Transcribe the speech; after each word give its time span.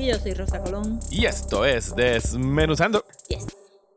Y 0.00 0.06
yo 0.06 0.18
soy 0.18 0.32
Rosa 0.34 0.60
Colón. 0.62 0.98
y 1.10 1.26
esto 1.26 1.64
es 1.66 1.94
Desmenuzando. 1.94 3.04
Yes. 3.28 3.46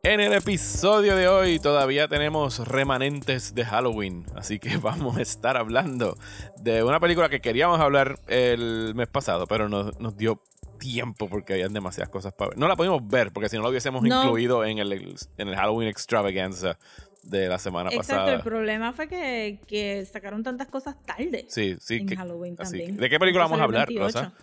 En 0.04 0.20
el 0.20 0.34
episodio 0.34 1.16
de 1.16 1.30
hoy 1.30 1.60
todavía 1.60 2.10
tenemos 2.10 2.60
remanentes 2.68 3.56
de 3.56 3.64
Halloween, 3.64 4.26
así 4.36 4.60
que 4.60 4.76
vamos 4.82 5.16
a 5.18 5.22
estar 5.22 5.56
hablando 5.56 6.18
de 6.58 6.84
una 6.84 7.00
película 7.00 7.30
que 7.30 7.40
queríamos 7.40 7.80
hablar 7.80 8.20
el 8.28 8.94
mes 8.96 9.08
pasado, 9.08 9.48
pero 9.48 9.70
nos, 9.70 9.98
nos 10.02 10.18
dio 10.18 10.42
tiempo 10.78 11.30
porque 11.30 11.54
habían 11.54 11.72
demasiadas 11.72 12.10
cosas 12.10 12.34
para 12.34 12.50
ver. 12.50 12.58
No 12.58 12.68
la 12.68 12.76
pudimos 12.76 13.08
ver 13.08 13.32
porque 13.32 13.48
si 13.48 13.56
no 13.56 13.64
lo 13.64 13.70
hubiésemos 13.70 14.04
No. 14.04 14.24
incluido 14.26 14.66
en 14.66 14.80
el, 14.80 14.92
en 15.38 15.48
el 15.48 15.56
Halloween 15.56 15.88
extravaganza 15.88 16.78
de 17.24 17.48
la 17.48 17.58
semana 17.58 17.90
Exacto, 17.90 18.08
pasada. 18.16 18.34
el 18.34 18.42
problema 18.42 18.92
fue 18.92 19.08
que, 19.08 19.62
que 19.66 20.04
sacaron 20.04 20.44
tantas 20.44 20.68
cosas 20.68 21.02
tarde. 21.04 21.46
Sí, 21.48 21.78
sí. 21.80 21.96
en 21.98 22.08
que- 22.08 22.18
Halloween 22.18 22.58
también. 22.58 22.98
¿De 22.98 23.10
qué 23.10 23.18
película 23.18 23.46
vamos 23.46 23.62
a 23.62 23.64
hablar, 23.64 23.88
28. 23.88 24.04
Rosa? 24.20 24.34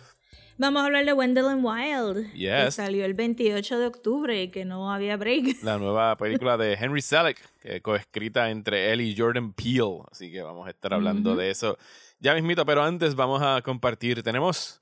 Vamos 0.57 0.81
a 0.81 0.85
hablar 0.85 1.05
de 1.05 1.13
Wendell 1.13 1.47
and 1.47 1.65
Wild. 1.65 2.31
Que 2.33 2.37
Yes. 2.37 2.75
salió 2.75 3.05
el 3.05 3.13
28 3.13 3.79
de 3.79 3.85
octubre 3.87 4.43
y 4.43 4.49
que 4.49 4.65
no 4.65 4.91
había 4.91 5.17
break. 5.17 5.57
la 5.63 5.77
nueva 5.77 6.15
película 6.17 6.57
de 6.57 6.73
Henry 6.73 7.01
Selick, 7.01 7.39
que 7.61 7.81
coescrita 7.81 8.49
entre 8.51 8.91
él 8.91 9.01
y 9.01 9.15
Jordan 9.17 9.53
Peele. 9.53 10.01
Así 10.11 10.31
que 10.31 10.41
vamos 10.41 10.67
a 10.67 10.69
estar 10.71 10.93
hablando 10.93 11.35
de 11.35 11.49
eso 11.49 11.77
ya 12.19 12.35
mismito, 12.35 12.65
pero 12.65 12.83
antes 12.83 13.15
vamos 13.15 13.41
a 13.41 13.61
compartir. 13.63 14.21
Tenemos 14.21 14.79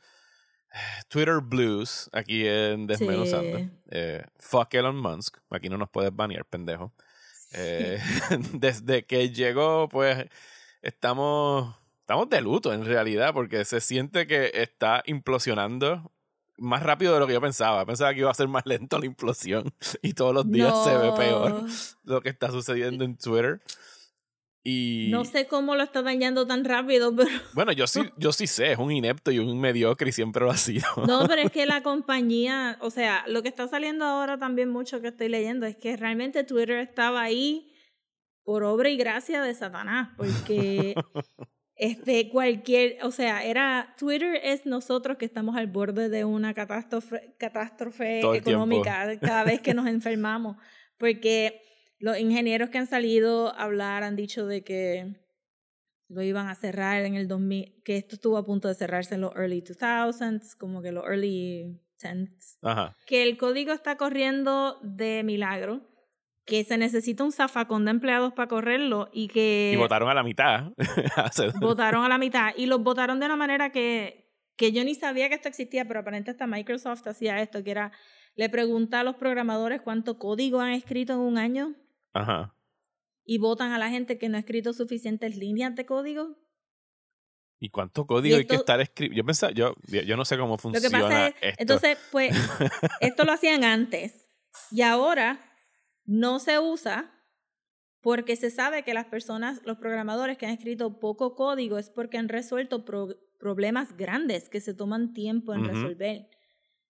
eh, 0.74 0.78
Twitter 1.08 1.40
Blues 1.42 2.10
aquí 2.12 2.46
en 2.46 2.86
Desmenuzando. 2.86 3.60
Sí. 3.60 3.70
Eh, 3.92 4.24
fuck 4.38 4.74
Elon 4.74 4.98
Musk. 4.98 5.38
Aquí 5.50 5.70
no 5.70 5.78
nos 5.78 5.90
puedes 5.90 6.14
banear, 6.14 6.44
pendejo. 6.46 6.92
Eh, 7.54 8.00
desde 8.54 9.06
que 9.06 9.30
llegó, 9.30 9.88
pues 9.88 10.26
estamos, 10.82 11.74
estamos 12.10 12.28
de 12.32 12.42
luto 12.42 12.74
en 12.74 12.84
realidad, 12.86 13.36
porque 13.36 13.64
se 13.66 13.80
siente 13.80 14.26
que 14.26 14.50
está 14.56 15.04
implosionando 15.06 16.12
más 16.58 16.82
rápido 16.82 17.14
de 17.14 17.20
lo 17.20 17.28
que 17.28 17.34
yo 17.34 17.40
pensaba. 17.42 17.86
Pensaba 17.86 18.16
que 18.16 18.22
iba 18.22 18.32
a 18.32 18.34
ser 18.34 18.48
más 18.48 18.66
lento 18.66 18.98
la 18.98 19.06
implosión 19.06 19.72
y 20.02 20.14
todos 20.14 20.34
los 20.34 20.50
días 20.52 20.74
se 20.84 20.98
ve 20.98 21.08
No. 21.10 21.14
peor 21.14 21.66
lo 22.06 22.22
que 22.22 22.30
está 22.30 22.50
sucediendo 22.50 23.04
en 23.04 23.16
Twitter. 23.16 23.62
Y 24.64 25.10
No 25.12 25.24
sé 25.24 25.46
cómo 25.48 25.76
lo 25.76 25.84
está 25.84 26.02
dañando 26.02 26.48
tan 26.48 26.66
rápido, 26.66 27.16
pero 27.16 27.30
bueno, 27.54 27.74
yo 27.74 27.86
sí, 27.86 28.02
yo 28.18 28.32
sí 28.32 28.48
sé, 28.48 28.72
es 28.72 28.80
un 28.80 28.92
inepto 28.92 29.30
y 29.30 29.38
un 29.38 29.60
mediocre 29.62 30.10
y 30.10 30.12
siempre 30.12 30.44
lo 30.44 30.50
ha 30.50 30.58
sido. 30.58 30.88
no, 31.08 31.28
pero 31.28 31.44
es 31.44 31.52
que 31.52 31.68
la 31.68 31.84
compañía, 31.84 32.80
o 32.82 32.90
sea, 32.90 33.24
lo 33.28 33.44
que 33.44 33.50
está 33.50 33.68
saliendo 33.68 34.06
ahora 34.06 34.40
también 34.40 34.72
mucho 34.72 35.00
que 35.00 35.10
estoy 35.10 35.30
leyendo 35.30 35.68
es 35.68 35.76
que 35.78 35.96
realmente 35.96 36.44
Twitter 36.44 36.80
estaba 36.80 37.22
ahí 37.22 37.72
por 38.44 38.64
obra 38.64 38.90
y 38.90 38.98
gracia 38.98 39.44
de 39.44 39.54
Satanás, 39.54 40.10
porque 40.18 40.96
este 41.80 42.30
cualquier, 42.30 42.98
o 43.04 43.12
sea, 43.12 43.44
era 43.44 43.96
Twitter 43.98 44.38
es 44.44 44.66
nosotros 44.66 45.18
que 45.18 45.26
estamos 45.26 45.56
al 45.56 45.68
borde 45.68 46.10
de 46.10 46.26
una 46.26 46.54
catástrofe, 46.54 47.36
catástrofe 47.40 48.18
el 48.18 48.44
tiempo. 48.44 48.50
económica 48.50 49.18
cada 49.20 49.46
vez 49.46 49.62
que 49.62 49.74
nos 49.74 49.88
enfermamos, 49.88 50.58
porque 50.98 51.62
los 51.98 52.20
ingenieros 52.20 52.70
que 52.70 52.80
han 52.80 52.88
salido 52.88 53.56
a 53.56 53.64
hablar 53.64 54.04
han 54.04 54.18
dicho 54.18 54.46
de 54.46 54.64
que 54.64 55.16
lo 56.10 56.22
iban 56.22 56.48
a 56.48 56.56
cerrar 56.56 57.06
en 57.06 57.16
el 57.16 57.30
2000, 57.30 57.82
que 57.86 57.96
esto 57.96 58.16
estuvo 58.16 58.38
a 58.38 58.46
punto 58.46 58.68
de 58.68 58.76
cerrarse 58.76 59.16
en 59.16 59.22
los 59.22 59.34
early 59.36 59.62
2000s, 59.62 60.58
como 60.58 60.82
que 60.82 60.92
los 60.92 61.06
early 61.06 61.80
10s, 62.02 62.58
Ajá. 62.62 62.98
que 63.06 63.24
el 63.24 63.38
código 63.38 63.72
está 63.72 63.96
corriendo 63.96 64.80
de 64.82 65.24
milagro, 65.24 65.89
que 66.50 66.64
se 66.64 66.80
necesita 66.80 67.24
un 67.24 67.32
zafacón 67.32 67.86
de 67.86 67.92
empleados 67.92 68.34
para 68.34 68.48
correrlo 68.48 69.08
y 69.14 69.28
que 69.28 69.72
Y 69.72 69.78
votaron 69.78 70.10
a 70.10 70.16
la 70.16 70.24
mitad. 70.24 70.72
Votaron 71.62 72.04
a 72.04 72.10
la 72.10 72.18
mitad 72.18 72.54
y 72.58 72.66
los 72.66 72.82
votaron 72.82 73.20
de 73.20 73.28
una 73.28 73.36
manera 73.36 73.72
que, 73.72 74.34
que 74.56 74.72
yo 74.72 74.84
ni 74.84 74.96
sabía 74.96 75.30
que 75.30 75.36
esto 75.36 75.48
existía, 75.48 75.86
pero 75.86 76.00
aparentemente 76.00 76.32
hasta 76.32 76.48
Microsoft 76.48 77.06
hacía 77.08 77.40
esto, 77.40 77.64
que 77.64 77.70
era, 77.70 77.92
le 78.36 78.50
pregunta 78.50 79.02
a 79.02 79.04
los 79.04 79.16
programadores 79.16 79.84
cuánto 79.84 80.18
código 80.18 80.60
han 80.60 80.72
escrito 80.72 81.14
en 81.14 81.20
un 81.20 81.38
año 81.38 81.76
Ajá. 82.14 82.56
y 83.24 83.38
votan 83.38 83.72
a 83.72 83.78
la 83.78 83.90
gente 83.92 84.18
que 84.18 84.28
no 84.28 84.38
ha 84.38 84.40
escrito 84.40 84.74
suficientes 84.74 85.38
líneas 85.38 85.76
de 85.76 85.86
código. 85.86 86.36
¿Y 87.60 87.70
cuánto 87.70 88.08
código 88.08 88.38
hay 88.38 88.46
que 88.46 88.56
estar 88.56 88.82
escribiendo? 88.82 89.18
Yo 89.22 89.26
pensaba, 89.26 89.52
yo, 89.52 89.76
yo 89.86 90.18
no 90.18 90.26
sé 90.26 90.36
cómo 90.36 90.54
Lo 90.54 90.58
funciona 90.58 90.98
que 90.98 91.04
pasa 91.04 91.28
es, 91.28 91.36
esto. 91.42 91.62
entonces, 91.62 91.98
pues, 92.12 92.32
esto 93.02 93.24
lo 93.24 93.34
hacían 93.34 93.64
antes 93.64 94.28
y 94.72 94.82
ahora 94.82 95.46
no 96.10 96.40
se 96.40 96.58
usa 96.60 97.12
porque 98.02 98.36
se 98.36 98.50
sabe 98.50 98.84
que 98.84 98.94
las 98.94 99.06
personas, 99.06 99.62
los 99.66 99.78
programadores 99.78 100.38
que 100.38 100.46
han 100.46 100.54
escrito 100.54 101.00
poco 101.00 101.36
código 101.36 101.78
es 101.78 101.90
porque 101.90 102.18
han 102.18 102.30
resuelto 102.30 102.84
pro- 102.86 103.16
problemas 103.38 103.96
grandes 103.96 104.50
que 104.50 104.60
se 104.62 104.74
toman 104.74 105.14
tiempo 105.14 105.54
en 105.54 105.66
resolver. 105.66 106.30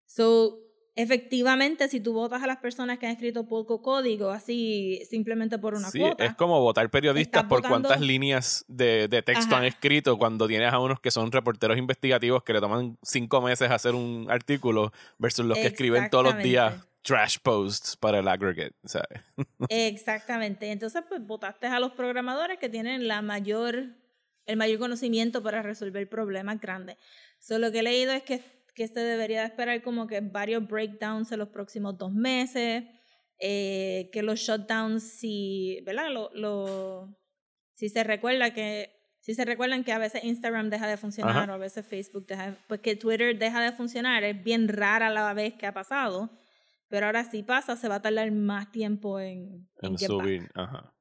So, 0.06 0.58
efectivamente, 0.94 1.88
si 1.88 2.00
tú 2.00 2.12
votas 2.12 2.42
a 2.42 2.46
las 2.46 2.58
personas 2.58 2.98
que 2.98 3.06
han 3.06 3.12
escrito 3.12 3.46
poco 3.46 3.82
código 3.82 4.30
así 4.30 5.02
simplemente 5.08 5.58
por 5.58 5.74
una 5.74 5.90
sí, 5.90 5.98
cuota, 5.98 6.24
es 6.24 6.34
como 6.34 6.60
votar 6.60 6.88
periodistas 6.90 7.44
por 7.44 7.60
votando- 7.60 7.88
cuántas 7.88 8.00
líneas 8.00 8.64
de, 8.68 9.08
de 9.08 9.22
texto 9.22 9.54
Ajá. 9.54 9.58
han 9.58 9.64
escrito 9.64 10.16
cuando 10.16 10.46
tienes 10.48 10.72
a 10.72 10.78
unos 10.78 11.00
que 11.00 11.10
son 11.10 11.30
reporteros 11.32 11.76
investigativos 11.76 12.42
que 12.42 12.52
le 12.52 12.60
toman 12.60 12.98
cinco 13.02 13.40
meses 13.40 13.70
hacer 13.70 13.94
un 13.94 14.26
artículo 14.30 14.92
versus 15.18 15.44
los 15.44 15.58
que 15.58 15.66
escriben 15.66 16.08
todos 16.10 16.24
los 16.24 16.38
días. 16.42 16.74
Trash 17.02 17.38
posts 17.42 17.96
para 17.96 18.18
el 18.18 18.28
aggregate, 18.28 18.74
¿sabes? 18.84 19.22
Exactamente. 19.68 20.70
Entonces, 20.70 21.02
pues 21.08 21.24
votaste 21.24 21.66
a 21.66 21.80
los 21.80 21.92
programadores 21.92 22.58
que 22.58 22.68
tienen 22.68 23.08
la 23.08 23.22
mayor, 23.22 23.96
el 24.46 24.56
mayor 24.56 24.78
conocimiento 24.78 25.42
para 25.42 25.62
resolver 25.62 26.08
problemas 26.08 26.60
grandes. 26.60 26.96
Solo 27.38 27.66
lo 27.66 27.72
que 27.72 27.78
he 27.80 27.82
leído 27.82 28.12
es 28.12 28.22
que, 28.22 28.42
que 28.74 28.86
se 28.88 29.00
debería 29.00 29.40
de 29.40 29.46
esperar 29.46 29.82
como 29.82 30.06
que 30.06 30.20
varios 30.20 30.66
breakdowns 30.66 31.32
en 31.32 31.38
los 31.38 31.48
próximos 31.48 31.96
dos 31.96 32.12
meses, 32.12 32.84
eh, 33.38 34.10
que 34.12 34.22
los 34.22 34.38
shutdowns, 34.40 35.02
si, 35.02 35.80
¿verdad? 35.86 36.10
Lo, 36.10 36.30
lo- 36.34 37.16
si 37.74 37.88
se 37.88 38.04
recuerda 38.04 38.52
que, 38.52 38.94
si 39.20 39.34
se 39.34 39.44
recuerdan 39.46 39.84
que 39.84 39.92
a 39.92 39.98
veces 39.98 40.22
Instagram 40.24 40.68
deja 40.68 40.86
de 40.86 40.98
funcionar 40.98 41.36
Ajá. 41.44 41.52
o 41.52 41.54
a 41.54 41.58
veces 41.58 41.86
Facebook 41.86 42.26
deja, 42.26 42.56
pues 42.68 42.80
que 42.80 42.94
Twitter 42.96 43.38
deja 43.38 43.62
de 43.62 43.72
funcionar, 43.72 44.22
es 44.24 44.42
bien 44.44 44.68
rara 44.68 45.08
la 45.08 45.32
vez 45.32 45.54
que 45.54 45.66
ha 45.66 45.72
pasado. 45.72 46.30
Pero 46.90 47.06
ahora 47.06 47.24
si 47.24 47.42
pasa, 47.42 47.76
se 47.76 47.88
va 47.88 47.94
a 47.96 48.02
tardar 48.02 48.30
más 48.32 48.70
tiempo 48.72 49.18
en, 49.20 49.66
en 49.80 49.96
subir. 49.98 50.50
Ajá. 50.54 50.92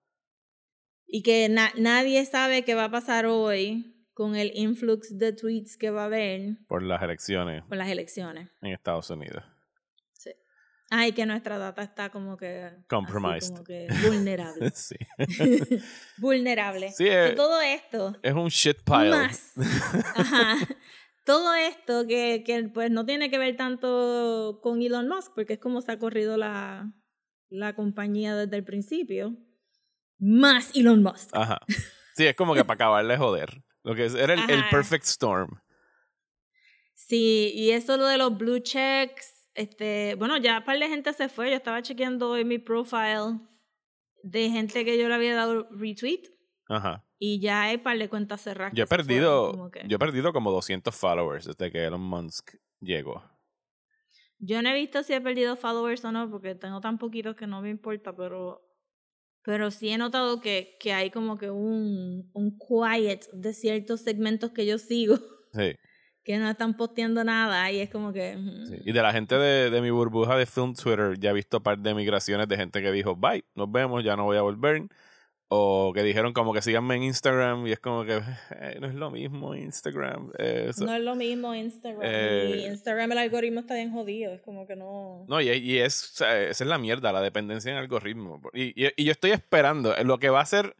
Y 1.07 1.23
que 1.23 1.49
na- 1.49 1.73
nadie 1.75 2.23
sabe 2.25 2.63
qué 2.63 2.75
va 2.75 2.85
a 2.85 2.91
pasar 2.91 3.25
hoy 3.25 3.95
con 4.13 4.35
el 4.35 4.51
influx 4.53 5.17
de 5.17 5.33
tweets 5.33 5.75
que 5.77 5.89
va 5.89 6.03
a 6.03 6.05
haber 6.05 6.57
Por 6.67 6.83
las 6.83 7.01
elecciones 7.01 7.63
con 7.67 7.77
las 7.77 7.87
elecciones. 7.89 8.49
en 8.61 8.71
Estados 8.73 9.09
Unidos. 9.09 9.43
Sí. 10.13 10.29
Ay, 10.91 11.13
que 11.13 11.25
nuestra 11.25 11.57
data 11.57 11.81
está 11.81 12.09
como 12.11 12.37
que... 12.37 12.69
Compromised. 12.87 13.49
como 13.51 13.63
que 13.63 13.87
vulnerable. 14.05 14.69
sí. 14.75 14.95
vulnerable. 16.17 16.91
Sí, 16.91 17.07
eh, 17.07 17.29
So, 17.29 17.35
todo 17.35 17.61
esto, 17.61 18.15
Es 18.21 18.33
un 18.33 18.49
shit 18.49 18.77
pile. 18.83 19.09
más. 19.09 19.53
Ajá. 20.15 20.55
Todo 21.29 21.53
esto 21.53 22.07
que, 22.07 22.41
que 22.43 22.63
pues 22.73 22.89
no 22.89 23.05
tiene 23.05 23.29
que 23.29 23.37
ver 23.37 23.55
tanto 23.55 24.61
con 24.63 24.81
Elon 24.81 25.07
Musk, 25.07 25.33
porque 25.35 25.53
es 25.53 25.59
como 25.59 25.79
se 25.79 25.91
ha 25.91 25.99
corrido 25.99 26.37
la, 26.37 26.91
la 27.49 27.75
compañía 27.75 28.35
desde 28.35 28.57
el 28.57 28.63
principio. 28.63 29.37
Más 30.17 30.75
Elon 30.75 31.03
Musk. 31.03 31.29
Ajá. 31.33 31.59
Sí, 32.15 32.25
es 32.25 32.35
como 32.35 32.55
que 32.55 32.65
para 32.65 32.73
acabarle 32.73 33.13
de 33.13 33.19
joder. 33.19 33.63
Lo 33.83 33.93
que 33.93 34.05
es, 34.05 34.15
era 34.15 34.33
el, 34.33 34.69
perfect 34.71 35.05
storm. 35.05 35.61
Sí, 36.95 37.51
y 37.53 37.73
eso 37.73 37.95
lo 37.95 38.07
de 38.07 38.17
los 38.17 38.35
blue 38.35 38.57
checks, 38.57 39.47
este, 39.53 40.15
bueno, 40.15 40.35
ya 40.37 40.57
un 40.57 40.63
par 40.63 40.79
de 40.79 40.89
gente 40.89 41.13
se 41.13 41.29
fue, 41.29 41.51
yo 41.51 41.57
estaba 41.57 41.83
chequeando 41.83 42.31
hoy 42.31 42.43
mi 42.43 42.57
profile 42.57 43.39
de 44.23 44.49
gente 44.49 44.83
que 44.83 44.97
yo 44.97 45.07
le 45.07 45.13
había 45.13 45.35
dado 45.35 45.69
retweet 45.69 46.23
Ajá. 46.67 47.05
Y 47.19 47.39
ya 47.41 47.63
hay 47.63 47.77
par 47.77 47.97
de 47.99 48.07
cuentas 48.09 48.41
cerradas. 48.41 48.73
Yo 48.73 48.85
he 48.85 48.87
fueron, 48.87 49.05
perdido, 49.07 49.71
que- 49.71 49.83
yo 49.87 49.95
he 49.97 49.99
perdido 49.99 50.31
como 50.33 50.51
200 50.51 50.95
followers 50.95 51.45
desde 51.45 51.71
que 51.71 51.83
Elon 51.83 52.01
Musk 52.01 52.55
llegó. 52.79 53.23
Yo 54.39 54.61
no 54.61 54.69
he 54.69 54.73
visto 54.73 55.03
si 55.03 55.13
he 55.13 55.19
perdido 55.21 55.55
followers 55.57 56.03
o 56.05 56.11
no, 56.11 56.29
porque 56.31 56.55
tengo 56.55 56.79
tan 56.79 56.97
poquitos 56.97 57.35
que 57.35 57.45
no 57.45 57.61
me 57.61 57.69
importa, 57.69 58.15
pero, 58.15 58.61
pero 59.43 59.69
sí 59.69 59.89
he 59.89 59.97
notado 59.97 60.39
que, 60.39 60.77
que 60.79 60.93
hay 60.93 61.11
como 61.11 61.37
que 61.37 61.49
un, 61.49 62.29
un 62.33 62.57
quiet 62.57 63.25
de 63.33 63.53
ciertos 63.53 64.01
segmentos 64.01 64.51
que 64.51 64.65
yo 64.65 64.77
sigo, 64.77 65.17
Sí. 65.53 65.75
que 66.23 66.37
no 66.37 66.49
están 66.49 66.77
posteando 66.77 67.21
nada 67.25 67.69
y 67.69 67.79
es 67.81 67.89
como 67.89 68.13
que... 68.13 68.37
Sí, 68.69 68.75
Y 68.85 68.93
de 68.93 69.01
la 69.01 69.11
gente 69.11 69.35
de, 69.35 69.69
de 69.69 69.81
mi 69.81 69.89
burbuja 69.89 70.37
de 70.37 70.45
film 70.45 70.73
Twitter, 70.73 71.19
ya 71.19 71.31
he 71.31 71.33
visto 71.33 71.57
un 71.57 71.63
par 71.63 71.77
de 71.77 71.93
migraciones 71.93 72.47
de 72.47 72.55
gente 72.55 72.81
que 72.81 72.93
dijo, 72.93 73.17
bye, 73.17 73.43
nos 73.55 73.69
vemos, 73.69 74.05
ya 74.05 74.15
no 74.15 74.23
voy 74.23 74.37
a 74.37 74.41
volver. 74.41 74.83
O 75.51 75.91
que 75.95 76.03
dijeron 76.03 76.31
como 76.33 76.53
que 76.53 76.61
síganme 76.61 76.95
en 76.95 77.03
Instagram 77.03 77.65
y 77.65 77.71
es 77.71 77.79
como 77.79 78.05
que 78.05 78.21
"Eh, 78.51 78.77
no 78.79 78.85
es 78.87 78.93
lo 78.93 79.09
mismo 79.09 79.55
Instagram. 79.55 80.31
eh, 80.37 80.67
eso". 80.69 80.85
No 80.85 80.93
es 80.95 81.01
lo 81.01 81.15
mismo 81.15 81.55
Instagram. 81.55 82.01
Eh, 82.03 82.55
y 82.55 82.65
Instagram 82.67 83.11
el 83.13 83.17
algoritmo 83.17 83.59
está 83.61 83.73
bien 83.73 83.91
jodido. 83.91 84.31
Es 84.31 84.41
como 84.41 84.67
que 84.67 84.75
no... 84.75 85.25
No, 85.27 85.41
y, 85.41 85.49
y 85.49 85.79
es, 85.79 86.03
o 86.03 86.15
sea, 86.17 86.39
esa 86.39 86.63
es 86.63 86.69
la 86.69 86.77
mierda, 86.77 87.11
la 87.11 87.21
dependencia 87.21 87.71
en 87.71 87.77
algoritmo. 87.77 88.39
Y, 88.53 88.79
y, 88.79 88.91
y 88.95 89.03
yo 89.05 89.11
estoy 89.11 89.31
esperando, 89.31 89.95
eh, 89.95 90.03
lo 90.03 90.19
que 90.19 90.29
va 90.29 90.41
a 90.41 90.45
ser 90.45 90.75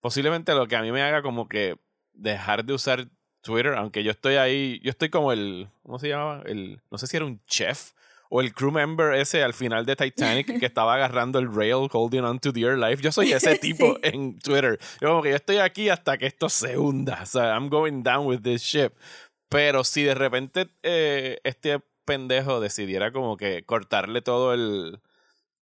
posiblemente 0.00 0.54
lo 0.54 0.68
que 0.68 0.76
a 0.76 0.82
mí 0.82 0.92
me 0.92 1.02
haga 1.02 1.20
como 1.20 1.48
que 1.48 1.76
dejar 2.12 2.64
de 2.64 2.74
usar 2.74 3.08
Twitter, 3.40 3.74
aunque 3.74 4.04
yo 4.04 4.12
estoy 4.12 4.36
ahí, 4.36 4.78
yo 4.84 4.90
estoy 4.90 5.08
como 5.08 5.32
el, 5.32 5.68
¿cómo 5.82 5.98
se 5.98 6.08
llamaba? 6.08 6.42
El, 6.46 6.80
no 6.92 6.98
sé 6.98 7.08
si 7.08 7.16
era 7.16 7.26
un 7.26 7.40
chef 7.46 7.92
o 8.30 8.40
el 8.40 8.52
crew 8.54 8.70
member 8.72 9.14
ese 9.14 9.42
al 9.42 9.54
final 9.54 9.86
de 9.86 9.96
Titanic 9.96 10.58
que 10.58 10.66
estaba 10.66 10.94
agarrando 10.94 11.38
el 11.38 11.52
rail, 11.54 11.88
holding 11.92 12.22
on 12.24 12.38
to 12.38 12.52
dear 12.52 12.76
life. 12.78 13.02
Yo 13.02 13.12
soy 13.12 13.32
ese 13.32 13.56
tipo 13.58 13.94
Sí. 13.94 14.00
en 14.02 14.38
Twitter. 14.38 14.78
Yo 15.00 15.08
como 15.08 15.22
que 15.22 15.30
yo 15.30 15.36
estoy 15.36 15.58
aquí 15.58 15.88
hasta 15.88 16.18
que 16.18 16.26
esto 16.26 16.48
se 16.48 16.76
hunda. 16.78 17.20
O 17.22 17.26
sea, 17.26 17.54
I'm 17.54 17.68
going 17.68 18.02
down 18.02 18.26
with 18.26 18.40
this 18.42 18.62
ship. 18.62 18.92
Pero 19.48 19.84
si 19.84 20.02
de 20.02 20.14
repente 20.14 20.68
eh, 20.82 21.38
este 21.44 21.80
pendejo 22.04 22.60
decidiera 22.60 23.12
como 23.12 23.36
que 23.36 23.64
cortarle 23.64 24.22
todo 24.22 24.52
el, 24.54 25.00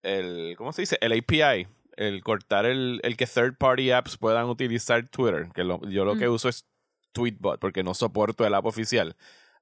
el 0.02 0.54
¿cómo 0.56 0.72
se 0.72 0.82
dice? 0.82 0.98
El 1.00 1.12
API, 1.12 1.66
el 1.96 2.22
cortar 2.22 2.66
el, 2.66 3.00
el 3.02 3.16
que 3.16 3.26
third 3.26 3.56
party 3.56 3.90
apps 3.90 4.16
puedan 4.16 4.46
utilizar 4.46 5.06
Twitter, 5.08 5.48
que 5.54 5.64
lo- 5.64 5.80
yo 5.88 6.04
lo 6.04 6.16
que 6.16 6.28
uso 6.28 6.48
es 6.48 6.66
Tweetbot 7.12 7.60
porque 7.60 7.82
no 7.82 7.94
soporto 7.94 8.46
el 8.46 8.54
app 8.54 8.66
oficial. 8.66 9.16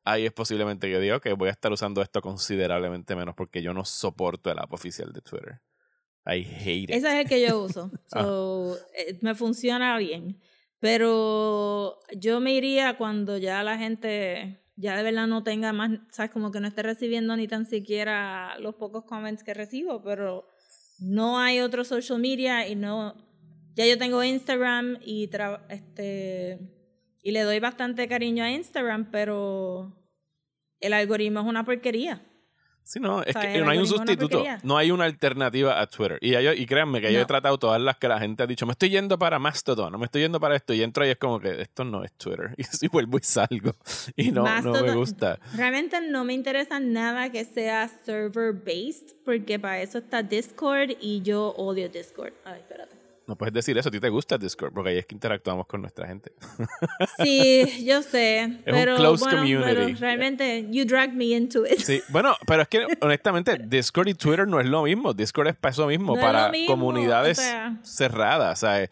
Ahí 0.05 0.27
es 0.27 0.33
posiblemente 0.33 0.89
que 0.89 0.99
digo 0.99 1.21
que 1.21 1.33
voy 1.35 1.49
a 1.49 1.53
estar 1.53 1.71
usando 1.73 2.03
esto 2.03 2.21
considerablemente 2.21 3.15
menos 3.15 3.35
porque 3.35 3.63
yo 3.63 3.73
no 3.73 3.85
soporto 3.85 4.51
el 4.51 4.59
app 4.59 4.73
oficial 4.73 5.13
de 5.13 5.21
Twitter. 5.21 5.61
I 6.27 6.45
hate 6.45 6.85
it. 6.85 6.91
Ese 6.91 7.09
es 7.09 7.15
el 7.25 7.29
que 7.29 7.41
yo 7.47 7.61
uso. 7.63 7.91
Ah. 8.13 8.23
So, 8.23 8.77
eh, 8.97 9.19
me 9.21 9.35
funciona 9.35 9.97
bien. 9.99 10.41
Pero 10.81 12.01
yo 12.17 12.41
me 12.41 12.55
iría 12.55 12.97
cuando 12.99 13.39
ya 13.39 13.63
la 13.63 13.79
gente 13.79 14.61
ya 14.75 14.97
de 14.97 15.05
verdad 15.05 15.29
no 15.29 15.45
tenga 15.45 15.73
más, 15.73 15.91
sabes, 16.11 16.33
como 16.33 16.51
que 16.51 16.59
no 16.59 16.67
esté 16.67 16.83
recibiendo 16.83 17.37
ni 17.37 17.47
tan 17.47 17.67
siquiera 17.67 18.59
los 18.59 18.75
pocos 18.75 19.05
comments 19.05 19.45
que 19.45 19.55
recibo, 19.55 20.03
pero 20.03 20.49
no 20.99 21.39
hay 21.39 21.61
otro 21.61 21.85
social 21.85 22.19
media 22.19 22.67
y 22.67 22.75
no, 22.75 23.15
ya 23.75 23.87
yo 23.87 23.97
tengo 23.97 24.25
Instagram 24.25 24.99
y 25.05 25.29
tra- 25.29 25.65
este 25.69 26.59
y 27.23 27.31
le 27.33 27.43
doy 27.43 27.61
bastante 27.61 28.09
cariño 28.09 28.45
a 28.45 28.51
Instagram, 28.51 29.11
pero 29.11 29.93
el 30.81 30.93
algoritmo 30.93 31.41
es 31.41 31.47
una 31.47 31.65
porquería. 31.65 32.21
Sí, 32.85 32.99
no, 32.99 33.23
es 33.23 33.37
que 33.37 33.61
no 33.61 33.71
hay 33.71 33.79
un 33.79 33.87
sustituto, 33.87 34.43
no 34.65 34.77
hay 34.77 34.91
una 34.91 35.05
alternativa 35.05 35.81
a 35.81 35.87
Twitter. 35.87 36.19
Y, 36.21 36.33
yo- 36.33 36.53
y 36.53 36.67
créanme 36.67 37.01
que 37.01 37.13
yo 37.13 37.19
he 37.21 37.23
No. 37.23 37.27
tratado 37.29 37.57
todas 37.57 37.81
las 37.81 37.97
que 37.97 38.09
la 38.09 38.19
gente 38.19 38.43
ha 38.43 38.47
dicho, 38.49 38.67
me 38.67 38.73
estoy 38.73 38.91
yendo 38.91 39.17
para 39.21 39.39
Mastodon, 39.39 39.93
no 39.93 39.99
me 39.99 40.07
estoy 40.07 40.23
yendo 40.23 40.41
para 40.41 40.57
esto, 40.57 40.75
y 40.75 40.83
entro 40.83 41.07
y 41.07 41.11
es 41.11 41.17
como 41.17 41.39
que 41.39 41.63
esto 41.63 41.85
no 41.85 42.03
es 42.03 42.13
Twitter. 42.15 42.53
Y 42.59 42.65
si 42.65 42.89
vuelvo 42.89 43.19
y 43.19 43.23
salgo. 43.23 43.77
Y 44.17 44.33
no, 44.33 44.43
no 44.63 44.73
me 44.83 44.95
gusta. 44.97 45.39
Realmente 45.55 46.01
no 46.01 46.25
me 46.25 46.33
interesa 46.35 46.81
nada 46.81 47.31
que 47.31 47.45
sea 47.45 47.87
server 47.87 48.53
based, 48.53 49.15
porque 49.25 49.61
para 49.61 49.81
eso 49.81 49.99
está 49.99 50.25
Discord 50.25 50.91
y 51.01 51.23
yo 51.23 51.51
odio 51.57 51.89
Discord. 51.89 52.33
Ay, 52.45 52.59
espérate. 52.63 52.97
No 53.27 53.37
puedes 53.37 53.55
decir 53.55 53.79
eso, 53.79 53.89
a 53.89 53.93
ti 53.93 54.01
te 54.01 54.09
gusta 54.09 54.37
Discord, 54.37 54.73
porque 54.73 54.91
ahí 54.91 54.99
es 54.99 55.07
que 55.07 55.15
interactuamos 55.15 55.67
con 55.67 55.81
nuestra 55.81 56.07
gente. 56.09 56.33
Sí, 57.23 57.85
yo 57.87 58.03
sé, 58.03 58.45
un 58.47 58.63
pero 58.65 58.97
closed 58.97 59.25
bueno, 59.25 59.39
community. 59.39 59.75
pero 59.75 59.99
realmente 60.01 60.67
you 60.71 60.85
drag 60.85 61.15
me 61.15 61.27
into 61.27 61.65
it. 61.65 61.79
Sí, 61.79 62.03
bueno, 62.09 62.35
pero 62.47 62.63
es 62.63 62.69
que 62.69 62.87
honestamente 63.01 63.59
Discord 63.59 64.09
y 64.09 64.15
Twitter 64.15 64.47
no 64.49 64.61
es 64.61 64.67
lo 64.67 64.83
mismo. 64.83 65.13
Discord 65.15 65.49
es 65.49 65.57
para 65.57 65.73
eso 65.73 65.87
mismo, 65.87 66.15
No 66.15 66.21
es 66.21 66.27
para 66.27 66.47
lo 66.47 66.53
mismo, 66.53 66.75
comunidades 66.75 67.39
o 67.39 67.43
sea. 67.43 67.77
cerradas. 67.85 68.63
O 68.63 68.67
sea, 68.67 68.89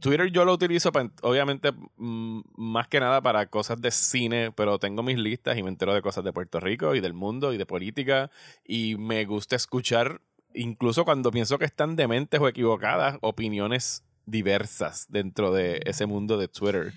Twitter 0.00 0.30
yo 0.30 0.44
lo 0.44 0.52
utilizo, 0.52 0.90
obviamente, 1.22 1.72
mm, 1.96 2.40
más 2.56 2.88
que 2.88 3.00
nada 3.00 3.22
para 3.22 3.46
cosas 3.46 3.80
de 3.80 3.90
cine, 3.90 4.52
pero 4.52 4.78
tengo 4.78 5.02
mis 5.02 5.18
listas 5.18 5.56
y 5.56 5.62
me 5.62 5.68
entero 5.70 5.94
de 5.94 6.02
cosas 6.02 6.24
de 6.24 6.32
Puerto 6.32 6.60
Rico 6.60 6.94
y 6.94 7.00
del 7.00 7.14
mundo 7.14 7.52
y 7.52 7.58
de 7.58 7.64
política. 7.66 8.30
Y 8.66 8.96
me 8.96 9.24
gusta 9.24 9.56
escuchar, 9.56 10.20
incluso 10.54 11.04
cuando 11.04 11.30
pienso 11.30 11.58
que 11.58 11.64
están 11.64 11.96
dementes 11.96 12.40
o 12.40 12.48
equivocadas, 12.48 13.18
opiniones 13.20 14.02
diversas 14.26 15.06
dentro 15.10 15.52
de 15.52 15.82
ese 15.84 16.06
mundo 16.06 16.38
de 16.38 16.48
Twitter. 16.48 16.92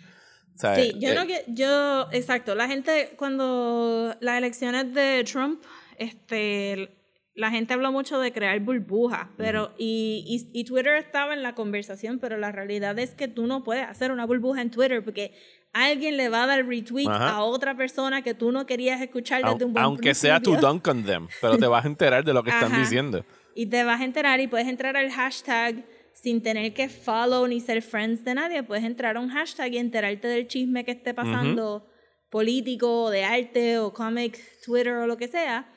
O 0.56 0.60
sea, 0.60 0.76
Sí, 0.76 0.94
yo 1.00 1.10
eh, 1.10 1.16
no 1.16 1.28
que 1.28 1.44
yo 1.48 2.08
exacto, 2.12 2.56
la 2.56 2.68
gente 2.68 3.14
cuando 3.18 4.16
las 4.22 4.38
elecciones 4.38 4.94
de 4.94 5.24
Trump 5.30 5.62
este 5.98 6.94
la 7.36 7.52
gente 7.52 7.76
habló 7.76 7.92
mucho 7.92 8.20
de 8.20 8.32
crear 8.34 8.60
burbujas, 8.62 9.28
pero 9.38 9.72
y, 9.78 10.24
y, 10.54 10.60
y 10.60 10.64
Twitter 10.64 10.96
estaba 10.96 11.36
en 11.36 11.44
la 11.44 11.54
conversación, 11.54 12.18
pero 12.18 12.36
la 12.38 12.52
realidad 12.52 12.98
es 12.98 13.14
que 13.14 13.28
tú 13.28 13.46
no 13.46 13.64
puedes 13.64 13.88
hacer 13.88 14.12
una 14.12 14.26
burbuja 14.26 14.60
en 14.64 14.72
Twitter 14.72 15.04
porque 15.04 15.36
alguien 15.72 16.18
le 16.18 16.30
va 16.30 16.44
a 16.44 16.48
dar 16.48 16.66
retweet 16.66 17.08
Ajá. 17.08 17.30
a 17.36 17.44
otra 17.44 17.78
persona 17.78 18.24
que 18.24 18.34
tú 18.34 18.52
no 18.52 18.66
querías 18.66 19.00
escuchar 19.02 19.44
au- 19.44 19.54
desde 19.54 19.66
un 19.66 19.74
buen 19.74 19.86
aunque 19.86 20.16
sea 20.16 20.40
tu 20.40 20.52
principio. 20.54 20.68
dunk 20.68 20.88
on 20.88 21.04
them, 21.04 21.28
pero 21.40 21.60
te 21.60 21.68
vas 21.68 21.86
a 21.86 21.88
enterar 21.88 22.24
de 22.24 22.34
lo 22.34 22.42
que 22.44 22.50
están 22.60 22.76
diciendo. 22.76 23.24
Y 23.58 23.66
te 23.66 23.84
vas 23.84 24.02
a 24.02 24.06
enterar 24.06 24.40
y 24.40 24.46
puedes 24.46 24.68
entrar 24.68 24.96
al 24.96 25.10
hashtag 25.10 25.84
sin 26.14 26.44
tener 26.44 26.76
que 26.76 26.90
follow 26.90 27.48
ni 27.48 27.60
ser 27.60 27.82
friends 27.82 28.24
de 28.24 28.36
nadie. 28.36 28.62
Puedes 28.62 28.84
entrar 28.86 29.18
a 29.18 29.20
un 29.20 29.30
hashtag 29.30 29.74
y 29.74 29.78
enterarte 29.80 30.28
del 30.28 30.48
chisme 30.48 30.86
que 30.86 30.92
esté 30.92 31.16
pasando 31.16 31.90
político, 32.30 33.06
o 33.06 33.10
de 33.10 33.24
arte 33.24 33.80
o 33.80 33.92
cómic, 33.92 34.40
Twitter 34.64 34.94
o 34.94 35.08
lo 35.08 35.18
que 35.18 35.28
sea. 35.28 35.68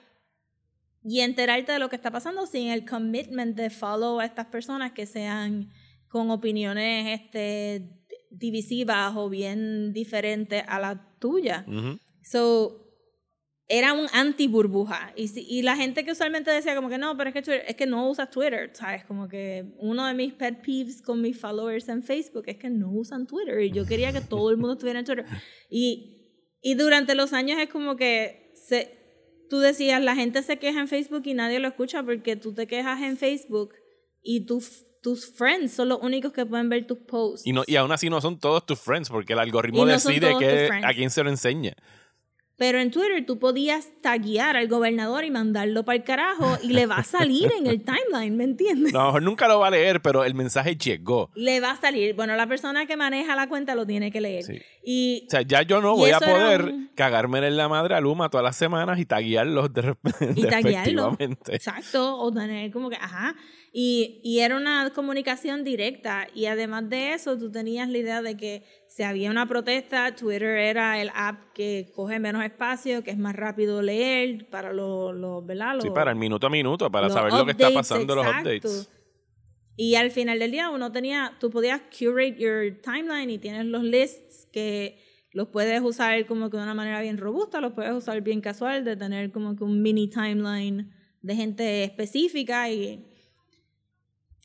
Y 1.03 1.21
enterarte 1.21 1.73
de 1.73 1.79
lo 1.79 1.89
que 1.89 1.97
está 1.97 2.11
pasando 2.11 2.47
sin 2.47 2.69
el 2.69 2.85
commitment 2.85 3.57
de 3.57 3.71
follow 3.71 4.21
a 4.21 4.27
estas 4.27 4.49
personas 4.49 4.93
que 4.93 5.07
sean 5.07 5.71
con 6.09 6.31
opiniones 6.31 7.19
este, 7.19 8.05
divisivas 8.29 9.15
o 9.17 9.31
bien 9.31 9.95
diferentes 9.95 10.63
a 10.67 10.79
la 10.79 11.17
tuya. 11.19 11.65
Ujú. 11.67 11.99
So, 12.23 12.90
era 13.73 13.93
un 13.93 14.09
anti 14.13 14.49
burbuja. 14.49 15.13
Y, 15.15 15.29
si- 15.29 15.47
y 15.49 15.63
la 15.63 15.77
gente 15.77 16.05
que 16.05 16.11
usualmente 16.11 16.51
decía 16.51 16.75
como 16.75 16.89
que 16.89 16.99
no, 16.99 17.17
pero 17.17 17.29
es 17.31 17.35
que, 17.35 17.43
Twitter- 17.43 17.65
es 17.69 17.77
que 17.77 17.87
no 17.87 18.11
usas 18.11 18.29
Twitter, 18.31 18.71
¿sabes? 18.75 19.05
Como 19.05 19.29
que 19.29 19.65
uno 19.79 20.05
de 20.07 20.13
mis 20.15 20.33
pet 20.35 20.61
peeves 20.61 21.01
con 21.01 21.21
mis 21.23 21.39
followers 21.39 21.89
en 21.89 22.03
Facebook 22.03 22.43
es 22.47 22.57
que 22.57 22.69
no 22.69 22.91
usan 22.91 23.27
Twitter. 23.29 23.61
Y 23.61 23.71
yo 23.71 23.87
quería 23.87 24.13
que 24.13 24.21
todo 24.21 24.51
el 24.51 24.57
mundo 24.57 24.73
estuviera 24.73 24.99
en 24.99 25.05
Twitter. 25.05 25.25
Y, 25.71 26.57
y 26.61 26.75
durante 26.75 27.15
los 27.15 27.33
años 27.33 27.61
es 27.61 27.69
como 27.69 27.95
que 27.95 28.53
se, 28.57 28.99
tú 29.49 29.61
decías, 29.61 30.03
la 30.03 30.17
gente 30.17 30.43
se 30.43 30.59
queja 30.59 30.81
en 30.81 30.89
Facebook 30.89 31.23
y 31.27 31.35
nadie 31.35 31.61
lo 31.61 31.69
escucha 31.69 32.03
porque 32.03 32.35
tú 32.35 32.53
te 32.53 32.67
quejas 32.67 33.01
en 33.03 33.17
Facebook 33.17 33.71
y 34.23 34.47
tus 34.47 34.85
tus 35.03 35.33
friends 35.35 35.73
son 35.73 35.89
los 35.89 36.03
únicos 36.03 36.31
que 36.31 36.45
pueden 36.45 36.69
ver 36.69 36.87
tus 36.87 36.99
posts. 36.99 37.47
Y, 37.47 37.53
no, 37.53 37.63
y 37.67 37.77
aún 37.77 37.91
así 37.91 38.11
no 38.11 38.21
son 38.21 38.39
todos 38.39 38.67
tus 38.67 38.79
friends, 38.79 39.09
porque 39.09 39.33
el 39.33 39.39
algoritmo 39.39 39.87
no 39.87 39.93
decide 39.93 40.37
que, 40.39 40.69
a 40.85 40.93
quién 40.93 41.09
se 41.09 41.25
lo 41.25 41.31
enseña. 41.31 41.73
Pero 42.61 42.79
en 42.79 42.91
Twitter 42.91 43.25
tú 43.25 43.39
podías 43.39 43.89
taguear 44.03 44.55
al 44.55 44.69
gobernador 44.69 45.25
y 45.25 45.31
mandarlo 45.31 45.83
para 45.83 45.97
el 45.97 46.05
carajo 46.05 46.59
y 46.63 46.75
le 46.75 46.85
va 46.85 46.97
a 46.97 47.05
salir 47.05 47.51
en 47.59 47.67
el 47.67 47.83
timeline, 47.85 48.37
¿me 48.37 48.45
entiendes? 48.45 48.93
No, 48.93 49.19
nunca 49.19 49.49
lo 49.49 49.61
va 49.61 49.69
a 49.69 49.71
leer, 49.71 50.03
pero 50.03 50.25
el 50.25 50.35
mensaje 50.35 50.77
llegó. 50.77 51.31
Le 51.35 51.59
va 51.61 51.71
a 51.71 51.77
salir. 51.81 52.15
Bueno, 52.15 52.37
la 52.37 52.47
persona 52.47 52.85
que 52.85 52.99
maneja 52.99 53.35
la 53.35 53.49
cuenta 53.49 53.75
lo 53.75 53.87
tiene 53.87 54.13
que 54.13 54.21
leer. 54.21 54.43
Sí. 54.45 54.61
Y 54.85 55.25
O 55.29 55.31
sea, 55.31 55.41
ya 55.41 55.63
yo 55.63 55.81
no 55.81 55.97
voy 55.97 56.11
a 56.11 56.19
poder 56.21 56.65
un- 56.67 56.91
cagarme 56.95 57.39
en 57.39 57.57
la 57.57 57.67
madre 57.71 57.95
a 57.95 58.01
Luma 58.03 58.29
todas 58.29 58.45
las 58.45 58.57
semanas 58.57 58.99
y 59.01 59.07
taguearlos 59.07 59.73
de 59.73 59.81
repente. 59.81 60.33
y 60.37 60.43
taguearlo. 60.43 61.15
efectivamente. 61.15 61.55
Exacto, 61.57 62.19
o 62.19 62.31
tener 62.31 62.71
como 62.71 62.91
que, 62.91 62.97
ajá. 62.97 63.37
Y, 63.73 64.21
y 64.23 64.41
era 64.41 64.57
una 64.59 64.91
comunicación 64.95 65.65
directa. 65.65 66.27
Y 66.35 66.45
además 66.45 66.91
de 66.91 67.15
eso, 67.15 67.39
tú 67.39 67.51
tenías 67.51 67.89
la 67.89 67.97
idea 67.97 68.21
de 68.21 68.37
que 68.37 68.65
si 68.91 69.05
había 69.05 69.31
una 69.31 69.47
protesta, 69.47 70.15
Twitter 70.17 70.57
era 70.59 71.01
el 71.01 71.11
app 71.15 71.53
que 71.55 71.93
coge 71.95 72.19
menos 72.19 72.45
espacio, 72.45 73.05
que 73.05 73.13
es 73.13 73.19
más 73.19 73.37
rápido 73.37 73.83
leer 73.83 74.51
para 74.51 74.73
los, 74.73 75.15
los 75.15 75.47
¿verdad? 75.47 75.77
Sí, 75.81 75.87
Los- 75.87 75.95
para 75.95 76.11
el 76.11 76.17
minuto 76.19 76.49
a 76.49 76.51
minuto, 76.51 76.91
para 76.91 77.07
los 77.07 77.15
saber 77.15 77.33
lo 77.33 77.45
que 77.45 77.53
está 77.53 77.71
pasando, 77.73 78.17
los 78.17 78.27
exacto. 78.27 78.49
updates. 78.49 78.91
Y 79.77 79.95
al 79.95 80.11
final 80.11 80.41
del 80.41 80.51
día 80.51 80.69
uno 80.71 80.91
tenía, 80.93 81.33
tú 81.39 81.51
podías 81.51 81.81
curate 81.97 82.37
your 82.37 82.81
timeline 82.83 83.31
y 83.31 83.39
tienes 83.39 83.65
los 83.67 83.83
lists 83.85 84.49
que 84.53 84.99
los 85.33 85.47
puedes 85.49 85.81
usar 85.81 86.27
como 86.27 86.51
que 86.51 86.57
de 86.57 86.65
una 86.65 86.75
manera 86.75 87.01
bien 87.01 87.17
robusta, 87.17 87.61
los 87.61 87.73
puedes 87.73 87.93
usar 87.93 88.21
bien 88.23 88.41
casual, 88.41 88.85
de 88.85 88.97
tener 88.97 89.31
como 89.31 89.55
que 89.55 89.63
un 89.63 89.81
mini 89.81 90.11
timeline 90.11 90.91
de 91.23 91.37
gente 91.37 91.85
específica 91.85 92.69
y 92.69 93.07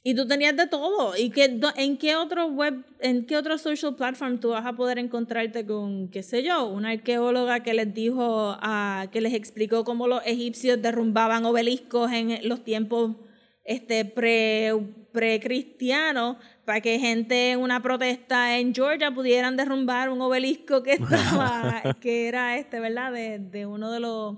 y 0.07 0.13
tú 0.13 0.27
tenías 0.27 0.55
de 0.55 0.67
todo. 0.67 1.17
¿Y 1.17 1.31
qué, 1.31 1.47
do- 1.49 1.73
en 1.75 1.97
qué 1.97 2.15
otro 2.15 2.45
web, 2.45 2.75
en 2.99 3.25
qué 3.25 3.35
otro 3.37 3.57
social 3.57 3.95
platform 3.95 4.39
tú 4.39 4.49
vas 4.49 4.63
a 4.65 4.73
poder 4.73 4.99
encontrarte 4.99 5.65
con, 5.65 6.09
qué 6.09 6.21
sé 6.21 6.43
yo, 6.43 6.67
una 6.67 6.91
arqueóloga 6.91 7.61
que 7.63 7.73
les 7.73 7.91
dijo, 7.91 8.55
a, 8.61 9.07
que 9.11 9.19
les 9.19 9.33
explicó 9.33 9.83
cómo 9.83 10.07
los 10.07 10.21
egipcios 10.25 10.79
derrumbaban 10.79 11.43
obeliscos 11.45 12.11
en 12.11 12.47
los 12.47 12.63
tiempos 12.63 13.15
este 13.63 14.05
pre 14.05 14.71
pre-cristiano 15.11 16.37
para 16.65 16.81
que 16.81 16.99
gente 16.99 17.51
en 17.51 17.59
una 17.59 17.81
protesta 17.81 18.59
en 18.59 18.75
Georgia 18.75 19.09
pudieran 19.11 19.57
derrumbar 19.57 20.09
un 20.09 20.21
obelisco 20.21 20.83
que 20.83 20.93
estaba 20.93 21.81
que 22.01 22.27
era 22.27 22.57
este 22.57 22.79
verdad 22.79 23.11
de, 23.11 23.39
de 23.39 23.65
uno 23.65 23.91
de 23.91 23.99
los 24.01 24.35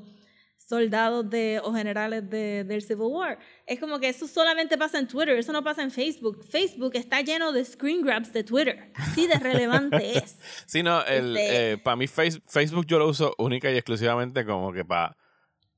soldados 0.58 1.30
de, 1.30 1.60
o 1.64 1.74
generales 1.74 2.30
de, 2.30 2.64
del 2.64 2.82
Civil 2.82 3.08
War. 3.10 3.40
Es 3.68 3.80
como 3.80 4.00
que 4.00 4.08
eso 4.10 4.28
solamente 4.28 4.78
pasa 4.78 4.98
en 4.98 5.08
Twitter, 5.08 5.38
eso 5.38 5.52
no 5.52 5.62
pasa 5.64 5.84
en 5.84 5.92
Facebook. 5.92 6.44
Facebook 6.50 6.92
está 6.96 7.22
lleno 7.22 7.52
de 7.52 7.66
screen 7.66 8.02
grabs 8.02 8.32
de 8.32 8.44
Twitter. 8.46 8.92
Así 8.96 9.28
de 9.28 9.36
relevante 9.36 10.18
es. 10.18 10.40
Sí, 10.66 10.82
no, 10.84 11.04
el, 11.04 11.36
Este- 11.36 11.72
eh, 11.74 11.78
para 11.78 11.98
mí 11.98 12.08
face- 12.08 12.42
Facebook 12.48 12.86
yo 12.88 12.98
lo 12.98 13.08
uso 13.10 13.36
única 13.38 13.70
y 13.70 13.76
exclusivamente 13.76 14.46
como 14.46 14.72
que 14.72 14.86
para 14.86 15.18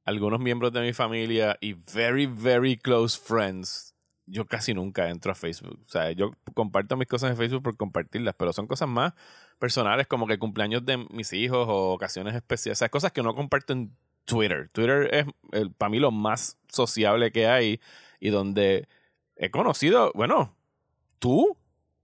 algunos 0.05 0.39
miembros 0.39 0.71
de 0.71 0.81
mi 0.81 0.93
familia 0.93 1.57
y 1.61 1.73
very, 1.73 2.27
very 2.27 2.77
close 2.77 3.19
friends. 3.19 3.95
Yo 4.27 4.45
casi 4.45 4.75
nunca 4.75 5.09
entro 5.09 5.31
a 5.31 5.35
Facebook. 5.35 5.79
O 5.83 5.89
sea, 5.89 6.11
yo 6.11 6.31
comparto 6.53 6.95
mis 6.95 7.07
cosas 7.07 7.31
en 7.31 7.37
Facebook 7.37 7.63
por 7.63 7.75
compartirlas, 7.77 8.35
pero 8.37 8.53
son 8.53 8.67
cosas 8.67 8.87
más 8.87 9.13
personales 9.57 10.05
como 10.05 10.27
que 10.27 10.37
cumpleaños 10.37 10.85
de 10.85 10.97
mis 11.09 11.33
hijos 11.33 11.65
o 11.67 11.91
ocasiones 11.93 12.35
especiales. 12.35 12.77
O 12.77 12.79
sea, 12.79 12.89
cosas 12.89 13.11
que 13.11 13.23
no 13.23 13.33
comparto 13.33 13.73
en 13.73 13.95
Twitter. 14.29 14.69
Twitter 14.71 15.09
es 15.13 15.25
el, 15.51 15.71
para 15.71 15.89
mí 15.89 15.99
lo 15.99 16.11
más 16.11 16.57
sociable 16.69 17.31
que 17.31 17.47
hay 17.47 17.79
y 18.19 18.29
donde 18.29 18.87
he 19.35 19.49
conocido, 19.51 20.11
bueno, 20.15 20.55
tú. 21.19 21.57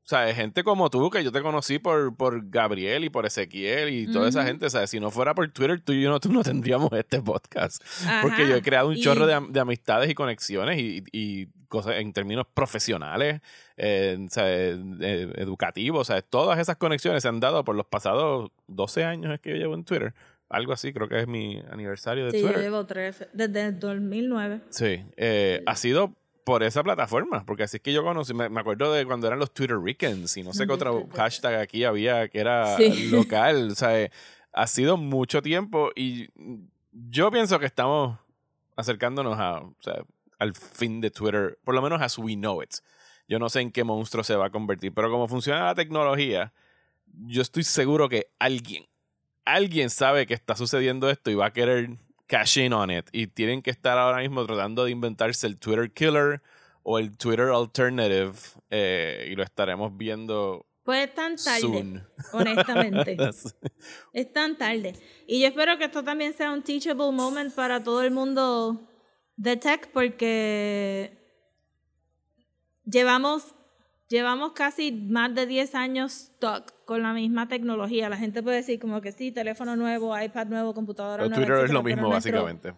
O 0.03 0.08
sea, 0.08 0.32
gente 0.36 0.63
como 0.63 0.91
tú, 0.91 1.10
que 1.10 1.24
yo 1.24 1.32
te 1.32 1.41
conocí 1.41 1.79
por, 1.79 2.15
por 2.15 2.48
Gabriel 2.51 3.03
y 3.05 3.10
por 3.10 3.25
Ezequiel 3.25 3.89
y 3.89 4.05
toda 4.05 4.29
esa 4.29 4.44
gente. 4.46 4.67
O 4.67 4.70
sea, 4.70 4.86
si 4.86 5.00
no 5.00 5.10
fuera 5.10 5.34
por 5.34 5.50
Twitter, 5.51 5.82
tú 5.82 5.94
y 5.94 6.01
yo 6.03 6.12
no, 6.12 6.20
tú 6.20 6.32
no 6.32 6.44
tendríamos 6.44 6.91
este 6.94 7.20
podcast. 7.24 7.84
Porque 8.22 8.48
yo 8.48 8.55
he 8.55 8.62
creado 8.62 8.89
un 8.89 8.98
Y- 8.98 9.01
chorro 9.01 9.25
de, 9.25 9.34
am- 9.34 9.51
de 9.51 9.60
amistades 9.60 10.08
y 10.08 10.13
conexiones 10.13 10.77
y, 10.79 11.03
y 11.12 11.48
cosas 11.70 11.96
en 11.96 12.13
términos 12.13 12.46
profesionales, 12.53 13.41
eh, 13.77 14.15
o 14.24 14.29
sea, 14.29 14.46
eh, 14.48 15.34
educativos. 15.38 16.01
O 16.01 16.05
sea, 16.13 16.22
todas 16.22 16.60
esas 16.60 16.77
conexiones 16.77 17.24
se 17.24 17.29
han 17.29 17.39
dado 17.39 17.63
por 17.63 17.75
los 17.75 17.88
pasados 17.88 18.51
12 18.67 19.03
años 19.05 19.34
es 19.34 19.39
que 19.39 19.50
yo 19.50 19.55
llevo 19.55 19.74
en 19.74 19.86
Twitter. 19.86 20.13
Algo 20.55 20.74
así, 20.74 20.93
creo 20.93 21.09
que 21.09 21.19
es 21.19 21.27
mi 21.27 21.62
aniversario 21.69 22.25
de 22.25 22.31
Sí, 22.31 22.39
yo 22.39 22.47
Twitter. 22.47 22.63
llevo 22.63 22.85
13, 22.85 23.29
desde 23.33 23.62
el 23.67 23.79
2009. 23.79 24.62
Sí, 24.69 25.03
eh, 25.17 25.62
ha 25.65 25.75
sido 25.75 26.13
por 26.45 26.63
esa 26.63 26.83
plataforma, 26.83 27.45
porque 27.45 27.63
así 27.63 27.77
es 27.77 27.83
que 27.83 27.91
yo 27.91 28.03
conocí, 28.03 28.33
me, 28.33 28.47
me 28.50 28.59
acuerdo 28.62 28.93
de 28.93 29.05
cuando 29.05 29.27
eran 29.27 29.39
los 29.39 29.53
Twitter 29.53 29.77
Weekends 29.77 30.38
y 30.38 30.43
no 30.43 30.53
sé 30.53 30.65
qué 30.67 30.74
otro 30.74 31.07
hashtag 31.15 31.55
aquí 31.59 31.83
había 31.83 32.27
que 32.29 32.39
era 32.39 32.77
Sí. 32.77 33.09
local, 33.09 33.69
o 33.71 33.75
sea, 33.75 34.00
eh, 34.00 34.12
ha 34.53 34.67
sido 34.67 34.95
mucho 34.95 35.41
tiempo 35.41 35.89
y 35.95 36.29
yo 36.91 37.31
pienso 37.31 37.59
que 37.59 37.65
estamos 37.65 38.17
acercándonos 38.75 39.38
a, 39.39 39.59
o 39.62 39.75
sea, 39.79 40.03
al 40.39 40.53
fin 40.53 41.01
de 41.01 41.12
Twitter, 41.12 41.57
por 41.63 41.74
lo 41.75 41.81
menos 41.81 42.01
as 42.01 42.17
we 42.17 42.35
know 42.35 42.62
it. 42.62 42.71
Yo 43.27 43.39
no 43.39 43.50
sé 43.50 43.62
en 43.62 43.71
qué 43.71 43.83
monstruo 43.83 44.24
se 44.24 44.35
va 44.35 44.45
a 44.47 44.50
convertir, 44.51 44.93
pero 44.93 45.09
como 45.09 45.27
funciona 45.27 45.65
la 45.65 45.75
tecnología, 45.75 46.53
yo 47.25 47.41
estoy 47.41 47.63
seguro 47.63 48.07
que 48.07 48.27
alguien, 48.39 48.85
alguien 49.46 49.90
sabe 49.90 50.25
que 50.25 50.34
está 50.34 50.56
sucediendo 50.56 51.10
esto 51.10 51.32
y 51.32 51.36
va 51.36 51.48
a 51.48 51.54
querer 51.54 51.90
cash 52.28 52.58
in 52.58 52.74
on 52.74 52.92
it. 52.92 53.08
Y 53.12 53.28
tienen 53.28 53.62
que 53.62 53.70
estar 53.72 53.98
ahora 53.98 54.18
mismo 54.20 54.46
tratando 54.46 54.84
de 54.86 54.92
inventarse 54.92 55.48
el 55.48 55.60
Twitter 55.60 55.92
killer 55.92 56.42
o 56.84 57.00
el 57.00 57.18
Twitter 57.18 57.50
alternative. 57.50 58.34
eh, 58.70 59.30
y 59.32 59.36
lo 59.36 59.44
estaremos 59.44 59.96
viendo 59.96 60.66
Pues 60.84 61.08
es 61.08 61.16
tan 61.16 61.36
tarde, 61.36 61.60
soon. 61.62 62.08
honestamente. 62.34 63.18
Es 64.14 64.34
tan 64.34 64.58
tarde. 64.58 64.94
Y 65.28 65.42
yo 65.42 65.48
espero 65.48 65.78
que 65.78 65.86
esto 65.86 66.04
también 66.04 66.34
sea 66.34 66.52
un 66.52 66.62
teachable 66.64 67.12
moment 67.12 67.54
para 67.54 67.84
todo 67.84 68.02
el 68.04 68.12
mundo 68.12 68.90
de 69.38 69.58
tech 69.58 69.90
porque 69.92 71.18
llevamos, 72.86 73.54
llevamos 74.15 74.53
casi 74.53 74.91
más 74.93 75.36
de 75.36 75.45
10 75.45 75.75
años 75.75 76.12
stuck 76.13 76.72
con 76.86 77.01
la 77.03 77.12
misma 77.13 77.48
tecnología. 77.50 78.07
La 78.07 78.17
gente 78.17 78.41
puede 78.41 78.57
decir 78.57 78.79
como 78.79 79.01
que 79.01 79.12
sí, 79.12 79.31
teléfono 79.31 79.75
nuevo, 79.75 80.17
iPad 80.19 80.48
nuevo, 80.48 80.74
computadora 80.74 81.24
Pero 81.24 81.29
nueva, 81.29 81.36
Twitter 81.36 81.53
es 81.55 81.60
etcétera, 81.63 81.74
lo 81.79 81.84
pero 81.84 81.95
mismo, 81.95 82.10
nuestro- 82.10 82.31
básicamente. 82.41 82.74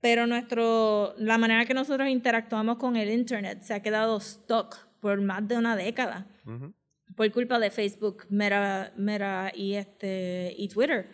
Pero 0.00 0.26
nuestro, 0.26 1.14
la 1.16 1.38
manera 1.38 1.64
que 1.64 1.72
nosotros 1.74 2.08
interactuamos 2.08 2.76
con 2.76 2.96
el 2.96 3.10
Internet 3.10 3.62
se 3.62 3.72
ha 3.74 3.80
quedado 3.80 4.20
stuck 4.20 4.76
por 5.00 5.20
más 5.22 5.48
de 5.48 5.56
una 5.56 5.74
década 5.76 6.26
Ujú. 6.44 6.74
por 7.16 7.32
culpa 7.32 7.58
de 7.58 7.70
Facebook, 7.70 8.24
Meta, 8.28 8.92
Meta 8.96 9.50
y, 9.54 9.74
este, 9.74 10.54
y 10.58 10.68
Twitter. 10.68 11.08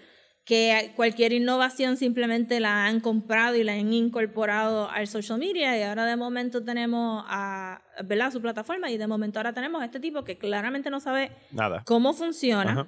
Que 0.44 0.92
cualquier 0.96 1.32
innovación 1.32 1.96
simplemente 1.96 2.58
la 2.58 2.86
han 2.86 2.98
comprado 2.98 3.54
y 3.54 3.62
la 3.62 3.74
han 3.74 3.92
incorporado 3.92 4.90
al 4.90 5.06
social 5.06 5.38
media 5.38 5.78
y 5.78 5.82
ahora 5.82 6.04
de 6.04 6.16
momento 6.16 6.64
tenemos 6.64 7.24
a, 7.28 7.80
¿verdad? 8.04 8.32
su 8.32 8.40
plataforma 8.42 8.90
y 8.90 8.98
de 8.98 9.06
momento 9.06 9.38
ahora 9.38 9.52
tenemos 9.52 9.80
a 9.80 9.84
este 9.84 10.00
tipo 10.00 10.24
que 10.24 10.38
claramente 10.38 10.90
no 10.90 10.98
sabe 10.98 11.30
Nada. 11.52 11.84
cómo 11.86 12.12
funciona, 12.12 12.72
Ajá. 12.72 12.86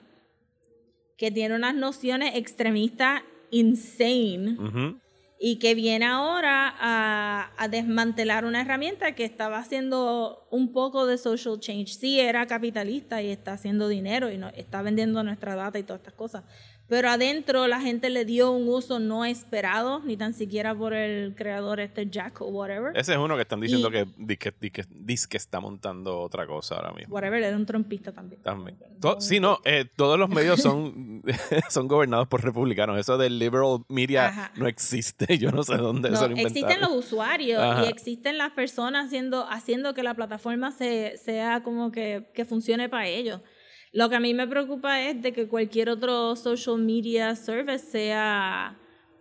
que 1.17 1.31
tiene 1.31 1.55
unas 1.55 1.77
nociones 1.77 2.35
extremistas 2.35 3.23
insane 3.53 4.57
Ujú. 4.59 4.99
y 5.39 5.61
que 5.61 5.77
viene 5.77 6.07
ahora 6.07 6.75
a, 6.77 7.53
a 7.57 7.69
desmantelar 7.69 8.47
una 8.47 8.63
herramienta 8.63 9.15
que 9.15 9.25
estaba 9.25 9.59
haciendo 9.59 10.49
un 10.51 10.73
poco 10.73 11.07
de 11.07 11.19
social 11.19 11.61
change. 11.61 11.95
Sí, 11.95 12.19
era 12.19 12.47
capitalista 12.49 13.23
y 13.23 13.31
está 13.31 13.53
haciendo 13.53 13.87
dinero 13.87 14.33
y 14.33 14.39
no, 14.39 14.49
está 14.49 14.83
vendiendo 14.83 15.23
nuestra 15.23 15.55
data 15.55 15.79
y 15.79 15.85
todas 15.85 16.01
estas 16.01 16.15
cosas. 16.15 16.43
Pero 16.87 17.09
adentro 17.09 17.67
la 17.67 17.81
gente 17.81 18.11
le 18.11 18.26
dio 18.26 18.50
un 18.50 18.69
uso 18.69 18.99
no 18.99 19.25
esperado, 19.25 20.00
ni 20.05 20.19
tan 20.19 20.35
siquiera 20.35 20.75
por 20.75 20.93
el 20.93 21.35
creador 21.35 21.81
este 21.81 22.11
Jack 22.11 22.43
o 22.43 22.47
whatever. 22.49 22.95
Ese 22.95 23.12
es 23.12 23.19
uno 23.19 23.37
que 23.37 23.43
están 23.43 23.61
diciendo 23.61 23.88
Y- 23.88 23.93
que, 23.93 24.07
di 24.19 24.37
que, 24.37 24.53
di 24.61 24.71
que, 24.71 24.85
dis 24.91 25.26
que 25.26 25.38
está 25.38 25.61
montando 25.61 26.21
otra 26.21 26.47
cosa 26.47 26.75
ahora 26.76 26.93
mismo. 26.93 27.14
Whatever, 27.14 27.43
era 27.43 27.57
un 27.57 27.64
trompista 27.64 28.12
también. 28.12 28.43
También. 28.43 28.76
To- 29.00 29.19
sí, 29.21 29.41
no, 29.41 29.61
eh, 29.64 29.87
todos 29.97 30.19
los 30.19 30.29
medios 30.29 30.61
son, 30.61 31.23
son 31.71 31.88
gobernados 31.88 32.29
por 32.29 32.45
republicanos. 32.45 32.99
Eso 32.99 33.17
del 33.17 33.38
liberal 33.38 33.79
media 33.88 34.26
Ajá. 34.29 34.53
no 34.57 34.69
existe. 34.69 35.38
Yo 35.38 35.50
no 35.53 35.62
sé 35.62 35.76
dónde 35.79 36.11
No, 36.11 36.17
eso 36.17 36.29
lo 36.29 36.37
inventaron. 36.37 36.57
existen 36.71 36.81
los 36.83 37.05
usuarios 37.07 37.62
Ajá. 37.62 37.85
y 37.87 37.88
existen 37.88 38.37
las 38.37 38.53
personas 38.53 39.07
haciendo, 39.07 39.47
haciendo 39.49 39.95
que 39.95 40.03
la 40.03 40.12
plataforma 40.12 40.71
se, 40.71 41.17
sea 41.17 41.62
como 41.62 41.91
que, 41.91 42.31
que 42.35 42.45
funcione 42.45 42.91
para 42.91 43.07
ellos. 43.09 43.41
Lo 43.95 44.09
que 44.09 44.17
a 44.17 44.21
mí 44.21 44.35
me 44.35 44.47
preocupa 44.49 45.01
es 45.01 45.23
de 45.23 45.33
que 45.33 45.47
cualquier 45.47 45.89
otro 45.89 46.35
social 46.35 46.79
media 46.79 47.35
service 47.37 47.87
sea 47.87 48.77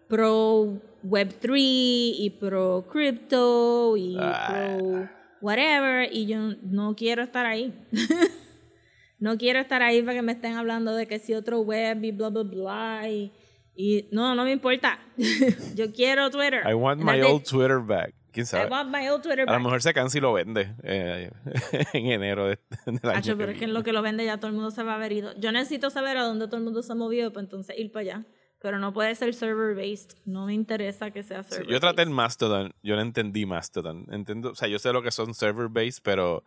pro 0.09 0.81
Web3 1.05 1.51
y 1.55 2.35
pro 2.39 2.85
crypto 2.89 3.95
y 3.95 4.17
Ah. 4.19 4.47
pro 4.77 5.09
whatever 5.41 6.09
y 6.11 6.25
yo 6.25 6.39
no 6.63 6.95
quiero 6.95 7.21
estar 7.21 7.45
ahí. 7.45 7.71
no 9.19 9.37
quiero 9.37 9.59
estar 9.59 9.81
ahí 9.83 10.01
para 10.01 10.15
que 10.15 10.21
me 10.23 10.31
estén 10.31 10.55
hablando 10.55 10.95
de 10.95 11.05
que 11.05 11.19
si 11.19 11.33
otro 11.35 11.59
web 11.61 12.03
y 12.03 12.11
bla 12.11 12.29
bla 12.29 12.43
bla 12.43 13.09
y, 13.09 13.31
y 13.75 14.07
no, 14.11 14.33
no 14.33 14.43
me 14.43 14.51
importa. 14.53 14.99
yo 15.75 15.91
quiero 15.91 16.29
Twitter. 16.31 16.63
I 16.67 16.73
want 16.73 16.99
my 17.01 17.21
old 17.21 17.43
Twitter 17.47 17.79
back. 17.79 18.13
¿Quién 18.33 18.43
I 18.43 18.47
sabe? 18.47 18.69
want 18.69 18.89
my 18.89 19.07
old 19.09 19.21
Twitter 19.23 19.41
A 19.41 19.45
lo 19.45 19.51
back. 19.53 19.63
mejor 19.63 19.81
se 19.81 19.93
cansa 19.93 20.17
y 20.17 20.21
lo 20.21 20.33
vende 20.33 20.75
eh, 20.83 21.31
en 21.93 22.07
enero 22.07 22.47
de, 22.47 22.59
del 22.85 22.99
año 23.09 23.17
Hacho, 23.19 23.31
que 23.33 23.37
pero 23.37 23.51
es 23.53 23.57
que 23.59 23.65
en 23.65 23.73
lo 23.73 23.83
que 23.83 23.93
lo 23.93 24.01
vende 24.01 24.25
ya 24.25 24.37
todo 24.37 24.47
el 24.47 24.53
mundo 24.53 24.71
se 24.71 24.83
va 24.83 24.93
a 24.93 24.95
haber 24.95 25.11
ido. 25.13 25.33
Yo 25.37 25.51
necesito 25.51 25.89
saber 25.89 26.17
a 26.17 26.23
dónde 26.23 26.47
todo 26.47 26.57
el 26.57 26.63
mundo 26.63 26.83
se 26.83 26.91
ha 26.91 26.95
movido 26.95 27.31
para 27.31 27.43
entonces 27.43 27.77
ir 27.77 27.91
para 27.91 28.01
allá. 28.01 28.25
Pero 28.59 28.79
no 28.79 28.93
puede 28.93 29.13
ser 29.15 29.33
server 29.33 29.75
based. 29.75 30.17
No 30.23 30.45
me 30.45 30.53
interesa 30.53 31.11
que 31.11 31.21
sea 31.21 31.43
Sí, 31.43 31.55
server 31.55 31.67
yo 31.69 31.79
traté 31.81 32.01
el. 32.03 32.09
Mastodon, 32.11 32.73
yo 32.81 32.95
no 32.95 33.01
entendí 33.01 33.45
Mastodon. 33.45 34.05
Entiendo, 34.09 34.51
o 34.51 34.55
sea, 34.55 34.69
yo 34.69 34.79
sé 34.79 34.93
lo 34.93 35.01
que 35.01 35.11
son 35.11 35.33
server 35.33 35.67
based, 35.67 36.01
pero 36.01 36.45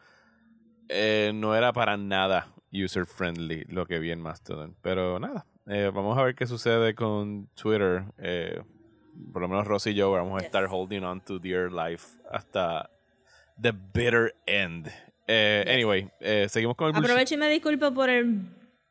eh, 0.89 1.33
no 1.35 1.55
era 1.55 1.73
para 1.75 1.97
nada 1.99 2.49
user 2.73 3.05
friendly 3.07 3.65
lo 3.69 3.85
que 3.87 3.99
vi 3.99 4.13
en 4.13 4.21
Mastodon. 4.21 4.77
Pero 4.81 5.19
nada, 5.21 5.45
eh, 5.67 5.91
vamos 5.95 6.17
a 6.17 6.23
ver 6.23 6.35
qué 6.35 6.47
sucede 6.47 6.95
con 6.95 7.49
Twitter. 7.55 8.05
Eh, 8.19 8.63
por 9.33 9.43
lo 9.43 9.49
menos 9.49 9.67
Rosy 9.67 9.91
y 9.91 9.95
yo 9.95 10.11
vamos 10.13 10.35
a 10.35 10.39
Yes. 10.39 10.47
estar 10.47 10.67
holding 10.71 11.03
on 11.03 11.21
to 11.23 11.39
dear 11.39 11.71
life 11.73 12.07
hasta 12.31 12.91
the 13.61 13.73
bitter 13.73 14.35
end. 14.47 14.89
Eh, 15.29 15.65
Anyway, 15.69 16.09
eh, 16.21 16.47
seguimos 16.49 16.77
con 16.77 16.89
el. 16.91 16.97
Aprovecho 16.97 17.35
y 17.35 17.37
me 17.39 17.49
disculpo 17.51 17.93
por 17.93 18.09
el 18.11 18.43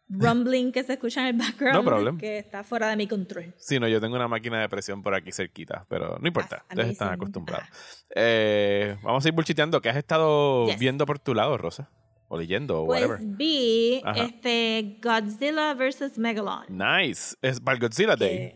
rumbling 0.10 0.72
que 0.72 0.84
se 0.84 0.94
escucha 0.94 1.22
en 1.22 1.28
el 1.28 1.34
background. 1.46 1.76
No 1.78 1.84
problem. 1.84 2.18
Que 2.18 2.38
está 2.40 2.64
fuera 2.64 2.90
de 2.90 2.96
mi 2.96 3.08
control. 3.08 3.54
Sí, 3.58 3.80
no, 3.80 3.88
yo 3.88 4.00
tengo 4.02 4.16
una 4.16 4.28
máquina 4.28 4.60
de 4.62 4.70
presión 4.70 5.02
por 5.02 5.16
aquí 5.16 5.32
cerquita, 5.32 5.86
pero 5.90 6.18
no 6.20 6.28
importa, 6.28 6.58
That's 6.58 6.70
ustedes 6.72 6.92
están 6.92 7.14
acostumbrados. 7.14 7.68
Eh, 8.16 8.98
vamos 9.02 9.24
a 9.26 9.28
ir 9.28 9.34
bullshiteando. 9.34 9.82
¿Qué 9.82 9.90
has 9.90 9.98
estado 9.98 10.68
Yes. 10.68 10.78
viendo 10.80 11.06
por 11.06 11.20
tu 11.20 11.34
lado, 11.34 11.58
Rosa? 11.58 11.90
O 12.28 12.38
leyendo, 12.38 12.82
o 12.82 12.86
Pues 12.88 13.02
whatever. 13.02 13.20
vi 13.26 14.02
Ajá. 14.04 14.24
este 14.26 15.00
Godzilla 15.02 15.74
vs. 15.76 16.18
Megalon. 16.18 16.66
Nice. 16.70 17.36
Es 17.42 17.60
para 17.62 17.76
el 17.76 17.82
Godzilla 17.82 18.16
Day. 18.16 18.56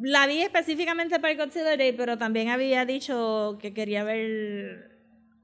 La 0.00 0.26
vi 0.26 0.42
específicamente 0.42 1.18
para 1.20 1.32
el 1.32 1.38
Godzilla 1.38 1.76
Day, 1.76 1.92
pero 1.92 2.16
también 2.18 2.48
había 2.48 2.84
dicho 2.84 3.58
que 3.60 3.72
quería 3.74 4.04
ver 4.04 4.88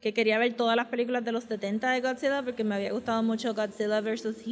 que 0.01 0.13
quería 0.15 0.39
ver 0.39 0.55
todas 0.55 0.77
las 0.77 0.87
películas 0.87 1.25
de 1.25 1.33
los 1.33 1.45
70 1.45 1.91
de 1.91 2.01
Godzilla 2.01 2.43
porque 2.43 2.63
me 2.65 2.75
había 2.77 2.93
gustado 2.93 3.23
mucho 3.23 3.55
Godzilla 3.55 4.01
vs. 4.01 4.45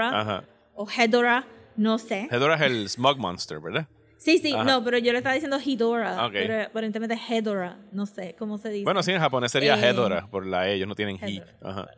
Ajá. 0.00 0.44
o 0.74 0.86
Hedorah, 0.90 1.46
no 1.76 1.98
sé. 1.98 2.28
Hedorah 2.30 2.56
es 2.56 2.62
el 2.62 2.88
Smog 2.88 3.18
Monster, 3.18 3.60
¿verdad? 3.60 3.86
Sí, 4.18 4.38
sí, 4.38 4.52
Ajá. 4.52 4.64
no, 4.64 4.82
pero 4.84 4.98
yo 4.98 5.12
le 5.12 5.18
estaba 5.18 5.34
diciendo 5.34 5.58
Hidora. 5.64 6.26
Ok. 6.26 6.32
Pero 6.32 6.62
aparentemente 6.62 7.14
Hedora. 7.28 7.78
No 7.92 8.06
sé 8.06 8.34
cómo 8.38 8.58
se 8.58 8.70
dice. 8.70 8.84
Bueno, 8.84 9.02
sí, 9.02 9.12
en 9.12 9.20
japonés 9.20 9.52
sería 9.52 9.74
Eh, 9.76 9.90
Hedora, 9.90 10.26
por 10.30 10.46
la 10.46 10.68
E, 10.68 10.74
ellos 10.74 10.88
no 10.88 10.94
tienen. 10.94 11.18
Hedora. 11.22 11.54
Ajá. 11.62 11.88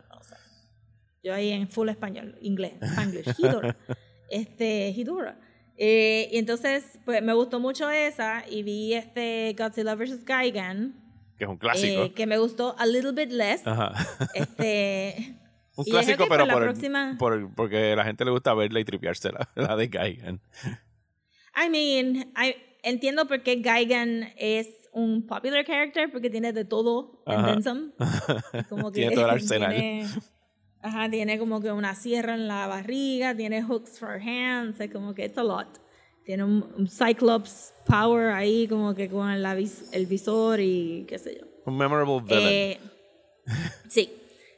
Yo 1.23 1.33
ahí 1.33 1.51
en 1.51 1.67
full 1.67 1.89
español, 1.89 2.37
inglés, 2.41 2.73
spanglish, 2.81 3.33
Hidora. 3.37 3.75
este, 4.29 4.89
Hidora. 4.89 5.37
Eh, 5.77 6.29
y 6.31 6.37
entonces, 6.39 6.97
pues 7.05 7.21
me 7.21 7.33
gustó 7.33 7.59
mucho 7.59 7.89
esa 7.89 8.43
y 8.49 8.63
vi 8.63 8.93
este 8.93 9.55
Godzilla 9.57 9.95
vs. 9.95 10.23
Gigan, 10.25 10.95
Que 11.37 11.43
es 11.43 11.49
un 11.49 11.57
clásico. 11.57 12.03
eh, 12.05 12.13
que 12.13 12.25
me 12.25 12.37
gustó 12.39 12.75
a 12.79 12.85
little 12.85 13.11
bit 13.11 13.31
less. 13.31 13.61
Ajá. 13.65 13.93
Este, 14.33 15.35
Un 15.75 15.85
y 15.87 15.91
clásico, 15.91 16.25
pero 16.27 16.45
la 16.47 16.53
por, 16.53 16.63
próxima- 16.63 17.15
por- 17.19 17.53
porque 17.53 17.91
a 17.93 17.95
la 17.95 18.03
gente 18.03 18.25
le 18.25 18.31
gusta 18.31 18.53
verla 18.55 18.79
y 18.79 18.85
tripearse 18.85 19.31
la, 19.31 19.47
la 19.55 19.75
de 19.75 19.87
Gaigan. 19.87 20.41
I 21.55 21.69
mean, 21.69 22.31
I, 22.35 22.55
entiendo 22.81 23.27
por 23.27 23.43
qué 23.43 23.57
Gigan 23.57 24.33
es 24.37 24.69
un 24.91 25.27
popular 25.27 25.63
character, 25.63 26.11
porque 26.11 26.31
tiene 26.31 26.53
de 26.53 26.65
todo 26.65 27.21
en 27.27 27.33
Ajá. 27.35 27.47
then 27.53 27.61
some. 27.63 27.91
Como 28.69 28.91
que 28.91 29.01
Tiene 29.01 29.13
todo 29.15 29.25
el 29.25 29.31
arsenal. 29.35 29.75
Tiene, 29.75 30.07
ajá, 30.81 31.09
tiene 31.09 31.39
como 31.39 31.61
que 31.61 31.71
una 31.71 31.95
sierra 31.95 32.35
en 32.35 32.47
la 32.47 32.67
barriga, 32.67 33.35
tiene 33.35 33.63
hooks 33.63 33.99
for 33.99 34.19
hands, 34.21 34.79
es 34.79 34.91
como 34.91 35.13
que 35.13 35.25
it's 35.25 35.37
a 35.37 35.43
lot. 35.43 35.67
Tiene 36.25 36.43
un, 36.43 36.63
un 36.77 36.87
Cyclops 36.87 37.73
power 37.85 38.31
ahí, 38.31 38.67
como 38.67 38.93
que 38.93 39.09
con 39.09 39.29
el 39.29 40.05
visor 40.07 40.59
y 40.59 41.05
qué 41.07 41.17
sé 41.17 41.37
yo. 41.39 41.47
Un 41.65 41.77
memorable 41.77 42.21
villain. 42.21 42.47
Eh, 42.47 42.79
sí. 43.89 44.11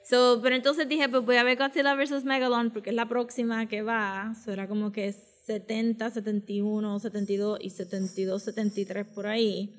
So, 0.04 0.40
pero 0.42 0.56
entonces 0.56 0.90
dije, 0.90 1.08
pues 1.08 1.24
voy 1.24 1.36
a 1.36 1.44
ver 1.44 1.58
Godzilla 1.58 1.94
vs. 1.94 2.24
Megalon 2.26 2.72
porque 2.72 2.90
es 2.90 2.96
la 2.96 3.08
próxima 3.08 3.68
que 3.68 3.84
va. 3.84 4.34
So, 4.44 4.52
era 4.52 4.68
como 4.68 4.92
que 4.92 5.14
70, 5.14 6.10
71, 6.10 7.00
72 7.00 7.60
y 7.62 7.70
72, 7.70 8.44
73 8.44 9.08
por 9.08 9.28
ahí. 9.28 9.76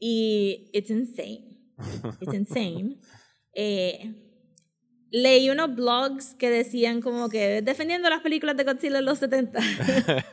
Y 0.00 0.70
it's 0.72 0.90
insane. 0.90 1.72
It's 2.20 2.34
insane. 2.34 2.98
Eh, 3.54 4.25
leí 5.10 5.50
unos 5.50 5.74
blogs 5.74 6.34
que 6.34 6.50
decían 6.50 7.00
como 7.00 7.28
que 7.28 7.62
defendiendo 7.62 8.10
las 8.10 8.20
películas 8.20 8.56
de 8.56 8.64
Godzilla 8.64 8.98
en 8.98 9.04
los 9.04 9.18
70. 9.18 9.60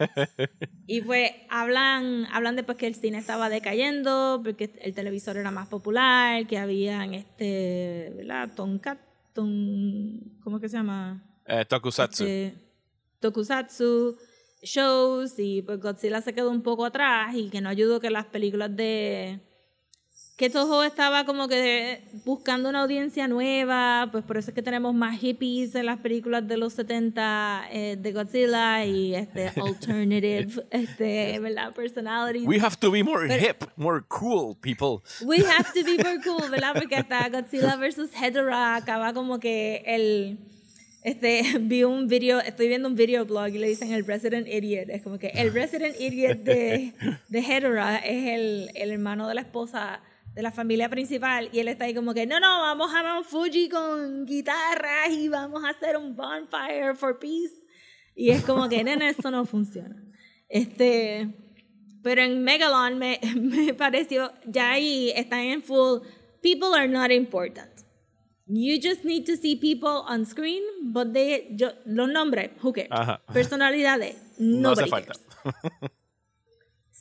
y 0.88 1.02
pues 1.02 1.32
hablan, 1.50 2.26
hablan 2.32 2.56
de 2.56 2.64
pues, 2.64 2.78
que 2.78 2.88
el 2.88 2.96
cine 2.96 3.18
estaba 3.18 3.50
decayendo, 3.50 4.42
porque 4.44 4.72
el 4.82 4.94
televisor 4.94 5.38
era 5.38 5.52
más 5.52 5.68
popular, 5.68 6.48
que 6.48 6.58
habían 6.58 7.14
este, 7.14 8.12
¿verdad? 8.16 8.52
Tonka, 8.56 8.98
ton, 9.34 10.40
¿cómo 10.44 10.60
que 10.60 10.70
se 10.70 10.78
llama? 10.78 11.24
Eh, 11.46 11.66
Tokusatsu. 11.66 12.24
Este, 12.24 12.56
tokusatsu 13.20 14.18
shows 14.62 15.38
y 15.38 15.62
pues 15.62 15.80
Godzilla 15.80 16.22
se 16.22 16.34
quedó 16.34 16.50
un 16.50 16.62
poco 16.62 16.86
atrás 16.86 17.36
y 17.36 17.50
que 17.50 17.62
no 17.62 17.70
ayudó 17.70 18.00
que 18.00 18.10
las 18.10 18.26
películas 18.26 18.76
de 18.76 19.40
que 20.36 20.50
Toho 20.50 20.84
estaba 20.84 21.26
como 21.26 21.48
que 21.48 22.02
buscando 22.26 22.70
una 22.70 22.82
audiencia 22.82 23.28
nueva, 23.28 24.10
pues 24.12 24.24
por 24.24 24.38
eso 24.38 24.50
es 24.50 24.56
que 24.56 24.64
tenemos 24.64 24.96
más 24.96 25.20
hippies 25.20 25.76
en 25.76 25.86
las 25.86 26.00
películas 26.00 26.48
de 26.48 26.58
los 26.58 26.74
70 26.74 27.68
eh, 27.72 27.98
de 28.00 28.12
Godzilla 28.12 28.84
y 28.84 29.14
este 29.14 29.50
alternative 29.62 30.66
este, 30.72 31.40
¿verdad? 31.40 31.72
personalities. 31.76 32.48
We 32.48 32.60
have 32.60 32.78
to 32.78 32.90
be 32.90 33.04
more 33.04 33.28
hip, 33.28 33.64
more 33.76 34.02
cool 34.08 34.56
people. 34.56 35.04
We 35.24 35.44
have 35.46 35.72
to 35.74 35.84
be 35.84 36.04
more 36.04 36.20
cool, 36.24 36.50
¿verdad? 36.50 36.74
Porque 36.74 36.96
hasta 36.96 37.30
Godzilla 37.30 37.76
vs. 37.76 38.10
Hedorah 38.20 38.78
acaba 38.78 39.14
como 39.14 39.40
que 39.40 39.84
el... 39.86 40.40
Este, 41.04 41.44
vi 41.60 41.84
un 41.84 42.08
video, 42.08 42.40
estoy 42.40 42.70
viendo 42.70 42.88
un 42.88 42.96
video 42.96 43.26
blog 43.26 43.50
y 43.50 43.60
le 43.60 43.68
dicen 43.68 43.92
el 43.92 44.04
Resident 44.04 44.48
Idiot. 44.48 44.90
Es 44.90 45.04
como 45.04 45.20
que 45.20 45.28
el 45.28 45.54
Resident 45.54 46.00
Idiot 46.00 46.40
de, 46.40 46.94
de 47.30 47.40
Hedorah 47.40 47.98
es 47.98 48.30
el, 48.30 48.72
el 48.74 48.92
hermano 48.92 49.28
de 49.28 49.36
la 49.36 49.42
esposa 49.42 50.02
de 50.34 50.42
la 50.42 50.52
familia 50.52 50.90
principal 50.90 51.50
y 51.52 51.60
él 51.60 51.68
está 51.68 51.86
ahí 51.86 51.94
como 51.94 52.14
que, 52.14 52.26
no, 52.26 52.40
no, 52.40 52.62
vamos 52.62 52.92
a 52.94 53.04
Mount 53.04 53.26
Fuji 53.28 53.70
con 53.70 54.26
guitarras 54.26 55.10
y 55.12 55.30
vamos 55.30 55.64
a 55.64 55.70
hacer 55.70 55.96
un 55.98 56.16
bonfire 56.16 56.96
for 56.96 57.20
peace. 57.20 57.54
Y 58.16 58.30
es 58.30 58.44
como 58.44 58.68
que, 58.70 58.84
nena, 58.84 59.10
eso 59.10 59.30
no 59.32 59.46
funciona. 59.46 59.96
Este, 60.50 61.34
pero 62.02 62.22
en 62.22 62.44
Megalon 62.44 62.98
me, 62.98 63.20
me 63.36 63.74
pareció, 63.74 64.32
ya 64.46 64.72
ahí 64.72 65.12
están 65.16 65.40
en 65.42 65.62
full, 65.64 66.02
people 66.42 66.76
are 66.76 66.88
not 66.88 67.12
important. 67.12 67.70
You 68.46 68.78
just 68.82 69.06
need 69.06 69.26
to 69.28 69.38
see 69.38 69.56
people 69.56 70.04
on 70.08 70.26
screen, 70.26 70.64
but 70.92 71.14
they, 71.14 71.48
yo, 71.56 71.72
los 71.86 72.10
nombres, 72.10 72.52
who 72.62 72.74
cares? 72.74 72.90
Ajá. 72.92 73.22
Personalidades, 73.32 74.16
No 74.38 74.72
hace 74.72 74.88
falta. 74.88 75.14
cares. 75.14 75.92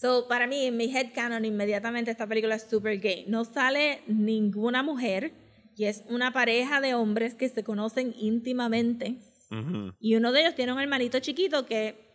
So, 0.02 0.26
para 0.26 0.48
mí, 0.48 0.66
en 0.66 0.76
mi 0.76 0.86
headcanon, 0.86 1.44
inmediatamente 1.44 2.10
esta 2.10 2.26
película 2.26 2.56
es 2.56 2.66
super 2.68 2.98
gay. 2.98 3.24
No 3.28 3.44
sale 3.44 4.02
ninguna 4.08 4.82
mujer 4.82 5.32
y 5.76 5.84
es 5.84 6.02
una 6.08 6.32
pareja 6.32 6.80
de 6.80 6.94
hombres 6.94 7.36
que 7.36 7.48
se 7.48 7.62
conocen 7.62 8.12
íntimamente. 8.18 9.18
Y 10.00 10.16
uno 10.16 10.32
de 10.32 10.40
ellos 10.40 10.54
tiene 10.56 10.72
un 10.72 10.80
hermanito 10.80 11.20
chiquito 11.20 11.66
que 11.66 12.10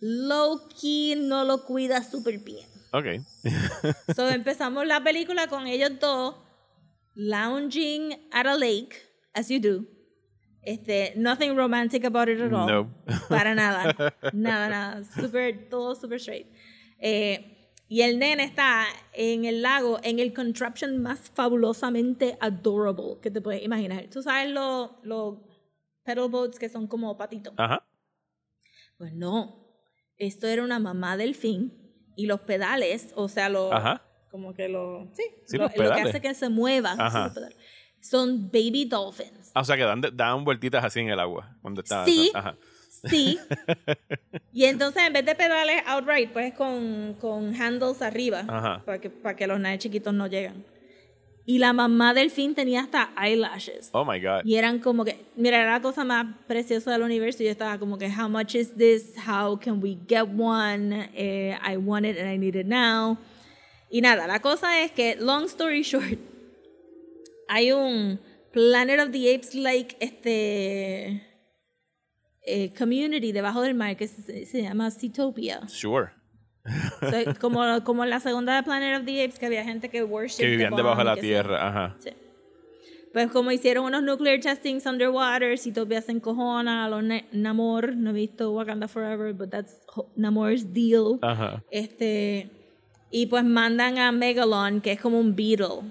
low 0.00 0.66
key 0.80 1.14
no 1.14 1.44
lo 1.44 1.64
cuida 1.64 2.02
súper 2.02 2.38
bien. 2.38 2.66
Ok. 2.92 3.06
So 4.16 4.28
empezamos 4.28 4.84
la 4.86 5.00
película 5.04 5.46
con 5.46 5.68
ellos 5.68 6.00
dos 6.00 6.34
lounging 7.14 8.28
at 8.32 8.46
a 8.46 8.56
lake, 8.56 8.96
as 9.34 9.48
you 9.50 9.60
do. 9.60 9.86
Este, 10.62 11.12
nothing 11.16 11.54
romantic 11.54 12.04
about 12.04 12.28
it 12.28 12.40
at 12.40 12.52
all. 12.52 12.66
No. 12.66 12.90
Para 13.28 13.54
nada. 13.54 13.94
Nada, 14.32 14.68
nada. 14.68 15.04
Super, 15.04 15.68
todo 15.68 15.94
super 15.94 16.18
straight. 16.18 16.46
Eh, 17.00 17.72
y 17.88 18.02
el 18.02 18.18
nene 18.18 18.44
está 18.44 18.86
en 19.12 19.44
el 19.44 19.62
lago, 19.62 19.98
en 20.04 20.20
el 20.20 20.32
contraption 20.32 21.02
más 21.02 21.30
fabulosamente 21.34 22.38
adorable 22.40 23.18
que 23.20 23.30
te 23.30 23.40
puedes 23.40 23.64
imaginar. 23.64 24.06
Tú 24.10 24.22
sabes 24.22 24.50
los 24.50 24.90
los 25.02 25.38
pedal 26.04 26.28
boats 26.28 26.58
que 26.58 26.68
son 26.68 26.86
como 26.86 27.16
patitos. 27.16 27.54
Ajá. 27.56 27.84
Pues 28.96 29.12
no. 29.12 29.66
Esto 30.18 30.46
era 30.46 30.62
una 30.62 30.78
mamá 30.78 31.16
delfín 31.16 31.72
y 32.16 32.26
los 32.26 32.40
pedales, 32.40 33.12
o 33.16 33.28
sea, 33.28 33.48
los. 33.48 33.72
Ajá. 33.72 34.02
Como 34.30 34.54
que 34.54 34.68
los. 34.68 35.08
Sí, 35.16 35.22
Sí, 35.46 35.56
lo, 35.56 35.64
los 35.64 35.76
lo 35.76 35.94
que 35.94 36.00
hace 36.02 36.20
que 36.20 36.34
se 36.34 36.48
mueva. 36.48 36.94
Ajá. 36.98 37.32
Son 38.00 38.50
baby 38.50 38.84
dolphins. 38.84 39.50
Ah, 39.54 39.62
o 39.62 39.64
sea 39.64 39.76
que 39.76 39.82
dan, 39.82 40.00
dan 40.14 40.44
vueltitas 40.44 40.84
así 40.84 41.00
en 41.00 41.08
el 41.10 41.18
agua. 41.18 41.56
Cuando 41.60 41.80
está, 41.80 42.04
Sí. 42.04 42.30
Ajá. 42.34 42.56
Sí. 43.08 43.38
y 44.52 44.64
entonces 44.64 45.02
en 45.04 45.12
vez 45.12 45.24
de 45.24 45.34
pedales 45.34 45.82
outright, 45.86 46.30
pues 46.32 46.54
con, 46.54 47.16
con 47.20 47.54
handles 47.54 48.02
arriba. 48.02 48.44
Ajá. 48.48 48.82
Para 48.84 49.00
que, 49.00 49.10
para 49.10 49.36
que 49.36 49.46
los 49.46 49.58
nenes 49.58 49.78
chiquitos 49.78 50.12
no 50.12 50.26
llegan. 50.26 50.64
Y 51.46 51.58
la 51.58 51.72
mamá 51.72 52.14
delfín 52.14 52.54
tenía 52.54 52.82
hasta 52.82 53.10
eyelashes. 53.20 53.90
Oh 53.92 54.04
my 54.04 54.20
God. 54.20 54.42
Y 54.44 54.56
eran 54.56 54.78
como 54.78 55.04
que, 55.04 55.18
mira, 55.34 55.60
era 55.60 55.72
la 55.72 55.80
cosa 55.80 56.04
más 56.04 56.26
preciosa 56.46 56.92
del 56.92 57.02
universo. 57.02 57.42
Y 57.42 57.46
yo 57.46 57.52
estaba 57.52 57.78
como 57.78 57.98
que, 57.98 58.08
how 58.08 58.28
much 58.28 58.54
is 58.54 58.74
this? 58.76 59.14
How 59.26 59.58
can 59.58 59.82
we 59.82 59.98
get 60.06 60.28
one? 60.28 61.10
Eh, 61.14 61.56
I 61.60 61.76
want 61.76 62.06
it 62.06 62.18
and 62.18 62.28
I 62.30 62.38
need 62.38 62.54
it 62.54 62.66
now. 62.66 63.18
Y 63.90 64.00
nada, 64.00 64.26
la 64.28 64.40
cosa 64.40 64.82
es 64.82 64.92
que, 64.92 65.16
long 65.16 65.46
story 65.46 65.82
short, 65.82 66.18
hay 67.48 67.72
un 67.72 68.20
Planet 68.52 69.00
of 69.00 69.12
the 69.12 69.34
Apes 69.34 69.54
like 69.54 69.96
este 70.00 71.22
eh, 72.46 72.72
community 72.76 73.32
debajo 73.32 73.62
del 73.62 73.74
mar 73.74 73.96
que 73.96 74.08
se, 74.08 74.46
se 74.46 74.62
llama 74.62 74.90
Seatopia. 74.90 75.66
Sure. 75.68 76.10
So, 77.00 77.34
como, 77.40 77.82
como 77.84 78.04
en 78.04 78.10
la 78.10 78.20
segunda 78.20 78.56
de 78.56 78.62
Planet 78.62 79.00
of 79.00 79.06
the 79.06 79.24
Apes, 79.24 79.38
que 79.38 79.46
había 79.46 79.64
gente 79.64 79.88
que 79.88 80.02
worship 80.02 80.38
Que 80.38 80.50
vivían 80.50 80.74
debajo 80.74 80.98
de 80.98 81.04
la 81.04 81.16
tierra. 81.16 81.68
Ajá. 81.68 81.96
Sí. 81.98 82.10
Pues 83.12 83.28
como 83.32 83.50
hicieron 83.50 83.86
unos 83.86 84.04
nuclear 84.04 84.38
testings 84.38 84.86
underwater, 84.86 85.58
todavía 85.72 86.00
se 86.00 86.12
encojona 86.12 86.88
Ne- 87.02 87.26
Namor, 87.32 87.96
no 87.96 88.10
he 88.10 88.12
visto 88.12 88.52
Wakanda 88.52 88.86
Forever, 88.86 89.32
but 89.32 89.50
that's 89.50 89.80
Namor's 90.14 90.72
deal. 90.72 91.18
Ajá. 91.22 91.62
Este, 91.72 92.50
y 93.10 93.26
pues 93.26 93.44
mandan 93.44 93.98
a 93.98 94.12
Megalon, 94.12 94.80
que 94.80 94.92
es 94.92 95.00
como 95.00 95.18
un 95.18 95.34
beetle, 95.34 95.90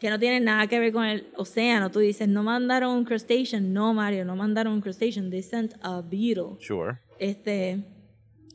que 0.00 0.08
no 0.08 0.18
tiene 0.18 0.40
nada 0.40 0.66
que 0.66 0.80
ver 0.80 0.92
con 0.92 1.04
el 1.04 1.28
océano. 1.36 1.90
Tú 1.90 1.98
dices, 1.98 2.26
no 2.26 2.42
mandaron 2.42 2.96
un 2.96 3.04
crustacean. 3.04 3.72
No, 3.72 3.92
Mario, 3.92 4.24
no 4.24 4.34
mandaron 4.34 4.72
un 4.72 4.80
crustacean. 4.80 5.30
They 5.30 5.42
sent 5.42 5.74
a 5.82 6.00
beetle. 6.00 6.56
Sure. 6.58 6.98
Este, 7.18 7.84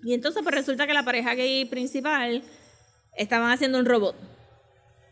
y 0.04 0.14
entonces 0.14 0.42
pues 0.42 0.56
resulta 0.56 0.88
que 0.88 0.94
la 0.94 1.04
pareja 1.04 1.36
gay 1.36 1.66
principal 1.66 2.44
estaban 3.16 3.52
haciendo 3.52 3.78
un 3.78 3.86
robot. 3.86 4.16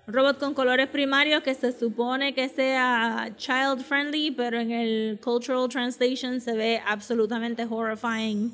Un 0.07 0.13
robot 0.13 0.39
con 0.39 0.55
colores 0.55 0.87
primarios 0.89 1.43
que 1.43 1.53
se 1.53 1.71
supone 1.71 2.33
que 2.33 2.49
sea 2.49 3.31
child 3.37 3.83
friendly, 3.83 4.31
pero 4.31 4.59
en 4.59 4.71
el 4.71 5.19
cultural 5.23 5.69
translation 5.69 6.41
se 6.41 6.53
ve 6.53 6.81
absolutamente 6.85 7.65
horrifying 7.69 8.51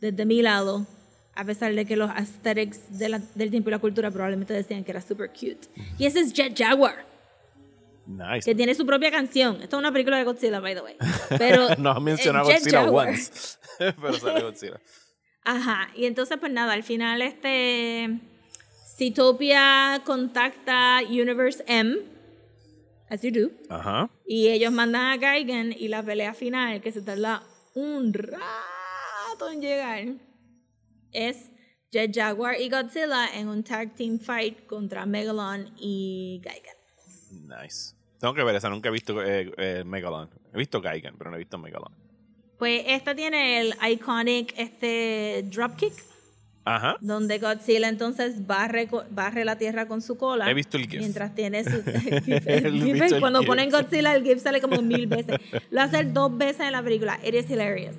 desde 0.00 0.24
mi 0.26 0.42
lado. 0.42 0.86
A 1.36 1.44
pesar 1.44 1.74
de 1.74 1.84
que 1.84 1.96
los 1.96 2.10
aesthetics 2.10 2.98
de 2.98 3.08
la- 3.10 3.20
del 3.34 3.50
tiempo 3.50 3.68
y 3.68 3.72
la 3.72 3.78
cultura 3.78 4.10
probablemente 4.10 4.54
decían 4.54 4.82
que 4.84 4.90
era 4.90 5.00
super 5.02 5.28
cute. 5.30 5.68
Y 5.98 6.06
ese 6.06 6.20
es 6.20 6.32
Jet 6.32 6.56
Jaguar, 6.58 7.04
Nice. 8.06 8.44
que 8.50 8.54
tiene 8.54 8.74
su 8.74 8.86
propia 8.86 9.10
canción. 9.10 9.60
Esto 9.62 9.76
es 9.76 9.80
una 9.80 9.92
película 9.92 10.16
de 10.16 10.24
Godzilla, 10.24 10.60
by 10.60 10.74
the 10.74 10.80
way. 10.80 10.96
Pero 11.38 11.68
no 11.78 11.90
has 11.90 12.00
mencionado 12.00 12.48
eh, 12.50 12.54
Jet 12.54 12.60
Godzilla 12.62 12.82
Jaguar. 12.84 13.08
once. 13.10 13.58
Pero 13.78 14.12
sale 14.14 14.40
Godzilla. 14.42 14.80
Ajá, 15.44 15.88
y 15.94 16.06
entonces 16.06 16.38
pues 16.40 16.50
nada, 16.52 16.72
al 16.72 16.82
final 16.82 17.20
este 17.22 18.18
Citopia 18.96 20.00
contacta 20.04 21.00
Universe 21.08 21.62
M, 21.68 21.98
as 23.10 23.20
you 23.22 23.30
do, 23.30 23.50
Ajá. 23.68 24.08
y 24.26 24.48
ellos 24.48 24.72
mandan 24.72 25.02
a 25.12 25.16
Gaigan 25.18 25.72
y 25.72 25.88
la 25.88 26.02
pelea 26.02 26.32
final, 26.34 26.80
que 26.80 26.90
se 26.92 27.02
tarda 27.02 27.42
un 27.74 28.12
rato 28.14 29.50
en 29.52 29.60
llegar, 29.60 30.04
es 31.16 31.50
Jet 31.90 32.14
Jaguar 32.14 32.60
y 32.60 32.68
Godzilla 32.68 33.28
en 33.34 33.48
un 33.48 33.64
tag 33.64 33.94
team 33.94 34.18
fight 34.18 34.66
contra 34.66 35.06
Megalon 35.06 35.72
y 35.78 36.40
Gaigan. 36.44 36.76
Nice. 37.62 37.94
Tengo 38.20 38.34
que 38.34 38.44
ver 38.44 38.54
esa, 38.54 38.68
nunca 38.68 38.88
he 38.90 38.92
visto 38.92 39.22
eh, 39.22 39.50
eh, 39.56 39.82
Megalon. 39.84 40.28
He 40.52 40.58
visto 40.58 40.80
Gaigan, 40.80 41.16
pero 41.16 41.30
no 41.30 41.36
he 41.36 41.38
visto 41.38 41.58
Megalon. 41.58 41.92
Pues 42.58 42.82
esta 42.86 43.14
tiene 43.14 43.60
el 43.60 43.74
iconic 43.90 44.54
este 44.58 45.44
dropkick, 45.50 45.92
Ajá. 46.64 46.96
donde 47.00 47.38
Godzilla 47.38 47.88
entonces 47.88 48.46
barre, 48.46 48.88
barre 49.10 49.44
la 49.44 49.56
tierra 49.56 49.86
con 49.86 50.02
su 50.02 50.16
cola. 50.16 50.50
He 50.50 50.54
visto 50.54 50.76
el 50.76 50.88
GIF. 50.88 51.00
Mientras 51.00 51.34
tiene 51.34 51.64
su... 51.64 51.82
GIF, 52.24 52.46
el 52.46 52.82
GIF, 52.82 52.92
visto 52.94 53.14
el 53.16 53.20
cuando 53.20 53.42
ponen 53.42 53.70
Godzilla, 53.70 54.14
el 54.14 54.22
GIF 54.22 54.42
sale 54.42 54.60
como 54.60 54.82
mil 54.82 55.06
veces. 55.06 55.38
Lo 55.70 55.82
hace 55.82 56.04
dos 56.04 56.36
veces 56.36 56.60
en 56.60 56.72
la 56.72 56.82
película. 56.82 57.18
It 57.24 57.34
is 57.34 57.48
hilarious. 57.50 57.96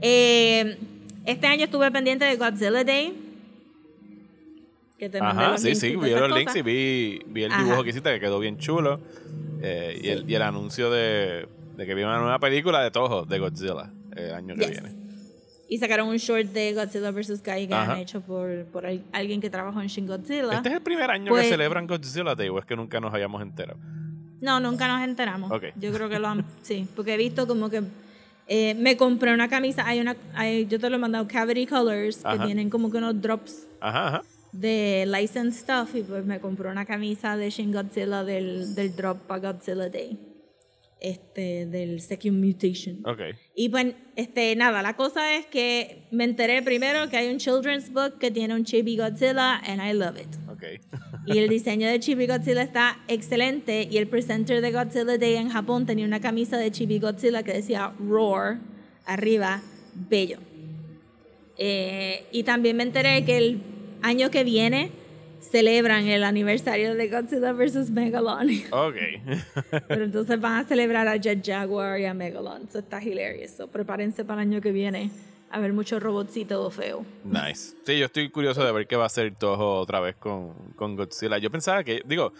Eh, 0.00 0.76
este 1.30 1.46
año 1.46 1.64
estuve 1.64 1.90
pendiente 1.90 2.24
de 2.24 2.36
Godzilla 2.36 2.84
Day. 2.84 3.24
Que 4.98 5.08
te 5.08 5.18
Ajá, 5.20 5.56
sí, 5.58 5.74
sí, 5.76 5.94
vi 5.94 6.10
los 6.10 6.30
links 6.36 6.56
y 6.56 6.62
vi, 6.62 7.20
vi 7.26 7.44
el 7.44 7.52
Ajá. 7.52 7.62
dibujo 7.62 7.84
que 7.84 7.90
hiciste 7.90 8.12
que 8.14 8.18
quedó 8.20 8.40
bien 8.40 8.58
chulo. 8.58 9.00
Eh, 9.62 10.00
y, 10.02 10.08
el, 10.08 10.28
y 10.30 10.34
el 10.34 10.42
anuncio 10.42 10.90
de, 10.90 11.46
de 11.76 11.86
que 11.86 11.94
viene 11.94 12.10
una 12.10 12.18
nueva 12.20 12.38
película 12.40 12.82
de 12.82 12.90
Toho, 12.90 13.24
de 13.24 13.38
Godzilla, 13.38 13.92
el 14.16 14.34
año 14.34 14.54
que 14.56 14.66
viene. 14.66 14.94
Y 15.68 15.78
sacaron 15.78 16.08
un 16.08 16.16
short 16.16 16.46
de 16.48 16.72
Godzilla 16.74 17.10
vs. 17.12 17.42
Gaigan 17.42 17.90
Ajá. 17.90 18.00
hecho 18.00 18.20
por, 18.22 18.64
por 18.66 18.86
al- 18.86 19.04
alguien 19.12 19.40
que 19.40 19.50
trabajó 19.50 19.80
en 19.82 19.86
Shin 19.88 20.06
Godzilla. 20.06 20.54
¿Este 20.54 20.70
es 20.70 20.74
el 20.76 20.82
primer 20.82 21.10
año 21.10 21.30
Pues- 21.30 21.44
que 21.44 21.50
celebran 21.50 21.86
Godzilla 21.86 22.34
Day 22.34 22.48
o 22.48 22.58
es 22.58 22.64
que 22.64 22.74
nunca 22.74 22.98
nos 23.00 23.12
hayamos 23.14 23.40
enterado? 23.42 23.78
No, 24.40 24.58
nunca 24.60 24.88
nos 24.88 25.02
enteramos. 25.06 25.50
Ok. 25.52 25.64
Yo 25.76 25.92
creo 25.92 26.08
que 26.08 26.18
lo 26.18 26.28
han. 26.28 26.44
Sí, 26.62 26.86
porque 26.96 27.14
he 27.14 27.16
visto 27.16 27.46
como 27.46 27.68
que. 27.70 27.82
Eh, 28.48 28.74
me 28.74 28.96
compré 28.96 29.32
una 29.34 29.48
camisa. 29.48 29.86
Hay 29.86 30.00
una. 30.00 30.16
hay- 30.34 30.66
yo 30.66 30.78
te 30.80 30.88
lo 30.90 30.96
he 30.96 30.98
mandado, 30.98 31.26
Cavity 31.28 31.66
Colors, 31.66 32.18
que 32.18 32.38
tienen 32.46 32.70
como 32.70 32.90
que 32.90 32.98
unos 32.98 33.20
drops 33.20 33.66
Ajá, 33.80 34.08
ajá. 34.08 34.22
de 34.52 35.04
licensed 35.06 35.60
stuff. 35.62 35.94
Y 35.94 36.02
pues 36.02 36.24
me 36.24 36.40
compré 36.40 36.68
una 36.70 36.84
camisa 36.86 37.36
de 37.36 37.50
Shin 37.50 37.72
Godzilla 37.72 38.24
del, 38.24 38.74
del 38.74 38.94
drop 38.96 39.18
para 39.26 39.52
Godzilla 39.52 39.88
Day. 39.88 40.18
Este, 41.00 41.66
del 41.66 42.00
Second 42.00 42.44
Mutation. 42.44 43.02
Y 43.54 43.68
pues, 43.68 43.94
este, 44.16 44.56
nada, 44.56 44.82
la 44.82 44.96
cosa 44.96 45.36
es 45.36 45.46
que 45.46 46.08
me 46.10 46.24
enteré 46.24 46.60
primero 46.62 47.08
que 47.08 47.16
hay 47.16 47.28
un 47.28 47.38
children's 47.38 47.92
book 47.92 48.18
que 48.18 48.32
tiene 48.32 48.54
un 48.54 48.64
Chibi 48.64 48.96
Godzilla, 48.96 49.58
and 49.58 49.80
I 49.80 49.92
love 49.92 50.16
it. 50.20 50.28
Ok. 50.50 50.64
Y 51.26 51.38
el 51.38 51.48
diseño 51.48 51.88
de 51.88 52.00
Chibi 52.00 52.26
Godzilla 52.26 52.62
está 52.62 52.98
excelente. 53.06 53.86
Y 53.88 53.98
el 53.98 54.08
presenter 54.08 54.60
de 54.60 54.72
Godzilla 54.72 55.18
Day 55.18 55.36
en 55.36 55.50
Japón 55.50 55.86
tenía 55.86 56.04
una 56.04 56.20
camisa 56.20 56.56
de 56.56 56.70
Chibi 56.72 56.98
Godzilla 56.98 57.44
que 57.44 57.52
decía 57.52 57.92
Roar 58.00 58.58
arriba, 59.04 59.62
bello. 59.94 60.38
Eh, 61.58 62.24
y 62.32 62.42
también 62.42 62.76
me 62.76 62.82
enteré 62.82 63.24
que 63.24 63.36
el 63.36 63.62
año 64.02 64.30
que 64.30 64.42
viene 64.42 64.90
celebran 65.40 66.06
el 66.06 66.24
aniversario 66.24 66.94
de 66.94 67.08
Godzilla 67.08 67.52
vs. 67.52 67.90
Megalon. 67.90 68.48
Ok. 68.70 68.96
Pero 69.88 70.04
entonces 70.04 70.40
van 70.40 70.64
a 70.64 70.64
celebrar 70.64 71.08
a 71.08 71.16
Jet 71.16 71.44
Jaguar 71.44 72.00
y 72.00 72.04
a 72.04 72.14
Megalon. 72.14 72.66
Eso 72.68 72.80
está 72.80 73.02
hilarious. 73.02 73.52
So, 73.52 73.68
prepárense 73.68 74.24
para 74.24 74.42
el 74.42 74.48
año 74.48 74.60
que 74.60 74.72
viene 74.72 75.10
a 75.50 75.60
ver 75.60 75.72
muchos 75.72 76.02
robotcitos 76.02 76.74
feos. 76.74 77.06
nice. 77.24 77.74
Sí, 77.86 77.98
yo 77.98 78.06
estoy 78.06 78.28
curioso 78.28 78.64
de 78.64 78.72
ver 78.72 78.86
qué 78.86 78.96
va 78.96 79.04
a 79.04 79.06
hacer 79.06 79.34
Toho 79.34 79.80
otra 79.80 80.00
vez 80.00 80.16
con, 80.16 80.52
con 80.76 80.96
Godzilla. 80.96 81.38
Yo 81.38 81.50
pensaba 81.50 81.82
que, 81.84 82.02
digo, 82.04 82.32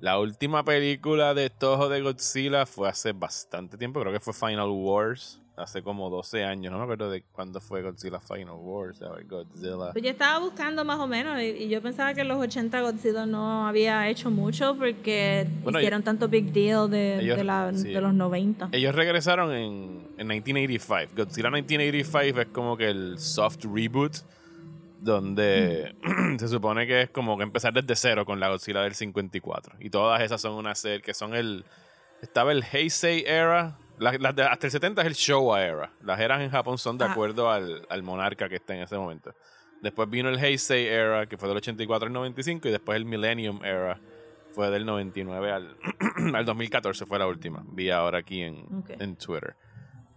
la 0.00 0.18
última 0.18 0.64
película 0.64 1.34
de 1.34 1.50
Toho 1.50 1.88
de 1.88 2.00
Godzilla 2.00 2.66
fue 2.66 2.88
hace 2.88 3.12
bastante 3.12 3.76
tiempo. 3.76 4.00
Creo 4.00 4.12
que 4.12 4.20
fue 4.20 4.32
Final 4.32 4.70
Wars. 4.70 5.40
Hace 5.62 5.82
como 5.82 6.08
12 6.10 6.44
años. 6.44 6.72
No 6.72 6.78
me 6.78 6.84
acuerdo 6.84 7.10
de 7.10 7.22
cuándo 7.32 7.60
fue 7.60 7.82
Godzilla 7.82 8.20
Final 8.20 8.54
Wars. 8.58 9.00
Godzilla. 9.28 9.92
Pues 9.92 10.02
yo 10.04 10.10
estaba 10.10 10.38
buscando 10.38 10.84
más 10.84 10.98
o 10.98 11.06
menos 11.06 11.40
y, 11.40 11.44
y 11.64 11.68
yo 11.68 11.80
pensaba 11.82 12.14
que 12.14 12.22
en 12.22 12.28
los 12.28 12.38
80 12.38 12.80
Godzilla 12.80 13.26
no 13.26 13.66
había 13.66 14.08
hecho 14.08 14.30
mucho 14.30 14.76
porque 14.76 15.46
Bueno, 15.62 15.78
hicieron 15.78 16.02
tanto 16.02 16.28
big 16.28 16.52
deal 16.52 16.90
de, 16.90 17.20
ellos- 17.20 17.36
de, 17.36 17.44
la- 17.44 17.72
sí. 17.74 17.88
de 17.92 18.00
los 18.00 18.14
90. 18.14 18.68
Ellos 18.72 18.94
regresaron 18.94 19.52
en, 19.52 20.08
en 20.18 20.26
1985. 20.26 21.12
Godzilla 21.16 21.50
1985 21.50 22.40
es 22.40 22.46
como 22.48 22.76
que 22.76 22.88
el 22.90 23.18
soft 23.18 23.64
reboot, 23.64 24.16
donde 25.00 25.94
se 26.38 26.48
supone 26.48 26.86
que 26.86 27.02
es 27.02 27.10
como 27.10 27.36
que 27.36 27.42
empezar 27.44 27.72
desde 27.72 27.96
cero 27.96 28.24
con 28.26 28.38
la 28.40 28.48
Godzilla 28.48 28.80
del 28.82 28.94
54. 28.94 29.76
Y 29.80 29.90
todas 29.90 30.20
esas 30.22 30.40
son 30.40 30.52
una 30.54 30.74
serie 30.74 31.00
que 31.02 31.14
son 31.14 31.34
el. 31.34 31.64
Estaba 32.22 32.52
el 32.52 32.62
Heisei 32.70 33.24
era. 33.26 33.78
Las- 34.00 34.20
las 34.20 34.34
de- 34.34 34.42
hasta 34.42 34.66
el 34.66 34.70
70 34.72 35.02
es 35.02 35.06
el 35.06 35.14
Showa 35.14 35.62
era. 35.62 35.92
Las 36.02 36.18
eras 36.20 36.40
en 36.40 36.50
Japón 36.50 36.78
son 36.78 36.98
de 36.98 37.04
Ajá. 37.04 37.12
acuerdo 37.12 37.50
al, 37.50 37.86
al 37.88 38.02
monarca 38.02 38.48
que 38.48 38.56
está 38.56 38.74
en 38.74 38.82
ese 38.82 38.96
momento. 38.96 39.32
Después 39.82 40.10
vino 40.10 40.28
el 40.28 40.38
Heisei 40.38 40.86
era, 40.86 41.26
que 41.26 41.38
fue 41.38 41.48
del 41.48 41.56
84 41.58 42.06
al 42.08 42.12
95, 42.12 42.68
y 42.68 42.70
después 42.72 42.96
el 42.96 43.04
Millennium 43.04 43.64
era, 43.64 43.98
fue 44.52 44.68
del 44.70 44.84
99 44.84 45.50
al, 45.52 45.76
al 46.34 46.44
2014, 46.44 47.06
fue 47.06 47.18
la 47.18 47.26
última. 47.26 47.62
Vi 47.66 47.88
ahora 47.90 48.18
aquí 48.18 48.42
en, 48.42 48.66
en 48.98 49.16
Twitter. 49.16 49.54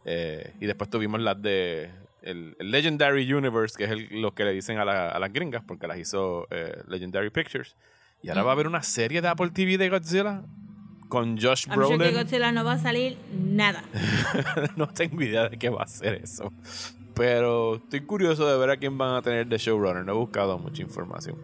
Eh, 0.05 0.53
y 0.59 0.65
después 0.65 0.89
tuvimos 0.89 1.21
las 1.21 1.41
de 1.41 1.91
el, 2.21 2.55
el 2.59 2.71
Legendary 2.71 3.31
Universe, 3.33 3.75
que 3.77 3.85
es 3.85 3.91
el- 3.91 4.21
lo 4.21 4.33
que 4.33 4.43
le 4.43 4.51
dicen 4.51 4.79
a, 4.79 4.85
la- 4.85 5.09
a 5.09 5.19
las 5.19 5.31
gringas, 5.31 5.63
porque 5.65 5.87
las 5.87 5.97
hizo 5.97 6.47
eh, 6.51 6.81
Legendary 6.87 7.29
Pictures. 7.29 7.75
Y 8.21 8.29
ahora 8.29 8.43
va 8.43 8.51
a 8.51 8.53
haber 8.53 8.67
una 8.67 8.81
serie 8.83 9.21
de 9.21 9.27
Apple 9.27 9.49
TV 9.51 9.77
de 9.77 9.89
Godzilla 9.89 10.43
con 11.13 11.37
Josh 11.37 11.67
I'm 11.67 11.75
sure 11.75 11.89
que 11.89 11.95
Brolin. 11.97 12.15
Godzilla 12.15 12.51
no 12.51 12.63
va 12.65 12.71
a 12.73 12.77
salir 12.79 13.17
nada. 13.31 13.83
no 14.75 14.87
tengo 14.87 15.21
idea 15.21 15.47
de 15.47 15.59
qué 15.59 15.69
va 15.69 15.83
a 15.83 15.87
ser 15.87 16.15
eso. 16.15 16.51
Pero 17.13 17.75
estoy 17.75 18.01
curioso 18.01 18.47
de 18.51 18.57
ver 18.57 18.71
a 18.71 18.77
quién 18.77 18.97
van 18.97 19.13
a 19.15 19.21
tener 19.21 19.45
de 19.45 19.59
showrunner. 19.59 20.03
No 20.03 20.13
he 20.13 20.15
buscado 20.15 20.57
mucha 20.57 20.81
información. 20.81 21.37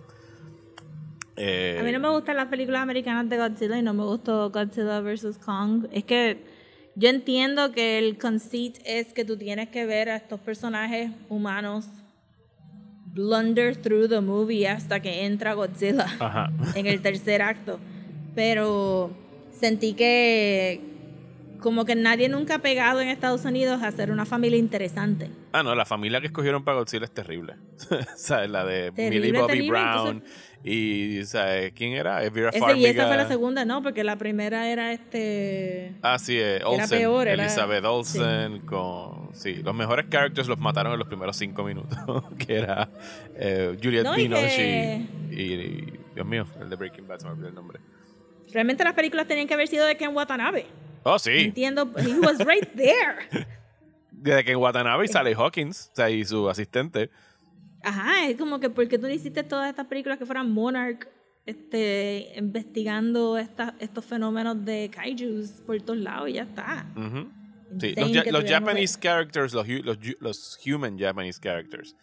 Eh, 1.36 1.78
A 1.80 1.84
mí 1.84 1.92
no 1.92 2.00
me 2.00 2.10
gustan 2.10 2.36
las 2.36 2.48
películas 2.48 2.82
americanas 2.82 3.30
de 3.30 3.38
Godzilla 3.38 3.78
y 3.78 3.84
no 3.84 3.94
me 3.94 4.04
gustó 4.06 4.50
Godzilla 4.50 5.02
vs. 5.02 5.38
Kong. 5.38 5.86
Es 5.92 6.04
que 6.04 6.44
yo 6.96 7.10
entiendo 7.10 7.72
que 7.72 8.00
el 8.00 8.18
conceit 8.18 8.80
es 8.86 9.14
que 9.14 9.24
tú 9.24 9.38
tienes 9.38 9.70
que 9.70 9.86
ver 9.86 10.10
a 10.10 10.16
estos 10.16 10.40
personajes 10.40 11.12
humanos 11.30 11.86
blunder 13.14 13.76
through 13.76 14.10
the 14.10 14.22
movie 14.22 14.68
hasta 14.68 15.00
que 15.00 15.26
entra 15.26 15.54
Godzilla. 15.54 16.08
Ajá. 16.20 16.52
en 16.74 16.88
el 16.88 17.02
tercer 17.04 17.44
acto. 17.44 17.80
Pero 18.34 19.12
sentí 19.60 19.94
que 19.94 20.82
como 21.60 21.84
que 21.84 21.94
nadie 21.96 22.30
nunca 22.30 22.56
ha 22.56 22.60
pegado 22.60 23.02
en 23.02 23.10
Estados 23.10 23.44
Unidos 23.44 23.82
a 23.84 23.88
hacer 23.88 24.12
una 24.12 24.26
familia 24.26 24.58
interesante. 24.58 25.30
Ah, 25.52 25.62
no, 25.62 25.76
la 25.76 25.86
familia 25.86 26.22
que 26.22 26.28
escogieron 26.28 26.64
para 26.64 26.78
Godzilla 26.78 27.04
es 27.04 27.12
terrible. 27.12 27.56
¿Sabes? 28.16 28.50
La 28.50 28.64
de 28.64 28.92
Terrible, 28.94 29.20
Millie 29.28 29.40
Bobby 29.42 29.48
terrible, 29.48 29.72
Brown. 29.72 30.24
Y, 30.64 31.24
¿sabes? 31.26 31.74
¿Quién 31.74 31.94
era? 31.94 32.24
Es 32.24 32.32
Vera 32.32 32.50
Ese, 32.50 32.78
y 32.78 32.86
esa 32.86 33.08
fue 33.08 33.18
la 33.18 33.28
segunda, 33.28 33.66
¿no? 33.66 33.82
Porque 33.84 34.04
la 34.06 34.18
primera 34.18 34.70
era 34.70 34.94
este... 34.94 35.96
Ah, 36.02 36.18
sí, 36.20 36.38
eh, 36.38 36.62
Olsen. 36.64 37.00
peor, 37.00 37.28
era- 37.28 37.44
Elizabeth 37.44 37.84
Olsen 37.84 38.60
con... 38.62 39.30
Sí, 39.34 39.56
los 39.56 39.76
mejores 39.76 40.06
characters 40.10 40.48
los 40.48 40.60
mataron 40.60 40.94
en 40.94 41.00
los 41.00 41.08
primeros 41.10 41.36
cinco 41.36 41.64
minutos. 41.64 41.98
que 42.38 42.56
era 42.56 42.90
eh, 43.36 43.78
Juliette 43.82 44.04
No, 44.06 44.18
y 44.18 44.24
Binoche 44.24 44.48
que- 44.56 45.08
y, 45.32 45.42
y- 45.54 46.00
Dios 46.16 46.26
mío, 46.28 46.46
el 46.62 46.70
de 46.70 46.76
Breaking 46.78 47.08
Bad, 47.08 47.20
se 47.20 47.26
me 47.26 47.32
olvidó 47.32 47.48
el 47.50 47.56
nombre. 47.56 47.80
Realmente 48.54 48.84
las 48.84 48.94
películas 48.94 49.28
tenían 49.28 49.48
que 49.48 49.54
haber 49.54 49.68
sido 49.68 49.86
de 49.86 49.96
Ken 49.98 50.16
Watanabe. 50.16 50.66
Oh, 51.04 51.18
sí. 51.20 51.32
Entiendo, 51.46 51.92
he 51.98 52.20
was 52.20 52.40
right 52.40 52.68
there. 52.76 53.28
Desde 54.12 54.44
que 54.44 54.52
en 54.52 54.58
Watanabe 54.58 55.08
sale 55.08 55.34
Hawkins, 55.34 55.90
o 55.94 55.96
sea, 55.96 56.10
y 56.10 56.26
su 56.26 56.50
asistente. 56.50 57.10
Ajá, 57.84 58.28
es 58.28 58.36
como 58.38 58.60
que 58.60 58.70
porque 58.70 58.98
tú 58.98 59.08
no 59.08 59.14
hiciste 59.14 59.44
todas 59.44 59.70
estas 59.70 59.88
películas 59.88 60.18
que 60.20 60.26
fueran 60.26 60.52
Monarch, 60.52 61.08
este, 61.46 62.34
investigando 62.36 63.38
esta- 63.38 63.76
estos 63.80 64.04
fenómenos 64.04 64.66
de 64.66 64.90
kaijus 64.94 65.62
por 65.66 65.82
todos 65.82 66.00
lados 66.00 66.30
y 66.30 66.34
ya 66.34 66.44
está. 66.44 66.86
Sí, 67.80 67.96
los, 67.96 68.44
ja- 68.44 68.48
Japanese 68.48 69.00
characters, 69.00 69.54
los, 69.54 69.66
los, 69.68 69.98
los 70.20 70.60
human 70.68 71.00
Japanese 71.00 71.40
characters, 71.42 71.96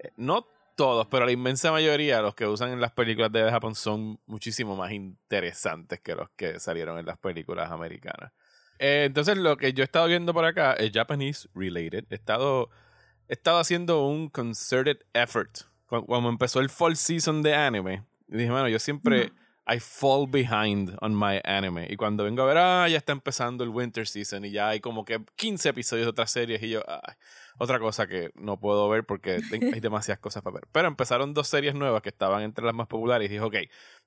eh, 0.00 0.10
no 0.16 0.46
todos, 0.74 1.06
pero 1.08 1.26
la 1.26 1.32
inmensa 1.32 1.70
mayoría, 1.72 2.20
los 2.22 2.34
que 2.34 2.46
usan 2.46 2.70
en 2.72 2.80
las 2.80 2.92
películas 2.92 3.30
de 3.32 3.50
Japón 3.50 3.74
son 3.74 4.18
muchísimo 4.26 4.76
más 4.76 4.92
interesantes 4.92 6.00
que 6.00 6.14
los 6.14 6.30
que 6.36 6.58
salieron 6.60 6.98
en 6.98 7.06
las 7.06 7.18
películas 7.18 7.70
americanas. 7.70 8.32
Eh, 8.78 9.04
entonces, 9.06 9.36
lo 9.38 9.56
que 9.56 9.72
yo 9.72 9.82
he 9.82 9.84
estado 9.84 10.06
viendo 10.06 10.32
por 10.34 10.44
acá 10.44 10.72
es 10.74 10.90
Japanese 10.92 11.48
related. 11.54 12.04
He 12.10 12.14
estado, 12.16 12.70
he 13.28 13.34
estado 13.34 13.58
haciendo 13.58 14.04
un 14.06 14.28
concerted 14.28 14.98
effort. 15.12 15.50
Cu- 15.86 16.04
Cuando 16.06 16.28
empezó 16.28 16.60
el 16.60 16.70
fall 16.70 16.96
season 16.96 17.42
de 17.42 17.54
anime, 17.54 18.04
dije, 18.26 18.50
bueno, 18.50 18.68
yo 18.68 18.78
siempre 18.78 19.32
I 19.66 19.78
fall 19.80 20.26
behind 20.28 20.96
on 21.00 21.14
my 21.18 21.40
anime. 21.44 21.86
Y 21.88 21.96
cuando 21.96 22.24
vengo 22.24 22.42
a 22.42 22.46
ver, 22.46 22.58
ah, 22.58 22.88
ya 22.88 22.98
está 22.98 23.12
empezando 23.12 23.62
el 23.64 23.70
winter 23.70 24.06
season 24.06 24.44
y 24.44 24.50
ya 24.50 24.68
hay 24.70 24.80
como 24.80 25.04
que 25.04 25.24
15 25.36 25.68
episodios 25.70 26.06
de 26.06 26.10
otras 26.10 26.30
series 26.30 26.62
y 26.62 26.70
yo, 26.70 26.82
ay, 26.86 27.14
otra 27.58 27.78
cosa 27.78 28.06
que 28.06 28.30
no 28.34 28.58
puedo 28.58 28.88
ver 28.88 29.04
porque 29.04 29.40
hay 29.52 29.80
demasiadas 29.80 30.20
cosas 30.20 30.42
para 30.42 30.54
ver. 30.54 30.64
Pero 30.72 30.88
empezaron 30.88 31.34
dos 31.34 31.48
series 31.48 31.74
nuevas 31.74 32.02
que 32.02 32.08
estaban 32.10 32.42
entre 32.42 32.64
las 32.64 32.74
más 32.74 32.86
populares 32.88 33.26
y 33.26 33.32
dije, 33.32 33.40
ok, 33.44 33.56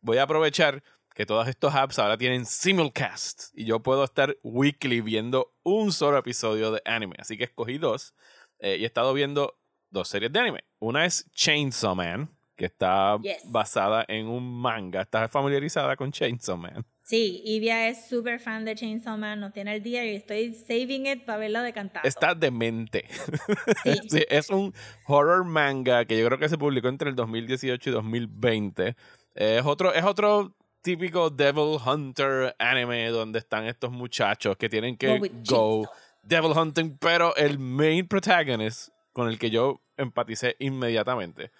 voy 0.01 0.17
a 0.17 0.23
aprovechar 0.23 0.83
que 1.15 1.25
todos 1.25 1.47
estos 1.47 1.73
apps 1.73 1.97
ahora 1.99 2.17
tienen 2.17 2.45
simulcast 2.45 3.49
y 3.53 3.65
yo 3.65 3.81
puedo 3.81 4.03
estar 4.03 4.37
weekly 4.43 5.01
viendo 5.01 5.53
un 5.63 5.91
solo 5.91 6.17
episodio 6.17 6.71
de 6.71 6.81
anime. 6.85 7.15
Así 7.17 7.37
que 7.37 7.45
escogí 7.45 7.77
dos 7.79 8.13
eh, 8.59 8.77
y 8.79 8.83
he 8.83 8.85
estado 8.85 9.13
viendo 9.13 9.57
dos 9.89 10.07
series 10.09 10.31
de 10.31 10.39
anime. 10.39 10.63
Una 10.79 11.05
es 11.05 11.29
Chainsaw 11.31 11.95
Man, 11.95 12.29
que 12.55 12.65
está 12.65 13.17
Yes. 13.21 13.41
basada 13.51 14.05
en 14.07 14.27
un 14.27 14.61
manga. 14.61 15.01
¿Estás 15.01 15.31
familiarizada 15.31 15.95
con 15.95 16.11
Chainsaw 16.11 16.57
Man? 16.57 16.85
Sí, 17.07 17.41
Ivia 17.45 17.87
es 17.87 18.09
súper 18.09 18.37
fan 18.37 18.65
de 18.65 18.75
Chainsaw 18.75 19.17
Man, 19.17 19.39
no 19.39 19.53
tiene 19.53 19.75
el 19.75 19.81
día 19.81 20.03
y 20.03 20.17
estoy 20.17 20.53
saving 20.53 21.07
it 21.07 21.23
para 21.23 21.37
verla 21.37 21.63
de 21.63 21.71
cantar. 21.71 22.05
Está 22.05 22.35
demente. 22.35 23.05
Sí. 23.83 23.93
Sí, 24.09 24.25
es 24.27 24.49
un 24.49 24.73
horror 25.05 25.45
manga 25.45 26.03
que 26.03 26.19
yo 26.19 26.25
creo 26.25 26.37
que 26.37 26.49
se 26.49 26.57
publicó 26.57 26.89
entre 26.89 27.09
el 27.09 27.15
2018 27.15 27.89
y 27.89 27.93
2020. 27.93 28.95
Es 29.35 29.65
otro, 29.65 29.93
es 29.93 30.03
otro 30.03 30.53
típico 30.81 31.29
Devil 31.29 31.77
Hunter 31.85 32.53
anime 32.59 33.07
donde 33.07 33.39
están 33.39 33.65
estos 33.65 33.89
muchachos 33.91 34.57
que 34.57 34.67
tienen 34.67 34.97
que 34.97 35.17
Go. 35.47 35.89
Devil 36.23 36.51
Hunting, 36.51 36.97
pero 36.97 37.33
el 37.37 37.57
main 37.57 38.05
protagonist 38.05 38.89
con 39.13 39.29
el 39.29 39.39
que 39.39 39.49
yo 39.49 39.79
empaticé 39.95 40.57
inmediatamente 40.59 41.51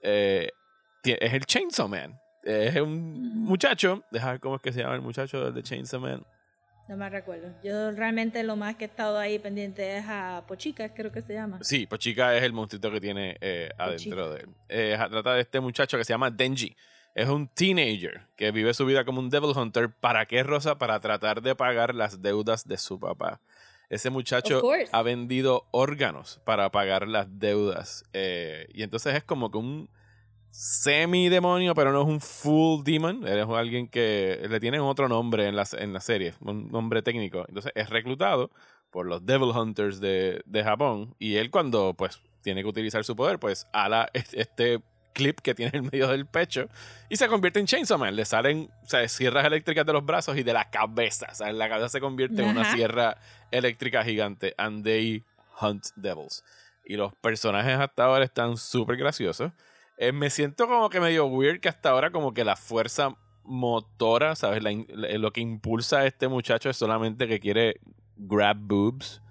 eh, 0.00 0.48
es 1.04 1.32
el 1.32 1.46
Chainsaw 1.46 1.86
Man. 1.86 2.18
Es 2.42 2.76
un 2.80 3.42
muchacho, 3.42 4.02
deja 4.10 4.32
ver 4.32 4.40
cómo 4.40 4.56
es 4.56 4.62
que 4.62 4.72
se 4.72 4.80
llama 4.80 4.94
el 4.94 5.02
muchacho 5.02 5.44
del 5.44 5.54
de 5.54 5.62
Chainsaw 5.62 6.00
Man. 6.00 6.24
No 6.88 6.96
me 6.96 7.10
recuerdo. 7.10 7.52
Yo 7.62 7.90
realmente 7.90 8.42
lo 8.42 8.56
más 8.56 8.76
que 8.76 8.84
he 8.84 8.88
estado 8.88 9.18
ahí 9.18 9.38
pendiente 9.38 9.98
es 9.98 10.06
a 10.08 10.44
Pochica, 10.48 10.94
creo 10.94 11.12
que 11.12 11.20
se 11.20 11.34
llama. 11.34 11.58
Sí, 11.60 11.86
Pochica 11.86 12.34
es 12.34 12.42
el 12.42 12.54
monstruito 12.54 12.90
que 12.90 13.00
tiene 13.00 13.36
eh, 13.42 13.68
adentro 13.76 14.30
de 14.32 14.40
él. 14.40 14.48
Eh, 14.70 14.98
trata 15.10 15.34
de 15.34 15.42
este 15.42 15.60
muchacho 15.60 15.98
que 15.98 16.04
se 16.04 16.14
llama 16.14 16.30
Denji. 16.30 16.74
Es 17.14 17.28
un 17.28 17.46
teenager 17.48 18.22
que 18.36 18.52
vive 18.52 18.72
su 18.72 18.86
vida 18.86 19.04
como 19.04 19.20
un 19.20 19.28
Devil 19.28 19.52
Hunter. 19.54 19.90
¿Para 19.90 20.24
qué, 20.24 20.42
Rosa? 20.42 20.78
Para 20.78 20.98
tratar 21.00 21.42
de 21.42 21.54
pagar 21.54 21.94
las 21.94 22.22
deudas 22.22 22.66
de 22.66 22.78
su 22.78 22.98
papá. 22.98 23.40
Ese 23.90 24.08
muchacho 24.08 24.62
ha 24.92 25.02
vendido 25.02 25.66
órganos 25.70 26.40
para 26.44 26.70
pagar 26.70 27.06
las 27.06 27.38
deudas. 27.38 28.04
eh, 28.14 28.66
y 28.72 28.82
entonces 28.82 29.14
es 29.14 29.24
como 29.24 29.50
que 29.50 29.58
un 29.58 29.90
semi-demonio, 30.50 31.74
pero 31.74 31.92
no 31.92 32.02
es 32.02 32.08
un 32.08 32.20
full 32.20 32.82
demon. 32.84 33.26
Él 33.26 33.38
es 33.38 33.48
alguien 33.48 33.88
que 33.88 34.46
le 34.48 34.60
tienen 34.60 34.80
otro 34.80 35.08
nombre 35.08 35.46
en 35.46 35.56
la, 35.56 35.66
en 35.78 35.92
la 35.92 36.00
serie, 36.00 36.34
un 36.40 36.68
nombre 36.70 37.02
técnico. 37.02 37.44
Entonces 37.48 37.72
es 37.74 37.90
reclutado 37.90 38.50
por 38.90 39.06
los 39.06 39.24
Devil 39.26 39.50
Hunters 39.50 40.00
de, 40.00 40.42
de 40.46 40.64
Japón. 40.64 41.14
Y 41.18 41.36
él 41.36 41.50
cuando 41.50 41.94
pues 41.94 42.20
tiene 42.42 42.62
que 42.62 42.68
utilizar 42.68 43.04
su 43.04 43.14
poder, 43.16 43.38
pues 43.38 43.66
ala 43.72 44.08
est- 44.14 44.34
este 44.34 44.80
clip 45.14 45.40
que 45.40 45.54
tiene 45.54 45.76
en 45.78 45.84
medio 45.84 46.06
del 46.08 46.26
pecho 46.26 46.68
y 47.08 47.16
se 47.16 47.26
convierte 47.26 47.58
en 47.58 47.66
Chainsaw 47.66 47.98
Man. 47.98 48.14
Le 48.14 48.24
salen 48.24 48.70
o 48.82 48.86
sea, 48.86 49.06
sierras 49.08 49.44
eléctricas 49.44 49.84
de 49.84 49.92
los 49.92 50.04
brazos 50.06 50.36
y 50.36 50.42
de 50.44 50.52
la 50.52 50.70
cabeza. 50.70 51.28
O 51.32 51.34
sea, 51.34 51.52
la 51.52 51.68
cabeza 51.68 51.88
se 51.88 52.00
convierte 52.00 52.42
en 52.42 52.48
una 52.48 52.72
sierra 52.72 53.16
eléctrica 53.50 54.04
gigante. 54.04 54.54
And 54.56 54.84
they 54.84 55.24
hunt 55.60 55.86
devils. 55.96 56.44
Y 56.84 56.96
los 56.96 57.14
personajes 57.16 57.76
hasta 57.78 58.04
ahora 58.04 58.24
están 58.24 58.56
súper 58.56 58.96
graciosos. 58.96 59.52
Eh, 59.98 60.12
me 60.12 60.30
siento 60.30 60.66
como 60.68 60.88
que 60.90 61.00
medio 61.00 61.26
weird 61.26 61.60
que 61.60 61.68
hasta 61.68 61.90
ahora 61.90 62.10
como 62.10 62.32
que 62.32 62.44
la 62.44 62.54
fuerza 62.56 63.16
motora, 63.44 64.36
¿sabes? 64.36 64.62
La 64.62 64.70
la- 64.88 65.18
lo 65.18 65.32
que 65.32 65.40
impulsa 65.40 65.98
a 66.00 66.06
este 66.06 66.28
muchacho 66.28 66.70
es 66.70 66.76
solamente 66.76 67.26
que 67.26 67.40
quiere 67.40 67.80
grab 68.16 68.56
boobs 68.60 69.22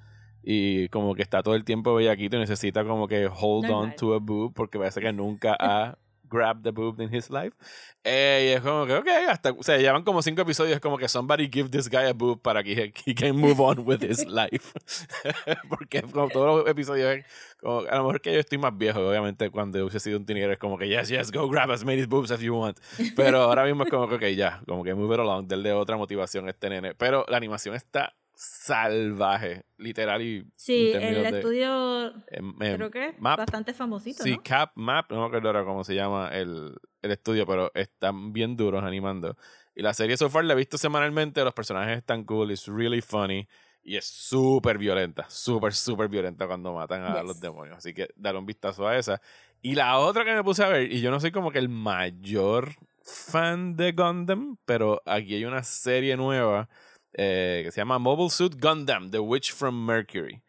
y 0.43 0.89
como 0.89 1.13
que 1.15 1.21
está 1.21 1.43
todo 1.43 1.55
el 1.55 1.63
tiempo 1.63 1.93
bellaquito 1.95 2.35
y 2.37 2.39
necesita 2.39 2.83
como 2.85 3.07
que 3.07 3.27
hold 3.27 3.69
on 3.71 3.95
to 3.95 4.13
a 4.13 4.19
boob 4.19 4.53
porque 4.53 4.77
parece 4.79 5.01
que 5.01 5.11
nunca 5.13 5.55
ha 5.59 5.97
grabbed 6.29 6.63
the 6.63 6.71
boob 6.71 6.99
in 6.99 7.13
his 7.13 7.29
life. 7.29 7.55
Eh, 8.03 8.49
y 8.49 8.55
es 8.55 8.61
como 8.61 8.85
que, 8.85 8.95
ok, 8.95 9.07
hasta, 9.29 9.51
o 9.51 9.63
sea, 9.63 9.77
llevan 9.77 10.03
como 10.03 10.21
cinco 10.21 10.41
episodios 10.41 10.79
como 10.79 10.97
que 10.97 11.07
somebody 11.07 11.49
give 11.51 11.69
this 11.69 11.89
guy 11.89 12.05
a 12.05 12.13
boob 12.13 12.41
para 12.41 12.63
que 12.63 12.73
he, 12.73 12.93
he 13.05 13.13
can 13.13 13.35
move 13.35 13.59
on 13.59 13.79
with 13.85 14.01
his 14.01 14.25
life. 14.27 14.73
porque 15.69 16.01
como 16.01 16.29
todos 16.29 16.63
los 16.63 16.69
episodios 16.69 17.25
como, 17.59 17.79
a 17.81 17.95
lo 17.95 18.03
mejor 18.03 18.21
que 18.21 18.33
yo 18.33 18.39
estoy 18.39 18.57
más 18.57 18.77
viejo, 18.77 18.99
obviamente 18.99 19.49
cuando 19.49 19.79
hubiese 19.79 19.99
sido 19.99 20.17
un 20.17 20.25
teenager 20.25 20.51
es 20.51 20.57
como 20.57 20.77
que 20.77 20.87
yes, 20.87 21.09
yes, 21.09 21.31
go 21.31 21.49
grab 21.49 21.71
as 21.71 21.83
many 21.83 22.05
boobs 22.05 22.31
as 22.31 22.39
you 22.39 22.55
want. 22.55 22.77
Pero 23.15 23.41
ahora 23.41 23.65
mismo 23.65 23.83
es 23.83 23.89
como 23.89 24.07
que, 24.07 24.15
ok, 24.15 24.23
ya, 24.35 24.61
como 24.67 24.83
que 24.83 24.93
move 24.93 25.15
it 25.15 25.19
along, 25.21 25.47
denle 25.47 25.73
otra 25.73 25.97
motivación 25.97 26.47
a 26.47 26.51
este 26.51 26.69
nene. 26.69 26.93
Pero 26.95 27.25
la 27.27 27.37
animación 27.37 27.75
está 27.75 28.13
salvaje, 28.37 29.63
literal 29.77 30.21
y 30.21 30.45
Sí, 30.55 30.91
en 30.93 31.03
el 31.03 31.23
de- 31.23 31.29
estudio 31.39 32.07
em, 32.29 32.53
em, 32.61 32.75
creo 32.77 32.91
que 32.91 33.05
es 33.09 33.19
map. 33.19 33.37
bastante 33.39 33.73
famosito, 33.73 34.23
Sí, 34.23 34.31
¿no? 34.31 34.43
Cap 34.43 34.71
Map, 34.75 35.11
no 35.11 35.21
me 35.21 35.25
acuerdo 35.27 35.47
ahora 35.49 35.63
cómo 35.65 35.83
se 35.83 35.95
llama 35.95 36.29
el, 36.33 36.75
el 37.01 37.11
estudio, 37.11 37.45
pero 37.47 37.71
están 37.73 38.33
bien 38.33 38.55
duros 38.55 38.83
animando. 38.83 39.35
Y 39.75 39.81
la 39.81 39.93
serie 39.93 40.17
so 40.17 40.29
far 40.29 40.45
la 40.45 40.53
he 40.53 40.55
visto 40.57 40.77
semanalmente, 40.77 41.43
los 41.43 41.53
personajes 41.53 41.97
están 41.97 42.23
cool, 42.25 42.51
it's 42.51 42.67
really 42.67 43.01
funny 43.01 43.47
y 43.83 43.95
es 43.95 44.05
súper 44.05 44.77
violenta, 44.77 45.25
súper, 45.29 45.73
súper 45.73 46.09
violenta 46.09 46.45
cuando 46.45 46.73
matan 46.73 47.03
a 47.05 47.19
Yes. 47.19 47.27
los 47.27 47.39
demonios. 47.39 47.77
Así 47.77 47.93
que 47.93 48.09
dale 48.15 48.37
un 48.37 48.45
vistazo 48.45 48.87
a 48.87 48.97
esa. 48.97 49.19
Y 49.61 49.75
la 49.75 49.97
otra 49.97 50.25
que 50.25 50.33
me 50.33 50.43
puse 50.43 50.63
a 50.63 50.67
ver, 50.67 50.91
y 50.91 51.01
yo 51.01 51.09
no 51.09 51.19
soy 51.19 51.31
como 51.31 51.51
que 51.51 51.59
el 51.59 51.69
mayor 51.69 52.75
fan 53.01 53.75
de 53.77 53.93
Gundam, 53.93 54.57
pero 54.65 55.01
aquí 55.05 55.35
hay 55.35 55.45
una 55.45 55.63
serie 55.63 56.17
nueva 56.17 56.69
eh, 57.13 57.61
que 57.65 57.71
se 57.71 57.81
llama 57.81 57.99
Mobile 57.99 58.29
Suit 58.29 58.55
Gundam, 58.61 59.09
The 59.11 59.19
Witch 59.19 59.53
from 59.53 59.85
Mercury. 59.85 60.41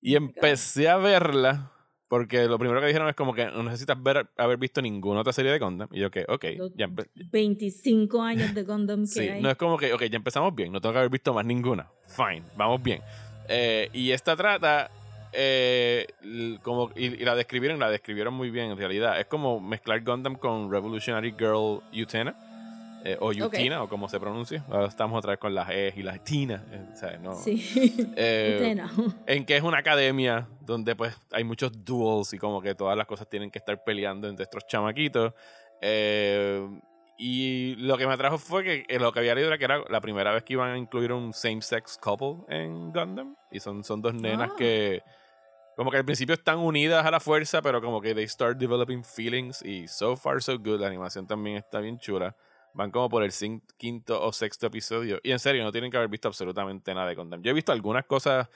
Y 0.00 0.14
empecé 0.14 0.88
a 0.88 0.96
verla 0.96 1.72
porque 2.08 2.46
lo 2.46 2.58
primero 2.58 2.80
que 2.80 2.86
dijeron 2.86 3.08
es 3.08 3.16
como 3.16 3.34
que 3.34 3.46
no 3.46 3.64
necesitas 3.64 4.00
ver, 4.00 4.28
haber 4.36 4.58
visto 4.58 4.80
ninguna 4.80 5.20
otra 5.20 5.32
serie 5.32 5.50
de 5.50 5.58
Gundam. 5.58 5.88
Y 5.90 5.98
yo, 6.00 6.10
que, 6.10 6.24
ok, 6.28 6.44
Los 6.56 6.72
ya 6.76 6.86
empe- 6.86 7.08
25 7.14 8.22
años 8.22 8.54
de 8.54 8.62
Gundam 8.62 9.00
que 9.02 9.06
Sí, 9.06 9.20
hay. 9.28 9.42
no 9.42 9.50
es 9.50 9.56
como 9.56 9.76
que, 9.76 9.92
ok, 9.92 10.02
ya 10.04 10.16
empezamos 10.16 10.54
bien, 10.54 10.70
no 10.70 10.80
tengo 10.80 10.92
que 10.92 10.98
haber 10.98 11.10
visto 11.10 11.34
más 11.34 11.44
ninguna. 11.44 11.88
Fine, 12.06 12.44
vamos 12.56 12.80
bien. 12.82 13.00
Eh, 13.48 13.88
y 13.92 14.12
esta 14.12 14.36
trata, 14.36 14.88
eh, 15.32 16.06
como, 16.62 16.90
y, 16.94 17.06
y 17.06 17.24
la 17.24 17.34
describieron, 17.34 17.80
la 17.80 17.90
describieron 17.90 18.34
muy 18.34 18.50
bien 18.50 18.70
en 18.70 18.78
realidad. 18.78 19.18
Es 19.18 19.26
como 19.26 19.58
mezclar 19.60 20.04
Gundam 20.04 20.36
con 20.36 20.70
Revolutionary 20.70 21.34
Girl 21.36 21.80
Utena. 21.92 22.36
Eh, 23.06 23.16
o 23.20 23.32
Yutina, 23.32 23.82
o 23.82 23.88
como 23.88 24.08
se 24.08 24.18
pronuncia. 24.18 24.64
Ahora 24.68 24.86
estamos 24.86 25.18
otra 25.18 25.30
vez 25.32 25.38
con 25.38 25.54
las 25.54 25.68
E 25.70 25.92
y 25.96 26.02
las 26.02 26.22
Tina. 26.24 26.64
eh, 26.70 26.84
o 26.92 26.96
sea, 26.96 27.16
no, 27.18 27.34
Sí. 27.34 27.62
eh, 28.16 28.76
en 29.26 29.44
que 29.44 29.56
es 29.56 29.62
una 29.62 29.78
academia 29.78 30.48
donde 30.60 30.96
pues 30.96 31.16
hay 31.30 31.44
muchos 31.44 31.84
duels 31.84 32.32
y 32.34 32.38
como 32.38 32.60
que 32.60 32.74
todas 32.74 32.96
las 32.96 33.06
cosas 33.06 33.28
tienen 33.28 33.50
que 33.50 33.58
estar 33.58 33.82
peleando 33.84 34.28
entre 34.28 34.44
estos 34.44 34.66
chamaquitos. 34.66 35.32
Eh, 35.80 36.68
y 37.18 37.76
lo 37.76 37.96
que 37.96 38.06
me 38.06 38.12
atrajo 38.12 38.36
fue 38.38 38.62
que 38.62 38.84
eh, 38.88 38.98
lo 38.98 39.10
que 39.12 39.20
había 39.20 39.34
leído 39.34 39.48
era 39.48 39.56
que 39.58 39.64
era 39.64 39.80
la 39.88 40.00
primera 40.00 40.32
vez 40.32 40.42
que 40.42 40.52
iban 40.52 40.70
a 40.72 40.76
incluir 40.78 41.12
un 41.12 41.32
same-sex 41.32 41.98
couple 41.98 42.44
en 42.48 42.92
Gundam. 42.92 43.36
Y 43.50 43.60
son, 43.60 43.84
son 43.84 44.02
dos 44.02 44.14
nenas 44.14 44.50
Ah. 44.52 44.56
que 44.58 45.02
como 45.76 45.90
que 45.90 45.98
al 45.98 46.04
principio 46.06 46.34
están 46.34 46.58
unidas 46.58 47.04
a 47.04 47.10
la 47.10 47.20
fuerza, 47.20 47.60
pero 47.60 47.80
como 47.82 48.00
que 48.00 48.14
they 48.14 48.26
start 48.26 48.56
developing 48.58 49.04
feelings. 49.04 49.62
Y 49.62 49.86
so 49.88 50.16
far 50.16 50.42
so 50.42 50.58
good, 50.58 50.80
la 50.80 50.86
animación 50.88 51.26
también 51.26 51.56
está 51.58 51.80
bien 51.80 51.98
chula. 51.98 52.34
Van 52.76 52.90
como 52.90 53.08
por 53.08 53.22
el 53.22 53.32
quinto 53.78 54.22
o 54.22 54.32
sexto 54.32 54.66
episodio. 54.66 55.18
Y 55.22 55.30
en 55.32 55.38
serio, 55.38 55.64
no 55.64 55.72
tienen 55.72 55.90
que 55.90 55.96
haber 55.96 56.10
visto 56.10 56.28
absolutamente 56.28 56.92
nada 56.94 57.08
de 57.08 57.14
Gundam. 57.14 57.40
Yo 57.42 57.50
he 57.50 57.54
visto 57.54 57.72
algunas 57.72 58.04
cosas 58.04 58.48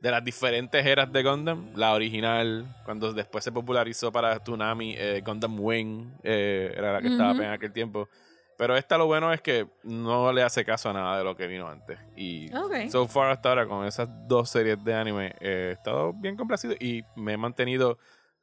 de 0.00 0.10
las 0.12 0.22
diferentes 0.24 0.86
eras 0.86 1.10
de 1.12 1.22
Gundam. 1.24 1.72
La 1.74 1.92
original, 1.92 2.66
cuando 2.84 3.12
después 3.12 3.42
se 3.42 3.50
popularizó 3.50 4.12
para 4.12 4.38
Tsunami, 4.38 4.94
eh, 4.96 5.22
Gundam 5.26 5.58
Wing, 5.58 6.06
eh, 6.22 6.72
era 6.76 6.92
la 6.92 7.00
que 7.02 7.08
estaba 7.08 7.32
Ujú. 7.32 7.42
en 7.42 7.50
aquel 7.50 7.72
tiempo. 7.72 8.08
Pero 8.56 8.76
esta 8.76 8.96
lo 8.96 9.06
bueno 9.06 9.32
es 9.32 9.40
que 9.40 9.66
no 9.82 10.32
le 10.32 10.44
hace 10.44 10.64
caso 10.64 10.88
a 10.88 10.92
nada 10.92 11.18
de 11.18 11.24
lo 11.24 11.34
que 11.34 11.48
vino 11.48 11.66
antes. 11.66 11.98
Y 12.16 12.54
Ok. 12.54 12.88
so 12.90 13.08
far 13.08 13.32
hasta 13.32 13.48
ahora 13.48 13.66
con 13.66 13.84
esas 13.84 14.08
dos 14.28 14.48
series 14.50 14.82
de 14.84 14.94
anime 14.94 15.34
eh, 15.40 15.70
he 15.70 15.72
estado 15.72 16.12
bien 16.12 16.36
complacido 16.36 16.74
y 16.78 17.02
me 17.16 17.32
he 17.32 17.36
mantenido 17.36 17.98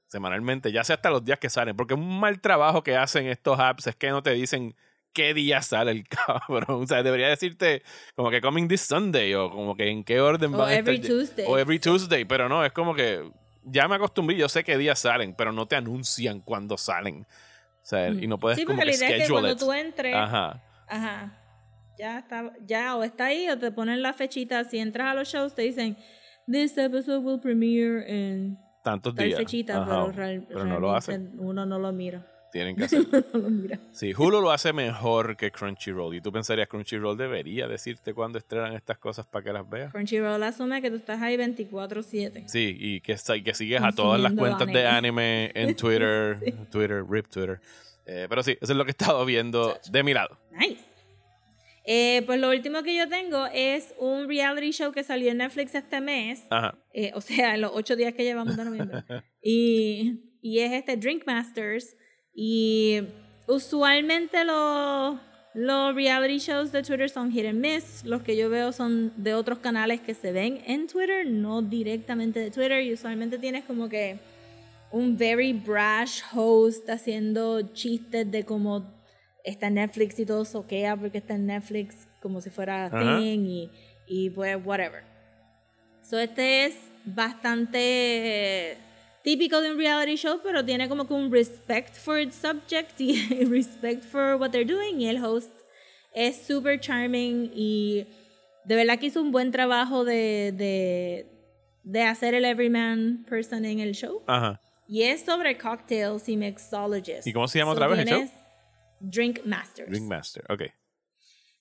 semanalmente, 0.07 0.73
ya 0.73 0.83
sea 0.83 0.97
hasta 0.97 1.09
los 1.09 1.23
días 1.23 1.39
que 1.39 1.49
salen, 1.49 1.77
porque 1.77 1.93
un 1.93 2.19
mal 2.19 2.41
trabajo 2.41 2.83
que 2.83 2.97
hacen 2.97 3.27
estos 3.27 3.57
apps 3.57 3.87
es 3.87 3.95
que 3.95 4.09
no 4.09 4.21
te 4.21 4.31
dicen 4.31 4.75
qué 5.13 5.33
día 5.33 5.61
sale 5.61 5.91
el 5.91 6.07
cabrón. 6.07 6.83
O 6.83 6.87
sea, 6.87 7.03
debería 7.03 7.27
decirte 7.29 7.83
como 8.15 8.29
que 8.29 8.41
coming 8.41 8.67
this 8.67 8.81
Sunday 8.81 9.33
o 9.33 9.49
como 9.49 9.75
que 9.75 9.89
en 9.89 10.03
qué 10.03 10.19
orden 10.21 10.53
O 10.53 10.57
van 10.59 10.69
a 10.69 10.73
every 10.75 10.95
estar. 10.95 11.09
Tuesday. 11.11 11.45
O 11.47 11.57
every 11.57 11.79
Tuesday, 11.79 12.25
pero 12.25 12.47
no, 12.49 12.63
es 12.65 12.71
como 12.71 12.93
que 12.95 13.29
ya 13.63 13.87
me 13.87 13.95
acostumbré, 13.95 14.35
yo 14.37 14.49
sé 14.49 14.63
qué 14.63 14.77
días 14.77 14.99
salen, 14.99 15.35
pero 15.35 15.51
no 15.51 15.67
te 15.67 15.75
anuncian 15.75 16.39
cuándo 16.41 16.77
salen. 16.77 17.25
O 17.83 17.85
sea, 17.85 18.09
y 18.09 18.27
no 18.27 18.39
puedes 18.39 18.57
sí, 18.59 18.65
como 18.65 18.77
porque 18.77 18.91
que 18.91 18.97
la 18.99 19.05
idea 19.05 19.17
es 19.17 19.23
que 19.27 19.31
cuando 19.31 19.51
it. 19.51 19.59
tú 19.59 19.71
entres, 19.73 20.15
ajá. 20.15 20.61
Ajá. 20.87 21.37
ya 21.97 22.19
está, 22.19 22.53
ya 22.65 22.95
o 22.95 23.03
está 23.03 23.25
ahí 23.25 23.47
o 23.49 23.57
te 23.57 23.71
ponen 23.71 24.01
la 24.01 24.13
fechita. 24.13 24.63
Si 24.65 24.77
entras 24.79 25.07
a 25.07 25.13
los 25.13 25.27
shows 25.27 25.53
te 25.55 25.61
dicen, 25.63 25.97
this 26.51 26.77
episode 26.77 27.19
will 27.19 27.39
premiere 27.39 28.03
en 28.07 28.57
Tantos 28.83 29.15
días. 29.15 29.37
fechita, 29.37 29.81
Ajá, 29.81 29.85
pero, 30.07 30.11
real- 30.11 30.45
pero 30.47 30.65
no 30.65 30.79
lo 30.79 30.95
hacen. 30.95 31.33
uno 31.37 31.65
no 31.65 31.77
lo 31.79 31.91
mira. 31.91 32.25
Tienen 32.51 32.75
que 32.75 32.87
mira. 33.39 33.79
Sí, 33.91 34.13
Hulu 34.13 34.41
lo 34.41 34.51
hace 34.51 34.73
mejor 34.73 35.37
que 35.37 35.51
Crunchyroll. 35.51 36.15
Y 36.15 36.21
tú 36.21 36.31
pensarías 36.31 36.67
Crunchyroll 36.67 37.17
debería 37.17 37.67
decirte 37.67 38.13
cuándo 38.13 38.37
estrenan 38.37 38.73
estas 38.73 38.97
cosas 38.97 39.25
para 39.25 39.43
que 39.43 39.53
las 39.53 39.69
veas. 39.69 39.91
Crunchyroll 39.91 40.43
asume 40.43 40.81
que 40.81 40.89
tú 40.89 40.97
estás 40.97 41.21
ahí 41.21 41.37
24/7. 41.37 42.47
Sí, 42.47 42.75
y 42.77 43.01
que, 43.01 43.17
sigues 43.53 43.81
a 43.81 43.91
todas 43.91 44.19
las 44.19 44.33
cuentas 44.33 44.67
de 44.67 44.85
anime 44.85 45.51
en 45.55 45.75
Twitter, 45.77 46.37
Twitter, 46.69 47.05
RIP 47.09 47.27
Twitter. 47.27 47.61
Eh, 48.05 48.25
pero 48.27 48.43
sí, 48.43 48.57
eso 48.59 48.73
es 48.73 48.77
lo 48.77 48.83
que 48.83 48.89
he 48.89 48.97
estado 48.99 49.23
viendo 49.25 49.79
de 49.89 50.03
mi 50.03 50.13
lado. 50.13 50.37
Nice. 50.51 50.83
Eh, 51.83 52.21
pues 52.25 52.39
lo 52.39 52.49
último 52.49 52.83
que 52.83 52.95
yo 52.95 53.07
tengo 53.09 53.47
es 53.53 53.95
un 53.97 54.27
reality 54.27 54.71
show 54.71 54.91
que 54.91 55.03
salió 55.03 55.31
en 55.31 55.37
Netflix 55.37 55.73
este 55.73 56.01
mes. 56.01 56.43
Ajá. 56.49 56.77
eh, 56.93 57.11
o 57.15 57.21
sea, 57.21 57.55
en 57.55 57.61
los 57.61 57.71
ocho 57.73 57.95
días 57.95 58.13
que 58.13 58.23
llevamos 58.23 58.57
de 58.57 58.65
noviembre. 58.65 59.03
y, 59.41 60.19
y 60.41 60.59
es 60.59 60.73
este 60.73 60.97
Drink 60.97 61.23
Masters. 61.25 61.95
Y 62.33 63.01
usualmente 63.47 64.43
los, 64.45 65.17
los 65.53 65.95
reality 65.95 66.37
shows 66.37 66.71
de 66.71 66.83
Twitter 66.83 67.09
son 67.09 67.31
hit 67.31 67.45
and 67.45 67.59
miss. 67.59 68.03
Los 68.05 68.23
que 68.23 68.35
yo 68.35 68.49
veo 68.49 68.71
son 68.71 69.13
de 69.17 69.33
otros 69.33 69.59
canales 69.59 70.01
que 70.01 70.13
se 70.13 70.31
ven 70.31 70.61
en 70.65 70.87
Twitter, 70.87 71.27
no 71.27 71.61
directamente 71.61 72.39
de 72.39 72.51
Twitter. 72.51 72.83
Y 72.83 72.93
usualmente 72.93 73.37
tienes 73.37 73.65
como 73.65 73.89
que 73.89 74.19
un 74.91 75.17
very 75.17 75.53
brash 75.53 76.21
host 76.33 76.89
haciendo 76.89 77.61
chistes 77.73 78.29
de 78.29 78.43
cómo 78.45 78.85
está 79.43 79.67
en 79.67 79.75
Netflix 79.75 80.19
y 80.19 80.25
todo 80.25 80.45
soquea 80.45 80.95
porque 80.95 81.17
está 81.19 81.35
en 81.35 81.47
Netflix 81.47 82.07
como 82.21 82.41
si 82.41 82.49
fuera 82.49 82.89
thing 82.89 83.45
y, 83.45 83.71
y 84.07 84.29
pues 84.29 84.57
whatever. 84.63 85.03
So 86.03 86.19
este 86.19 86.65
es 86.65 86.75
bastante 87.05 88.77
típico 89.23 89.61
de 89.61 89.71
un 89.71 89.77
reality 89.77 90.15
show, 90.15 90.39
pero 90.43 90.63
tiene 90.63 90.89
como 90.89 91.07
que 91.07 91.13
un 91.13 91.31
respect 91.31 91.95
for 91.95 92.19
its 92.19 92.35
subject 92.35 92.99
y 92.99 93.45
respect 93.49 94.03
for 94.03 94.35
what 94.35 94.51
they're 94.51 94.65
doing 94.65 94.99
y 94.99 95.07
el 95.07 95.23
host 95.23 95.51
es 96.13 96.41
super 96.45 96.79
charming 96.79 97.51
y 97.53 98.05
de 98.65 98.75
verdad 98.75 98.99
que 98.99 99.07
hizo 99.07 99.21
un 99.21 99.31
buen 99.31 99.51
trabajo 99.51 100.03
de, 100.03 100.53
de, 100.55 101.27
de 101.83 102.03
hacer 102.03 102.33
el 102.33 102.45
everyman 102.45 103.25
person 103.27 103.65
en 103.65 103.79
el 103.79 103.93
show. 103.93 104.23
Ajá. 104.27 104.61
Y 104.87 105.03
es 105.03 105.21
sobre 105.21 105.57
cocktails 105.57 106.27
y 106.27 106.35
mixologists. 106.35 107.25
¿Y 107.25 107.33
cómo 107.33 107.47
se 107.47 107.59
llama 107.59 107.71
So 107.71 107.75
otra 107.77 107.87
vez 107.87 107.99
el 107.99 108.07
show? 108.07 108.29
Drink 108.99 109.45
Masters. 109.45 109.89
Drink 109.89 110.05
Master. 110.07 110.43
Ok. 110.49 110.63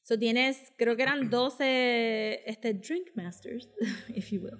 So 0.02 0.18
tienes, 0.18 0.72
creo 0.76 0.96
que 0.96 1.04
eran 1.04 1.30
12 1.30 2.42
este, 2.44 2.74
Drink 2.74 3.10
Masters, 3.14 3.70
if 4.08 4.30
you 4.32 4.40
will, 4.40 4.58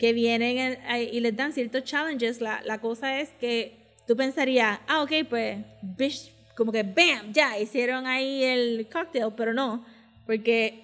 que 0.00 0.14
vienen 0.14 0.58
en- 0.58 1.14
y 1.14 1.20
les 1.20 1.36
dan 1.36 1.52
ciertos 1.52 1.84
challenges. 1.84 2.40
La, 2.40 2.62
la 2.64 2.80
cosa 2.80 3.20
es 3.20 3.28
que 3.38 3.76
tú 4.06 4.16
pensarías, 4.16 4.80
ah, 4.88 5.02
ok, 5.02 5.12
pues, 5.28 6.32
como 6.56 6.72
que 6.72 6.82
bam, 6.82 7.32
ya, 7.32 7.58
hicieron 7.58 8.06
ahí 8.06 8.42
el 8.42 8.88
cocktail, 8.90 9.32
pero 9.36 9.52
no, 9.52 9.84
porque 10.26 10.82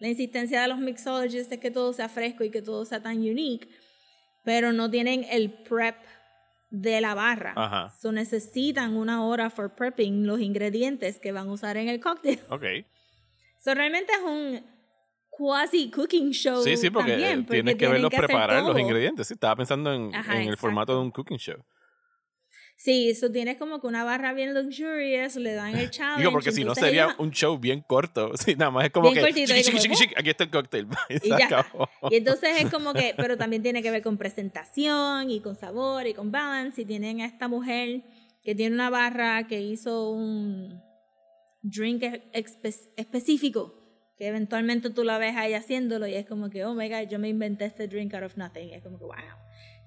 la 0.00 0.08
insistencia 0.08 0.60
de 0.60 0.68
los 0.68 0.78
mixologists 0.78 1.52
es 1.52 1.58
que 1.60 1.70
todo 1.70 1.92
sea 1.92 2.08
fresco 2.08 2.42
y 2.44 2.50
que 2.50 2.60
todo 2.62 2.84
sea 2.84 3.00
tan 3.00 3.18
unique, 3.18 3.68
pero 4.44 4.72
no 4.72 4.90
tienen 4.90 5.24
el 5.30 5.50
prep 5.50 5.96
de 6.70 7.00
la 7.00 7.14
barra. 7.14 7.54
Ajá. 7.56 7.94
So 8.00 8.10
necesitan 8.10 8.96
una 8.96 9.24
hora 9.24 9.50
for 9.50 9.74
prepping 9.74 10.26
los 10.26 10.40
ingredientes 10.40 11.20
que 11.20 11.30
van 11.30 11.48
a 11.48 11.52
usar 11.52 11.76
en 11.76 11.88
el 11.88 12.00
cocktail. 12.00 12.40
Ok. 12.50 12.64
So, 13.58 13.74
realmente 13.74 14.12
es 14.12 14.22
un 14.22 14.75
quasi 15.36 15.90
cooking 15.90 16.30
show. 16.32 16.62
Sí, 16.62 16.76
sí, 16.76 16.88
porque 16.90 17.12
también, 17.12 17.40
eh, 17.40 17.46
tienes 17.50 17.74
que 17.76 17.88
verlos 17.88 18.12
hacer 18.12 18.26
preparar 18.26 18.62
los 18.62 18.78
ingredientes. 18.78 19.26
Sí, 19.28 19.34
estaba 19.34 19.56
pensando 19.56 19.92
en, 19.92 20.14
Ajá, 20.14 20.40
en 20.40 20.48
el 20.48 20.56
formato 20.56 20.94
de 20.94 21.00
un 21.00 21.10
cooking 21.10 21.36
show. 21.38 21.56
Sí, 22.78 23.08
eso 23.08 23.30
tienes 23.32 23.56
como 23.56 23.80
que 23.80 23.86
una 23.86 24.04
barra 24.04 24.34
bien 24.34 24.52
luxurious, 24.54 25.36
le 25.36 25.54
dan 25.54 25.74
el 25.76 25.90
challenge. 25.90 26.18
Digo, 26.20 26.30
porque 26.32 26.52
si 26.52 26.62
no 26.64 26.74
sería 26.74 27.04
ellos- 27.04 27.16
un 27.18 27.30
show 27.30 27.58
bien 27.58 27.82
corto. 27.86 28.32
Sí, 28.36 28.54
nada 28.54 28.70
más 28.70 28.84
es 28.86 28.90
como 28.92 29.10
Bien 29.10 29.24
que. 29.26 29.32
chiqui, 29.46 29.62
chiqui, 29.62 29.94
chiqui, 29.94 30.14
aquí 30.16 30.30
está 30.30 30.44
el 30.44 30.50
cóctel. 30.50 30.86
Y, 31.08 31.14
Y 31.16 31.18
se 31.20 31.28
ya. 31.28 31.46
acabó. 31.46 31.88
Y 32.10 32.16
entonces 32.16 32.62
es 32.62 32.70
como 32.70 32.92
que, 32.92 33.14
pero 33.16 33.36
también 33.36 33.62
tiene 33.62 33.82
que 33.82 33.90
ver 33.90 34.02
con 34.02 34.16
presentación 34.18 35.30
y 35.30 35.40
con 35.40 35.54
sabor 35.56 36.06
y 36.06 36.12
con 36.14 36.30
balance. 36.30 36.82
Y 36.82 36.84
tienen 36.84 37.20
a 37.22 37.26
esta 37.26 37.48
mujer 37.48 38.02
que 38.42 38.54
tiene 38.54 38.74
una 38.74 38.90
barra 38.90 39.46
que 39.46 39.60
hizo 39.60 40.10
un 40.10 40.80
drink 41.62 42.02
espe- 42.34 42.90
específico, 42.96 43.74
que 44.16 44.26
eventualmente 44.28 44.90
tú 44.90 45.04
la 45.04 45.18
ves 45.18 45.36
ahí 45.36 45.52
haciéndolo 45.54 46.06
y 46.06 46.14
es 46.14 46.26
como 46.26 46.48
que, 46.50 46.64
oh 46.64 46.74
my 46.74 46.88
god, 46.88 47.08
yo 47.08 47.18
me 47.18 47.28
inventé 47.28 47.66
este 47.66 47.86
drink 47.88 48.14
out 48.14 48.24
of 48.24 48.36
nothing. 48.36 48.70
Es 48.70 48.82
como 48.82 48.98
que, 48.98 49.04
wow. 49.04 49.14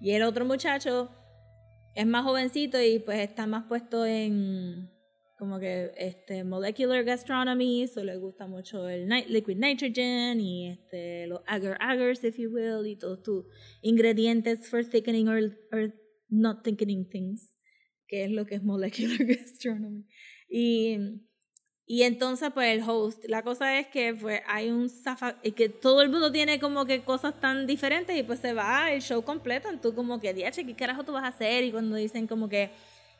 Y 0.01 0.11
el 0.11 0.21
otro 0.23 0.45
muchacho 0.45 1.09
es 1.95 2.05
más 2.05 2.23
jovencito 2.23 2.81
y 2.81 2.99
pues 2.99 3.19
está 3.19 3.47
más 3.47 3.65
puesto 3.67 4.05
en 4.05 4.89
como 5.37 5.57
que 5.57 5.91
este 5.97 6.43
molecular 6.43 7.03
gastronomy, 7.05 7.87
so 7.87 8.03
le 8.03 8.17
gusta 8.17 8.45
mucho 8.45 8.89
el 8.89 9.07
ni- 9.07 9.25
liquid 9.25 9.55
nitrogen 9.57 10.41
y 10.41 10.67
este 10.67 11.27
los 11.27 11.39
agar 11.47 11.77
agars 11.79 12.23
if 12.25 12.37
you 12.37 12.51
will 12.51 12.85
y 12.85 12.97
todos 12.97 13.23
tus 13.23 13.45
ingredientes 13.81 14.69
for 14.69 14.83
thickening 14.83 15.29
or, 15.29 15.57
or 15.71 15.93
not 16.27 16.61
thickening 16.63 17.07
things, 17.09 17.55
que 18.07 18.25
es 18.25 18.31
lo 18.31 18.45
que 18.45 18.55
es 18.55 18.63
molecular 18.63 19.17
gastronomy. 19.25 20.05
Y 20.49 20.97
y 21.91 22.03
entonces, 22.03 22.51
pues 22.53 22.77
el 22.77 22.87
host, 22.87 23.25
la 23.27 23.41
cosa 23.41 23.79
es 23.79 23.87
que 23.87 24.13
pues, 24.13 24.41
hay 24.47 24.69
un 24.69 24.89
zafa, 24.89 25.37
y 25.41 25.53
que 25.53 25.69
todo 25.69 26.03
el 26.03 26.09
mundo 26.09 26.31
tiene 26.31 26.59
como 26.59 26.85
que 26.85 27.01
cosas 27.03 27.33
tan 27.41 27.65
diferentes 27.65 28.15
y 28.15 28.21
pues 28.21 28.39
se 28.39 28.53
va 28.53 28.91
el 28.91 29.01
show 29.01 29.23
completo. 29.23 29.73
Y 29.73 29.77
tú 29.77 29.95
como 29.95 30.19
que, 30.19 30.31
diache, 30.35 30.63
¿qué 30.67 30.75
carajo 30.75 31.03
tú 31.03 31.13
vas 31.13 31.23
a 31.23 31.29
hacer? 31.29 31.63
Y 31.63 31.71
cuando 31.71 31.95
dicen 31.95 32.27
como 32.27 32.47
que 32.47 32.69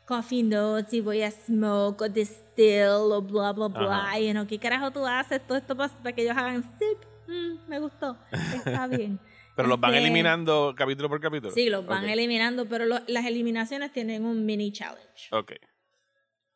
coffee 0.06 0.44
notes 0.44 0.94
y 0.94 1.00
voy 1.00 1.22
a 1.22 1.32
smoke 1.32 2.00
o 2.02 2.08
distill 2.08 3.10
o 3.12 3.20
bla, 3.22 3.52
bla, 3.52 3.66
bla, 3.68 3.98
Ajá. 4.06 4.20
y 4.20 4.32
no, 4.32 4.46
¿qué 4.46 4.58
carajo 4.60 4.92
tú 4.92 5.04
haces? 5.04 5.44
Todo 5.46 5.58
esto 5.58 5.76
para, 5.76 5.92
para 5.92 6.14
que 6.14 6.22
ellos 6.22 6.36
hagan 6.36 6.62
sip. 6.78 6.98
Mm, 7.26 7.68
me 7.68 7.80
gustó, 7.80 8.16
está 8.30 8.86
bien. 8.86 9.18
Pero 9.56 9.66
los 9.68 9.80
van 9.80 9.94
Este, 9.94 10.04
eliminando 10.04 10.74
capítulo 10.76 11.08
por 11.08 11.20
capítulo. 11.20 11.52
Sí, 11.52 11.68
los 11.70 11.84
van 11.84 12.04
Ok. 12.04 12.10
eliminando, 12.10 12.66
pero 12.66 12.86
lo- 12.86 13.00
las 13.08 13.26
eliminaciones 13.26 13.92
tienen 13.92 14.24
un 14.24 14.46
mini 14.46 14.70
challenge. 14.72 15.28
Ok. 15.32 15.52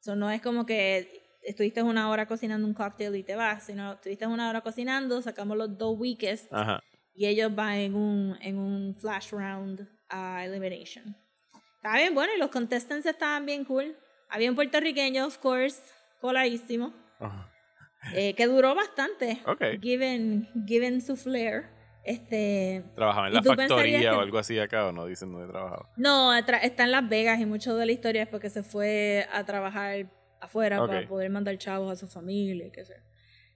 So, 0.01 0.15
no 0.15 0.31
es 0.31 0.41
como 0.41 0.65
que 0.65 1.24
estuviste 1.45 1.83
una 1.83 2.09
hora 2.11 2.27
cocinando 2.27 2.67
un 2.67 2.75
cocktail 2.75 3.15
y 3.17 3.23
te 3.23 3.35
vas, 3.37 3.65
sino 3.65 3.93
estuviste 3.95 4.27
una 4.27 4.49
hora 4.49 4.61
cocinando, 4.63 5.21
sacamos 5.23 5.57
los 5.57 5.77
dos 5.79 5.99
weakest 5.99 6.53
Ajá. 6.53 6.83
y 7.15 7.27
ellos 7.27 7.55
van 7.55 7.75
en 7.75 7.95
un, 7.95 8.37
en 8.41 8.59
un 8.59 8.95
flash 8.95 9.31
round 9.33 9.89
a 10.09 10.45
elimination. 10.45 11.17
Estaba 11.77 11.97
bien 11.99 12.15
bueno 12.15 12.33
y 12.35 12.39
los 12.39 12.51
contestants 12.51 13.07
estaban 13.07 13.45
bien 13.47 13.65
cool. 13.65 13.97
Había 14.31 14.49
un 14.51 14.57
puertorriqueño, 14.57 15.27
of 15.27 15.39
course, 15.39 15.83
coladísimo, 16.21 16.93
eh, 18.15 18.35
que 18.35 18.47
duró 18.47 18.75
bastante, 18.75 19.41
Ok. 19.47 19.81
given, 19.81 20.49
given 20.67 21.01
su 21.01 21.17
flair. 21.17 21.67
Este, 22.05 22.85
¿Trabajaba 22.97 23.29
en 23.29 23.33
¿Y 23.33 23.37
la 23.37 23.43
factoría 23.43 24.01
que- 24.01 24.09
o 24.11 24.21
algo 24.21 24.39
así 24.39 24.59
acá 24.59 24.87
o 24.89 24.93
no? 24.93 25.07
Dicen 25.07 25.33
dónde 25.33 25.49
trabajaba. 25.51 25.89
No, 25.97 26.35
está 26.35 26.85
en 26.85 26.91
Las 26.91 27.09
Vegas 27.09 27.41
y 27.41 27.47
mucho 27.47 27.75
de 27.77 27.87
la 27.87 27.93
historia 27.93 28.23
es 28.25 28.29
porque 28.29 28.51
se 28.51 28.63
fue 28.63 29.27
a 29.33 29.45
trabajar 29.45 30.07
afuera 30.45 30.83
Ok. 30.83 30.89
para 30.89 31.09
poder 31.09 31.31
mandar 31.31 31.59
chavos 31.59 31.93
a 31.93 31.97
su 31.97 32.07
familia 32.09 32.71
qué 32.73 32.85
sé. 32.85 32.95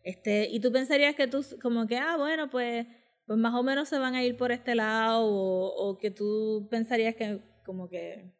Este, 0.02 0.48
y 0.50 0.60
tú 0.60 0.72
pensarías 0.72 1.14
que 1.14 1.26
tú 1.26 1.44
como 1.60 1.86
que, 1.86 1.98
ah, 1.98 2.16
bueno, 2.16 2.48
pues, 2.48 2.86
pues 3.26 3.38
más 3.38 3.54
o 3.54 3.62
menos 3.62 3.88
se 3.88 3.98
van 3.98 4.14
a 4.14 4.24
ir 4.24 4.36
por 4.36 4.52
este 4.52 4.74
lado 4.74 5.26
o, 5.26 5.90
o 5.90 5.98
que 5.98 6.10
tú 6.10 6.66
pensarías 6.70 7.14
que 7.14 7.40
como 7.64 7.88
que, 7.88 8.32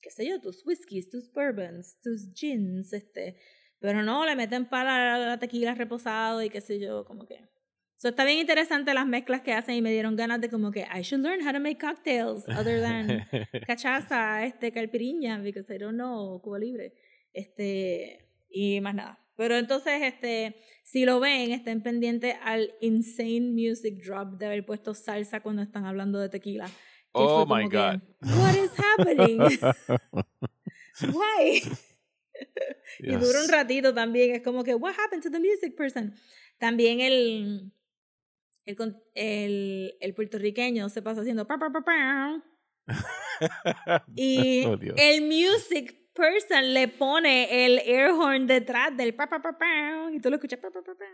qué 0.00 0.10
sé 0.10 0.28
yo, 0.28 0.40
tus 0.40 0.64
whiskies, 0.64 1.10
tus 1.10 1.32
bourbons, 1.32 1.98
tus 2.00 2.32
gins, 2.32 2.92
este, 2.92 3.36
pero 3.80 4.02
no, 4.02 4.24
le 4.24 4.36
meten 4.36 4.66
para 4.68 5.18
la 5.18 5.38
tequila 5.38 5.74
reposado 5.74 6.42
y 6.42 6.50
qué 6.50 6.60
sé 6.60 6.78
yo, 6.78 7.04
como 7.04 7.26
que... 7.26 7.48
So, 7.96 8.10
está 8.10 8.24
bien 8.24 8.38
interesante 8.38 8.94
las 8.94 9.06
mezclas 9.06 9.40
que 9.40 9.52
hacen 9.52 9.74
y 9.74 9.82
me 9.82 9.90
dieron 9.90 10.14
ganas 10.14 10.40
de 10.40 10.48
como 10.48 10.70
que 10.70 10.82
I 10.82 11.02
should 11.02 11.20
learn 11.20 11.44
how 11.44 11.52
to 11.52 11.58
make 11.58 11.80
cocktails 11.80 12.48
other 12.48 12.80
than 12.80 13.26
cachaza, 13.66 14.46
este, 14.46 14.70
calpiriña, 14.70 15.42
because 15.42 15.74
I 15.74 15.78
don't 15.78 15.96
know, 15.96 16.40
Cuba 16.40 16.60
Libre. 16.60 16.92
Este, 17.32 18.28
y 18.50 18.80
más 18.80 18.94
nada. 18.94 19.24
Pero 19.36 19.56
entonces, 19.56 20.02
este, 20.02 20.56
si 20.82 21.04
lo 21.04 21.20
ven, 21.20 21.52
estén 21.52 21.82
pendientes 21.82 22.34
al 22.42 22.72
insane 22.80 23.52
music 23.52 24.02
drop 24.04 24.38
de 24.38 24.46
haber 24.46 24.66
puesto 24.66 24.94
salsa 24.94 25.40
cuando 25.40 25.62
están 25.62 25.84
hablando 25.86 26.18
de 26.18 26.28
tequila. 26.28 26.68
Oh 27.12 27.46
my 27.46 27.62
como 27.62 27.68
que, 27.70 27.76
God. 27.76 28.00
What 28.22 28.54
is 28.54 28.70
happening? 28.76 29.40
Why? 31.12 31.62
Y 33.00 33.14
dura 33.16 33.42
un 33.42 33.48
ratito 33.48 33.92
también. 33.92 34.34
Es 34.34 34.42
como 34.42 34.62
que, 34.62 34.74
what 34.74 34.94
happened 34.98 35.22
to 35.22 35.30
the 35.30 35.40
music 35.40 35.76
person? 35.76 36.14
También 36.58 37.00
el, 37.00 37.72
el, 38.64 38.76
con- 38.76 39.02
el, 39.14 39.96
el 40.00 40.14
puertorriqueño 40.14 40.88
se 40.88 41.02
pasa 41.02 41.20
haciendo 41.22 41.46
pa, 41.46 41.58
pa, 41.58 41.70
pa, 41.72 41.82
pa. 41.82 42.42
Y 44.14 44.64
Oh, 44.66 44.78
el 44.96 45.22
music 45.22 45.97
person 46.18 46.74
le 46.74 46.88
pone 46.88 47.64
el 47.64 47.78
air 47.78 48.10
horn 48.10 48.46
detrás 48.46 48.94
del 48.94 49.14
pa, 49.14 49.26
pa, 49.26 49.40
pa, 49.40 49.56
pa, 49.56 50.10
y 50.12 50.20
tú 50.20 50.28
lo 50.28 50.36
escuchas 50.36 50.58
pa, 50.58 50.70
pa, 50.70 50.82
pa, 50.82 50.92
pa. 50.92 51.04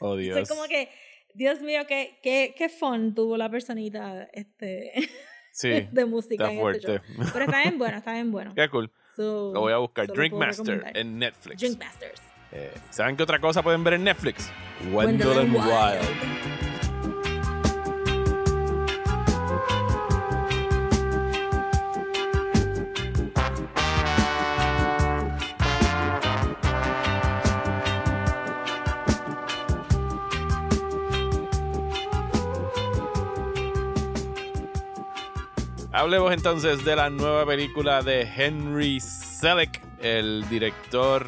Oh, 0.00 0.16
Dios. 0.16 0.34
sea, 0.34 0.54
como 0.54 0.68
que, 0.68 0.90
Dios 1.34 1.62
mío, 1.62 1.86
qué, 1.88 2.18
qué, 2.22 2.54
qué 2.56 2.68
fun 2.68 3.14
tuvo 3.14 3.36
la 3.38 3.48
personita 3.48 4.28
este, 4.32 4.92
Sí, 5.56 5.88
de 5.90 6.04
música 6.04 6.50
está 6.50 6.50
este 6.50 6.60
fuerte. 6.60 7.00
Pero 7.32 7.44
está 7.46 7.62
bien 7.62 7.78
bueno, 7.78 7.96
está 7.96 8.12
bien 8.12 8.30
bueno. 8.30 8.54
Qué 8.56 8.68
cool. 8.68 8.92
So, 9.16 9.52
Lo 9.54 9.60
voy 9.60 9.72
a 9.72 9.78
buscar. 9.78 10.06
Drink 10.06 10.34
Master 10.34 10.66
recomendar. 10.66 10.98
en 10.98 11.18
Netflix. 11.18 11.60
Drink 11.62 11.78
Masters. 11.78 12.20
Eh, 12.52 12.74
¿Saben 12.90 13.16
qué 13.16 13.22
otra 13.22 13.40
cosa 13.40 13.62
pueden 13.62 13.82
ver 13.82 13.94
en 13.94 14.04
Netflix? 14.04 14.50
Wendell 14.92 15.28
Wendell 15.28 15.38
and 15.38 15.56
and 15.56 15.66
Wild. 15.66 16.65
Hablemos 36.06 36.32
entonces 36.32 36.84
de 36.84 36.94
la 36.94 37.10
nueva 37.10 37.44
película 37.44 38.00
de 38.00 38.22
Henry 38.22 39.00
Selick, 39.00 39.82
el 40.00 40.48
director 40.48 41.26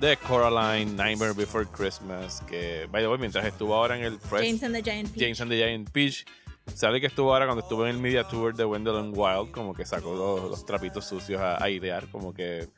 de 0.00 0.16
Coraline, 0.16 0.96
Nightmare 0.96 1.32
Before 1.32 1.64
Christmas, 1.64 2.42
que, 2.48 2.88
by 2.90 3.02
the 3.02 3.08
way, 3.08 3.18
mientras 3.18 3.46
estuvo 3.46 3.72
ahora 3.72 3.96
en 3.96 4.02
el 4.02 4.18
press, 4.18 4.42
James 4.42 4.64
and 4.64 4.74
the 4.74 4.82
Giant 4.82 5.10
Peach. 5.12 5.22
James 5.22 5.40
and 5.40 5.48
the 5.52 5.58
Giant 5.58 5.92
Peach, 5.92 6.26
Selick 6.74 7.04
estuvo 7.04 7.32
ahora 7.32 7.46
cuando 7.46 7.62
estuvo 7.62 7.86
en 7.86 7.94
el 7.94 8.00
media 8.00 8.24
tour 8.24 8.54
de 8.54 8.64
Wendell 8.64 8.96
and 8.96 9.14
Wild, 9.16 9.50
como 9.50 9.72
que 9.74 9.84
sacó 9.86 10.14
los, 10.14 10.50
los 10.50 10.66
trapitos 10.66 11.04
sucios 11.06 11.40
a, 11.40 11.62
a 11.62 11.70
idear, 11.70 12.08
como 12.10 12.34
que 12.34 12.68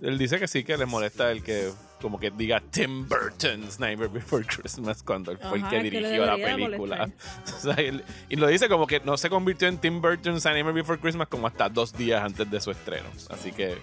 él 0.00 0.18
dice 0.18 0.38
que 0.38 0.48
sí, 0.48 0.64
que 0.64 0.76
le 0.76 0.86
molesta 0.86 1.30
el 1.30 1.42
que 1.42 1.70
como 2.00 2.18
que 2.18 2.30
diga 2.30 2.60
Tim 2.70 3.06
Burton's 3.08 3.78
Nightmare 3.78 4.08
Before 4.10 4.44
Christmas 4.44 5.02
cuando 5.02 5.30
él 5.30 5.38
fue 5.38 5.58
el 5.58 5.62
Ajá, 5.64 5.70
que 5.70 5.76
es 5.76 5.82
que 5.84 5.90
dirigió 5.90 6.26
la 6.26 6.36
debería 6.36 6.66
película. 6.66 7.10
O 7.46 7.60
sea, 7.60 7.74
él- 7.74 8.04
y 8.28 8.36
lo 8.36 8.46
dice 8.48 8.68
como 8.68 8.86
que 8.86 9.00
no 9.00 9.16
se 9.16 9.28
convirtió 9.30 9.68
en 9.68 9.78
Tim 9.78 10.00
Burton's 10.00 10.44
Nightmare 10.44 10.74
Before 10.74 10.98
Christmas 10.98 11.28
como 11.28 11.46
hasta 11.46 11.68
dos 11.68 11.92
días 11.92 12.22
antes 12.24 12.50
de 12.50 12.60
su 12.60 12.70
estreno. 12.72 13.08
Así 13.30 13.52
que 13.52 13.76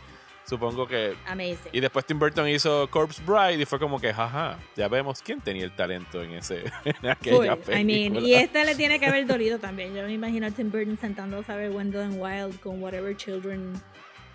supongo 0.50 0.88
que... 0.88 1.16
Amazing. 1.28 1.72
Y 1.72 1.80
después 1.80 2.06
Tim 2.06 2.18
Burton 2.18 2.48
hizo 2.48 2.90
Corpse 2.90 3.22
Bride 3.24 3.62
y 3.62 3.66
fue 3.66 3.80
como 3.80 4.00
que, 4.00 4.14
jaja, 4.14 4.58
ya 4.76 4.88
vemos 4.88 5.22
quién 5.22 5.40
tenía 5.40 5.64
el 5.64 5.76
talento 5.76 6.24
en, 6.24 6.32
ese, 6.32 6.64
en 6.86 7.10
aquella 7.10 7.56
Full. 7.56 7.66
película. 7.66 7.80
I 7.80 7.86
mean, 7.86 8.16
y 8.26 8.34
este 8.34 8.66
le 8.66 8.76
tiene 8.80 9.00
que 9.00 9.06
haber 9.06 9.26
dolido 9.28 9.60
también. 9.60 9.94
Yo 9.96 10.04
me 10.04 10.14
imagino 10.14 10.48
a 10.48 10.52
Tim 10.52 10.72
Burton 10.72 10.98
sentándose 10.98 11.52
a 11.52 11.56
ver 11.56 11.72
Wendell 11.72 12.02
and 12.02 12.22
Wild 12.22 12.60
con 12.60 12.82
whatever 12.82 13.16
children 13.16 13.74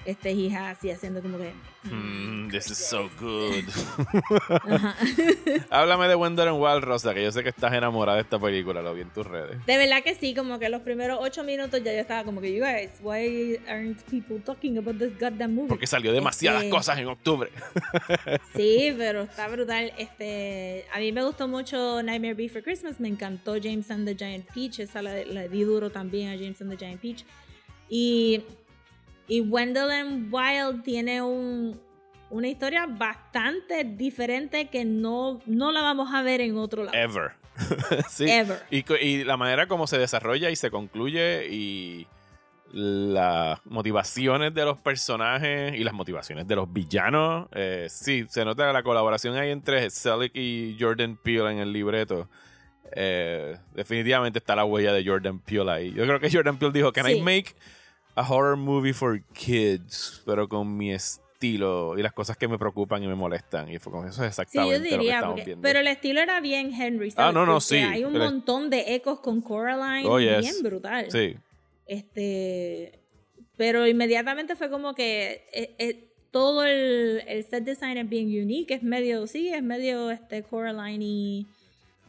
este 0.04 0.56
has 0.56 0.84
y 0.84 0.90
haciendo 0.90 1.22
como 1.22 1.38
que 1.38 1.52
Mm, 1.84 2.48
this 2.48 2.70
is 2.70 2.78
so 2.78 3.10
good. 3.20 3.62
Háblame 5.70 6.08
de 6.08 6.14
Wendell 6.14 6.48
and 6.48 6.58
Wild, 6.58 6.82
Rosa, 6.82 7.12
que 7.12 7.22
yo 7.22 7.30
sé 7.30 7.42
que 7.42 7.50
estás 7.50 7.74
enamorada 7.74 8.16
de 8.16 8.22
esta 8.22 8.38
película, 8.38 8.80
lo 8.80 8.94
vi 8.94 9.02
en 9.02 9.10
tus 9.10 9.26
redes. 9.26 9.58
de 9.66 9.76
verdad 9.76 10.02
que 10.02 10.14
sí, 10.14 10.34
como 10.34 10.58
que 10.58 10.70
los 10.70 10.80
primeros 10.80 11.18
ocho 11.20 11.44
minutos 11.44 11.82
ya 11.84 11.92
yo 11.92 12.00
estaba 12.00 12.24
como 12.24 12.40
que, 12.40 12.54
you 12.54 12.64
guys, 12.64 12.90
why 13.02 13.60
aren't 13.68 14.00
people 14.10 14.40
talking 14.40 14.78
about 14.78 14.98
this 14.98 15.12
goddamn 15.20 15.54
movie? 15.54 15.68
Porque 15.68 15.86
salió 15.86 16.10
demasiadas 16.12 16.62
Este, 16.64 16.70
cosas 16.74 16.98
en 16.98 17.08
octubre. 17.08 17.50
Sí, 18.56 18.94
pero 18.96 19.22
está 19.22 19.48
brutal. 19.48 19.92
Este, 19.98 20.84
a 20.92 20.98
mí 21.00 21.12
me 21.12 21.22
gustó 21.24 21.48
mucho 21.48 22.02
Nightmare 22.02 22.34
Before 22.34 22.62
Christmas. 22.62 23.00
Me 23.00 23.08
encantó 23.08 23.56
James 23.62 23.90
and 23.90 24.06
the 24.06 24.14
Giant 24.16 24.46
Peach. 24.54 24.78
Esa 24.78 25.02
la, 25.02 25.12
la 25.24 25.48
di 25.48 25.64
duro 25.64 25.90
también 25.90 26.30
a 26.30 26.36
James 26.36 26.60
and 26.60 26.70
the 26.70 26.76
Giant 26.76 27.00
Peach. 27.00 27.24
Y, 27.88 28.42
y 29.28 29.40
Wendell 29.40 29.90
and 29.90 30.32
Wild 30.32 30.82
tiene 30.82 31.22
un, 31.22 31.80
una 32.30 32.48
historia 32.48 32.86
bastante 32.86 33.84
diferente 33.84 34.68
que 34.68 34.84
no, 34.84 35.40
no 35.46 35.72
la 35.72 35.82
vamos 35.82 36.12
a 36.12 36.22
ver 36.22 36.40
en 36.40 36.56
otro 36.58 36.84
lado. 36.84 36.96
Ever. 36.96 37.32
sí. 38.08 38.28
Ever. 38.28 38.62
Y, 38.70 39.24
la 39.24 39.36
manera 39.36 39.66
como 39.68 39.86
se 39.86 39.98
desarrolla 39.98 40.50
y 40.50 40.56
se 40.56 40.70
concluye 40.70 41.46
y 41.50 42.06
las 42.72 43.64
motivaciones 43.66 44.52
de 44.52 44.64
los 44.64 44.76
personajes 44.78 45.74
y 45.78 45.84
las 45.84 45.94
motivaciones 45.94 46.48
de 46.48 46.56
los 46.56 46.72
villanos. 46.72 47.46
eh, 47.52 47.86
sí, 47.88 48.26
se 48.28 48.44
nota 48.44 48.72
la 48.72 48.82
colaboración 48.82 49.36
ahí 49.36 49.50
entre 49.50 49.88
Selick 49.90 50.32
y 50.34 50.76
Jordan 50.80 51.16
Peele 51.16 51.52
en 51.52 51.58
el 51.58 51.72
libreto. 51.72 52.28
Eh, 52.96 53.56
definitivamente 53.74 54.40
está 54.40 54.56
la 54.56 54.64
huella 54.64 54.92
de 54.92 55.04
Jordan 55.06 55.38
Peele 55.38 55.70
ahí. 55.70 55.92
Yo 55.92 56.04
creo 56.04 56.18
que 56.18 56.30
Jordan 56.30 56.58
Peele 56.58 56.72
dijo, 56.72 56.92
can 56.92 57.08
I 57.08 57.14
Sí. 57.14 57.20
make 57.22 57.54
a 58.14 58.22
horror 58.32 58.56
movie 58.56 58.92
for 58.92 59.22
kids? 59.32 60.22
Pero 60.26 60.48
con 60.48 60.76
mi 60.76 60.92
estilo 60.92 61.98
y 61.98 62.02
las 62.02 62.12
cosas 62.12 62.36
que 62.36 62.48
me 62.48 62.58
preocupan 62.58 63.02
y 63.02 63.06
me 63.06 63.14
molestan. 63.14 63.70
Y 63.70 63.78
fue 63.78 63.92
con 63.92 64.06
eso 64.08 64.24
es 64.24 64.34
Sí, 64.34 64.40
exactamente 64.42 64.90
lo 64.96 65.02
que 65.02 65.08
estamos 65.08 65.28
porque- 65.34 65.44
viendo. 65.44 65.62
pero 65.62 65.78
el 65.80 65.86
estilo 65.88 66.20
era 66.20 66.40
bien 66.40 66.72
Henry. 66.72 67.08
Ah, 67.10 67.12
¿sabes? 67.16 67.34
no, 67.34 67.40
no, 67.46 67.52
Porque 67.54 67.64
sí. 67.66 67.76
Hay 67.76 68.04
un 68.04 68.16
montón 68.16 68.70
de 68.70 68.94
ecos 68.94 69.20
con 69.20 69.40
Coraline 69.40 70.08
Oh, 70.08 70.18
yes. 70.20 70.40
bien 70.40 70.62
brutal. 70.62 71.10
Sí. 71.10 71.36
Este, 71.86 72.98
pero 73.56 73.86
inmediatamente 73.86 74.56
fue 74.56 74.70
como 74.70 74.94
que 74.94 75.44
eh, 75.52 75.74
eh, 75.78 76.08
todo 76.30 76.64
el, 76.64 77.22
el 77.28 77.44
set 77.44 77.62
design 77.64 77.98
es 77.98 78.08
bien 78.08 78.26
unique, 78.26 78.74
es 78.74 78.82
medio, 78.82 79.26
sí, 79.26 79.48
es 79.48 79.62
medio 79.62 80.10
este 80.10 80.42
Coraline 80.42 81.04
y 81.04 81.46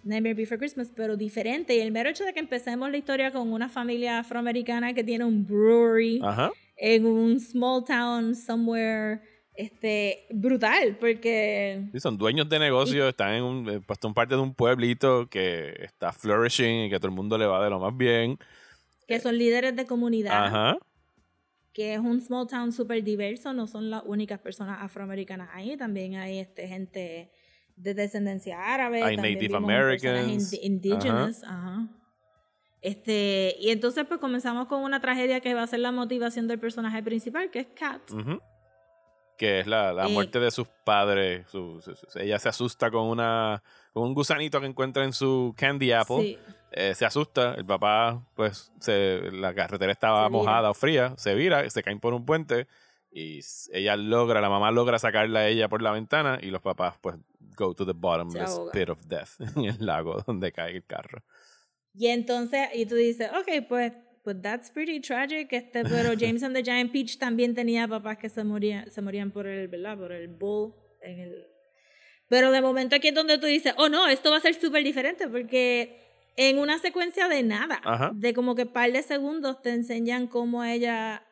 Nightmare 0.06 0.36
Before 0.36 0.58
Christmas, 0.58 0.92
pero 0.96 1.18
diferente. 1.18 1.76
Y 1.76 1.80
el 1.82 1.92
mero 1.92 2.10
hecho 2.10 2.24
de 2.24 2.34
que 2.34 2.40
empecemos 2.40 2.90
la 2.90 2.98
historia 2.98 3.32
con 3.32 3.52
una 3.52 3.68
familia 3.70 4.20
afroamericana 4.20 4.94
que 4.94 5.04
tiene 5.04 5.26
un 5.26 5.46
brewery 5.46 6.22
Ajá. 6.24 6.52
en 6.78 7.06
un 7.06 7.40
small 7.40 7.84
town 7.84 8.36
somewhere, 8.36 9.20
este, 9.56 10.28
brutal, 10.32 10.98
porque 11.00 11.88
Sí, 11.92 12.00
son 12.00 12.18
dueños 12.18 12.48
de 12.50 12.60
negocio, 12.60 13.10
están 13.10 13.34
en 13.34 13.44
un, 13.44 13.70
eh, 13.70 13.82
pues, 13.86 13.98
son 14.02 14.14
parte 14.14 14.36
de 14.36 14.42
un 14.42 14.54
pueblito 14.54 15.28
que 15.30 15.74
está 15.80 16.12
flourishing 16.12 16.86
y 16.86 16.90
que 16.90 16.96
a 16.96 17.00
todo 17.00 17.08
el 17.10 17.16
mundo 17.16 17.38
le 17.38 17.46
va 17.48 17.64
de 17.64 17.70
lo 17.70 17.80
más 17.80 17.96
bien. 17.98 18.38
que 19.08 19.20
son 19.20 19.38
líderes 19.38 19.76
de 19.76 19.86
comunidad. 19.86 20.46
Ajá. 20.46 20.78
que 21.74 21.94
es 21.94 22.00
un 22.00 22.22
small 22.22 22.48
town 22.48 22.72
súper 22.72 23.04
diverso, 23.04 23.52
no 23.54 23.68
son 23.68 23.90
las 23.90 24.02
únicas 24.06 24.40
personas 24.40 24.78
afroamericanas 24.82 25.50
ahí, 25.52 25.76
también 25.76 26.16
hay 26.16 26.40
este, 26.40 26.68
gente 26.70 27.32
de 27.76 27.94
descendencia 27.94 28.74
árabe, 28.74 29.04
Hay 29.04 29.16
también 29.16 29.36
Native 29.36 29.58
vimos 29.58 29.64
Americans. 29.64 30.54
indi- 30.54 30.60
indigenous, 30.64 31.44
ajá. 31.44 31.88
Este, 32.82 33.56
y 33.60 33.70
entonces 33.72 34.06
pues 34.08 34.20
comenzamos 34.20 34.68
con 34.68 34.84
una 34.84 35.00
tragedia 35.02 35.40
que 35.42 35.54
va 35.56 35.64
a 35.64 35.68
ser 35.68 35.80
la 35.80 35.92
motivación 35.92 36.48
del 36.48 36.60
personaje 36.60 37.02
principal, 37.02 37.50
que 37.50 37.60
es 37.62 37.68
Kat. 37.78 38.02
Que 39.38 39.60
es 39.62 39.68
la, 39.68 39.92
la 39.92 40.06
Eh, 40.08 40.14
muerte 40.14 40.40
de 40.40 40.52
sus 40.52 40.68
padres. 40.86 41.46
su- 41.50 41.82
su- 41.82 41.96
su- 41.96 42.20
ella 42.20 42.40
se 42.40 42.48
asusta 42.50 42.90
con 42.92 43.08
una 43.08 43.62
con 43.92 44.04
un 44.04 44.14
gusanito 44.14 44.60
que 44.60 44.68
encuentra 44.68 45.04
en 45.04 45.14
su 45.14 45.54
candy 45.58 45.92
apple. 45.94 46.18
Sí. 46.22 46.38
Eh, 46.72 46.94
se 46.96 47.06
asusta. 47.06 47.54
El 47.56 47.66
papá, 47.66 48.22
pues, 48.36 48.72
se, 48.80 49.22
la 49.32 49.54
carretera 49.54 49.92
estaba 49.92 50.28
mojada 50.30 50.70
o 50.70 50.74
fría. 50.74 51.14
Se 51.18 51.34
vira, 51.34 51.68
se 51.70 51.82
caen 51.82 52.00
por 52.02 52.14
un 52.14 52.26
puente. 52.26 52.68
Y 53.18 53.40
ella 53.72 53.96
logra, 53.96 54.42
la 54.42 54.50
mamá 54.50 54.72
logra 54.72 55.00
sacarla 55.00 55.40
a 55.40 55.48
ella 55.48 55.70
por 55.70 55.82
la 55.82 55.92
ventana. 55.92 56.38
Y 56.42 56.48
los 56.48 56.62
papás, 56.62 56.98
pues, 57.00 57.16
go 57.56 57.74
to 57.74 57.86
the 57.86 57.94
bottomless 57.96 58.60
pit 58.74 58.90
of 58.90 59.00
death 59.08 59.40
en 59.56 59.64
el 59.64 59.86
lago 59.86 60.22
donde 60.28 60.52
cae 60.52 60.76
el 60.76 60.86
carro. 60.86 61.24
Y 61.94 62.08
entonces, 62.08 62.68
y 62.74 62.86
tú 62.86 62.96
dices, 62.96 63.30
ok, 63.32 63.68
pues, 63.70 63.94
pues 64.22 64.42
that's 64.42 64.70
pretty 64.70 65.00
tragic, 65.00 65.48
este, 65.54 65.84
pero 65.84 66.10
James 66.20 66.44
and 66.44 66.54
the 66.54 66.62
Giant 66.62 66.92
Peach 66.92 67.18
también 67.18 67.56
tenía 67.56 67.88
papás 67.88 68.18
que 68.18 68.28
se 68.28 68.44
morían, 68.44 68.92
se 68.92 69.02
morían 69.02 69.32
por 69.32 69.48
el, 69.48 69.70
¿verdad? 69.70 69.98
Por 69.98 70.12
el 70.12 70.28
bull 70.28 70.74
en 71.02 71.20
el... 71.22 71.48
Pero 72.28 72.52
de 72.52 72.60
momento 72.60 72.98
aquí 72.98 73.08
es 73.08 73.16
donde 73.16 73.38
tú 73.38 73.46
dices, 73.46 73.74
oh 73.78 73.88
no, 73.88 74.10
esto 74.10 74.30
va 74.30 74.38
a 74.38 74.42
ser 74.42 74.56
súper 74.56 74.84
diferente, 74.84 75.30
porque 75.30 76.02
en 76.36 76.60
una 76.60 76.80
secuencia 76.80 77.30
de 77.30 77.44
nada, 77.44 77.80
Ajá. 77.86 78.12
de 78.14 78.34
como 78.34 78.56
que 78.56 78.66
par 78.66 78.92
de 78.92 79.04
segundos 79.04 79.62
te 79.62 79.70
enseñan 79.70 80.28
cómo 80.28 80.66
ella 80.66 81.26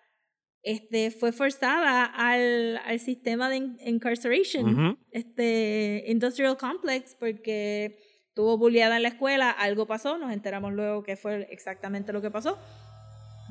este, 0.64 1.12
fue 1.12 1.32
forzada 1.32 2.06
al, 2.06 2.80
al 2.86 3.00
sistema 3.00 3.50
de 3.50 3.58
in- 3.58 3.78
incarceration 3.86 4.66
Ujú. 4.74 4.98
este 5.12 6.06
industrial 6.08 6.58
complex 6.58 7.16
porque 7.20 7.98
estuvo 8.30 8.58
bulleada 8.58 8.96
en 8.96 9.04
la 9.04 9.10
escuela, 9.10 9.52
algo 9.52 9.86
pasó, 9.86 10.18
nos 10.18 10.32
enteramos 10.32 10.74
luego 10.74 11.04
que 11.04 11.16
fue 11.18 11.48
exactamente 11.52 12.12
lo 12.14 12.22
que 12.22 12.32
pasó. 12.32 12.58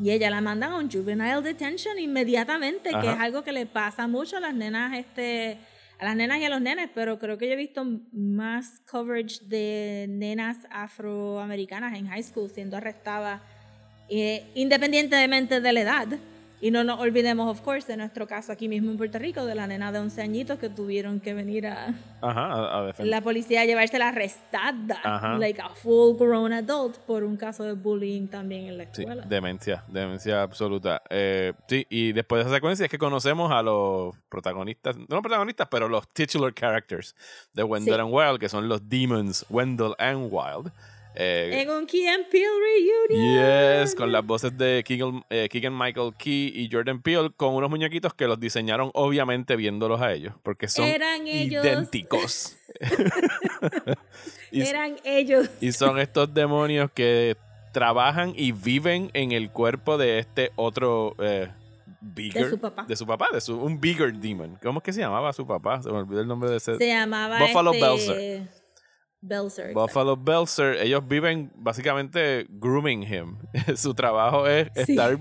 Y 0.00 0.10
ella 0.10 0.30
la 0.30 0.40
mandan 0.40 0.72
a 0.72 0.78
un 0.78 0.90
juvenile 0.90 1.42
detention 1.42 1.98
inmediatamente, 1.98 2.88
que 2.90 2.96
Ajá. 2.96 3.12
es 3.12 3.20
algo 3.20 3.44
que 3.44 3.52
le 3.52 3.66
pasa 3.66 4.08
mucho 4.08 4.38
a 4.38 4.40
las 4.40 4.54
nenas, 4.54 4.98
este, 4.98 5.58
a 5.98 6.04
las 6.06 6.16
nenas 6.16 6.38
y 6.40 6.44
a 6.46 6.48
los 6.48 6.60
nenes, 6.62 6.88
pero 6.94 7.18
creo 7.18 7.36
que 7.38 7.46
yo 7.46 7.52
he 7.52 7.56
visto 7.56 7.84
más 8.10 8.80
coverage 8.90 9.44
de 9.44 10.06
nenas 10.08 10.56
afroamericanas 10.70 11.96
en 11.96 12.08
high 12.08 12.22
school 12.22 12.50
siendo 12.50 12.76
arrestadas 12.78 13.42
eh, 14.08 14.44
independientemente 14.54 15.60
de 15.60 15.72
la 15.72 15.80
edad. 15.82 16.08
Y 16.62 16.70
no 16.70 16.84
nos 16.84 17.00
olvidemos, 17.00 17.50
of 17.50 17.60
course, 17.62 17.88
de 17.90 17.96
nuestro 17.96 18.28
caso 18.28 18.52
aquí 18.52 18.68
mismo 18.68 18.92
en 18.92 18.96
Puerto 18.96 19.18
Rico, 19.18 19.44
de 19.44 19.56
la 19.56 19.66
nena 19.66 19.90
de 19.90 19.98
11 19.98 20.22
añitos 20.22 20.58
que 20.60 20.68
tuvieron 20.70 21.18
que 21.18 21.34
venir 21.34 21.66
a 21.66 21.88
Ajá, 22.20 22.46
a, 22.52 22.88
a 22.90 23.04
la 23.04 23.20
policía 23.20 23.62
a 23.62 23.64
llevársela 23.64 24.08
arrestada, 24.10 25.00
Ajá. 25.02 25.38
like 25.38 25.60
a 25.60 25.70
full 25.70 26.16
grown 26.16 26.52
adult, 26.52 26.98
por 26.98 27.24
un 27.24 27.36
caso 27.36 27.64
de 27.64 27.72
bullying 27.72 28.28
también 28.28 28.66
en 28.68 28.78
la 28.78 28.84
Sí, 28.92 29.02
escuela. 29.02 29.24
demencia, 29.26 29.82
demencia 29.88 30.42
absoluta. 30.42 31.02
Eh, 31.10 31.52
sí, 31.66 31.84
y 31.90 32.12
después 32.12 32.38
de 32.38 32.48
esa 32.48 32.54
secuencia 32.54 32.84
es 32.86 32.90
que 32.92 32.98
conocemos 32.98 33.50
a 33.50 33.60
los 33.62 34.14
protagonistas, 34.28 34.96
no 35.08 35.20
protagonistas, 35.20 35.66
pero 35.68 35.88
los 35.88 36.06
titular 36.14 36.54
characters 36.54 37.16
de 37.54 37.64
Wendell 37.64 37.96
Sí. 37.96 38.00
and 38.00 38.10
Wild, 38.14 38.38
que 38.38 38.48
son 38.48 38.68
los 38.68 38.88
demons 38.88 39.44
Wendell 39.50 39.94
and 39.98 40.28
Wild. 40.30 40.70
Eh, 41.14 41.60
En 41.62 41.70
un 41.70 41.86
Key 41.86 42.06
and 42.06 42.26
Peele 42.30 42.46
reunion. 43.10 43.80
Yes, 43.82 43.94
con 43.94 44.10
las 44.12 44.24
voces 44.24 44.56
de 44.56 44.82
Keegan, 44.86 45.24
eh, 45.28 45.48
Keegan 45.50 45.76
Michael 45.76 46.14
Key 46.16 46.52
y 46.54 46.68
Jordan 46.72 47.02
Peele, 47.02 47.30
con 47.36 47.54
unos 47.54 47.68
muñequitos 47.68 48.14
que 48.14 48.26
los 48.26 48.40
diseñaron 48.40 48.90
obviamente 48.94 49.56
viéndolos 49.56 50.00
a 50.00 50.12
ellos, 50.12 50.34
porque 50.42 50.68
son 50.68 50.86
Eran 50.86 51.26
ellos. 51.26 51.64
idénticos. 51.64 52.56
y, 54.50 54.62
Eran 54.62 54.96
ellos. 55.04 55.48
y 55.60 55.72
son 55.72 55.98
estos 55.98 56.32
demonios 56.32 56.90
que 56.92 57.36
trabajan 57.72 58.32
y 58.36 58.52
viven 58.52 59.10
en 59.14 59.32
el 59.32 59.50
cuerpo 59.50 59.98
de 59.98 60.18
este 60.18 60.50
otro 60.56 61.14
eh, 61.18 61.48
bigger, 62.00 62.44
De 62.44 62.50
su 62.50 62.58
papá. 62.58 62.84
de 62.88 62.96
su 62.96 63.06
papá, 63.06 63.28
de 63.32 63.40
su, 63.40 63.58
un 63.58 63.80
bigger 63.80 64.12
demon. 64.14 64.58
¿Cómo 64.62 64.78
es 64.80 64.84
que 64.84 64.92
se 64.92 65.00
llamaba 65.00 65.32
su 65.32 65.46
papá? 65.46 65.82
Se 65.82 65.90
me 65.90 65.98
olvidó 65.98 66.20
el 66.20 66.26
nombre 66.28 66.50
de 66.50 66.56
ese. 66.56 66.76
Se 66.76 66.86
llamaba 66.88 67.38
Buffalo 67.38 67.72
este, 67.72 67.84
Belzer. 67.86 68.61
Belzer. 69.22 69.70
exacto. 69.70 69.80
Buffalo 69.80 70.16
Belzer, 70.16 70.76
ellos 70.82 71.06
viven 71.08 71.50
básicamente 71.56 72.46
grooming 72.50 73.02
him. 73.02 73.36
Su 73.76 73.94
trabajo 73.94 74.46
es 74.46 74.68
Sí. 74.74 74.92
estar 74.92 75.18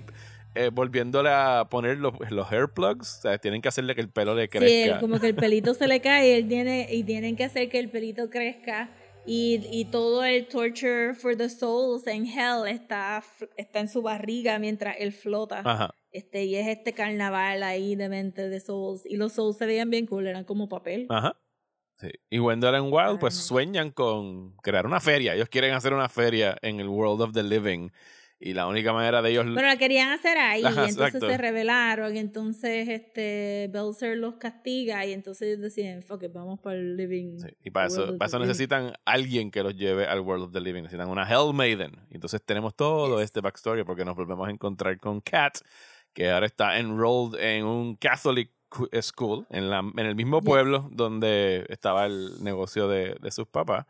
eh, 0.55 0.69
volviéndole 0.73 1.29
a 1.29 1.65
poner 1.69 1.97
los, 1.99 2.13
los 2.29 2.51
hair 2.51 2.67
plugs. 2.67 3.19
O 3.19 3.21
sea, 3.21 3.37
tienen 3.37 3.61
que 3.61 3.69
hacerle 3.69 3.95
que 3.95 4.01
el 4.01 4.09
pelo 4.09 4.35
le 4.35 4.43
Sí, 4.43 4.49
crezca. 4.49 4.95
él 4.95 4.99
como 4.99 5.19
que 5.19 5.27
el 5.27 5.35
pelito 5.35 5.73
se 5.73 5.87
le 5.87 6.01
cae 6.01 6.27
y 6.29 6.31
él 6.33 6.47
tiene 6.49 6.87
y 6.91 7.03
tienen 7.03 7.35
que 7.37 7.45
hacer 7.45 7.69
que 7.69 7.79
el 7.79 7.89
pelito 7.89 8.29
crezca 8.29 8.89
y, 9.25 9.61
y 9.71 9.85
todo 9.85 10.23
el 10.25 10.47
torture 10.47 11.13
for 11.13 11.37
the 11.37 11.47
souls 11.47 12.05
en 12.07 12.25
hell 12.25 12.67
está 12.67 13.23
está 13.55 13.79
en 13.79 13.87
su 13.87 14.01
barriga 14.01 14.57
mientras 14.59 14.95
él 14.99 15.13
flota. 15.13 15.61
Ajá. 15.63 15.95
Este 16.11 16.43
y 16.43 16.55
es 16.57 16.67
este 16.67 16.91
carnaval 16.93 17.63
ahí 17.63 17.95
de 17.95 18.09
mente 18.09 18.49
de 18.49 18.59
souls 18.59 19.05
y 19.05 19.15
los 19.15 19.31
souls 19.33 19.57
se 19.57 19.65
veían 19.65 19.89
bien 19.89 20.05
cool, 20.07 20.27
eran 20.27 20.43
como 20.43 20.67
papel. 20.67 21.05
Ajá. 21.09 21.37
Y 22.33 22.39
Wendell 22.39 22.73
and 22.75 22.91
Wild, 22.91 23.19
pues 23.19 23.35
sueñan 23.35 23.91
con 23.91 24.55
crear 24.63 24.85
una 24.85 25.01
feria. 25.01 25.35
Ellos 25.35 25.49
quieren 25.49 25.73
hacer 25.73 25.93
una 25.93 26.07
feria 26.09 26.57
en 26.61 26.79
el 26.79 26.87
World 26.87 27.21
of 27.21 27.33
the 27.33 27.43
Living. 27.43 27.89
Y 28.43 28.53
la 28.55 28.65
única 28.65 28.91
manera 28.91 29.21
de 29.21 29.29
ellos. 29.29 29.45
Pero 29.53 29.67
la 29.67 29.77
querían 29.77 30.09
hacer 30.09 30.35
ahí, 30.39 30.63
y 30.63 30.65
entonces 30.65 30.97
exacto. 30.97 31.27
se 31.29 31.37
rebelaron, 31.37 32.15
y 32.15 32.19
entonces 32.19 32.87
este 32.89 33.69
Belzer 33.71 34.17
los 34.17 34.37
castiga, 34.37 35.05
y 35.05 35.13
entonces 35.13 35.47
ellos 35.49 35.61
deciden, 35.61 36.01
fuck 36.01 36.23
it, 36.23 36.31
vamos 36.33 36.59
para 36.59 36.77
el 36.77 36.97
living. 36.97 37.37
Sí, 37.37 37.49
Y 37.63 37.69
para 37.69 37.85
eso, 37.85 38.17
para 38.17 38.25
eso 38.27 38.37
the 38.37 38.39
Living". 38.39 38.47
necesitan 38.47 38.93
alguien 39.05 39.51
que 39.51 39.61
los 39.61 39.75
lleve 39.75 40.07
al 40.07 40.21
World 40.21 40.45
of 40.45 40.51
the 40.53 40.59
Living. 40.61 40.81
Necesitan 40.83 41.09
una 41.09 41.29
Hell 41.29 41.53
Maiden. 41.53 41.91
Y 42.09 42.15
Entonces 42.15 42.41
tenemos 42.43 42.73
todo 42.75 43.17
Yes. 43.17 43.25
este 43.25 43.41
backstory 43.41 43.83
porque 43.83 44.05
nos 44.05 44.15
volvemos 44.15 44.47
a 44.47 44.51
encontrar 44.51 44.97
con 44.97 45.21
Kat, 45.21 45.57
que 46.13 46.31
ahora 46.31 46.47
está 46.47 46.79
enrolled 46.79 47.39
en 47.39 47.65
un 47.65 47.95
Catholic 47.95 48.49
school, 49.01 49.45
en, 49.49 49.69
la, 49.69 49.79
en 49.79 50.05
el 50.05 50.15
mismo 50.15 50.39
Yes. 50.39 50.45
pueblo 50.45 50.89
donde 50.91 51.65
estaba 51.69 52.05
el 52.05 52.43
negocio 52.43 52.87
de, 52.87 53.15
de 53.21 53.31
sus 53.31 53.47
papás. 53.47 53.85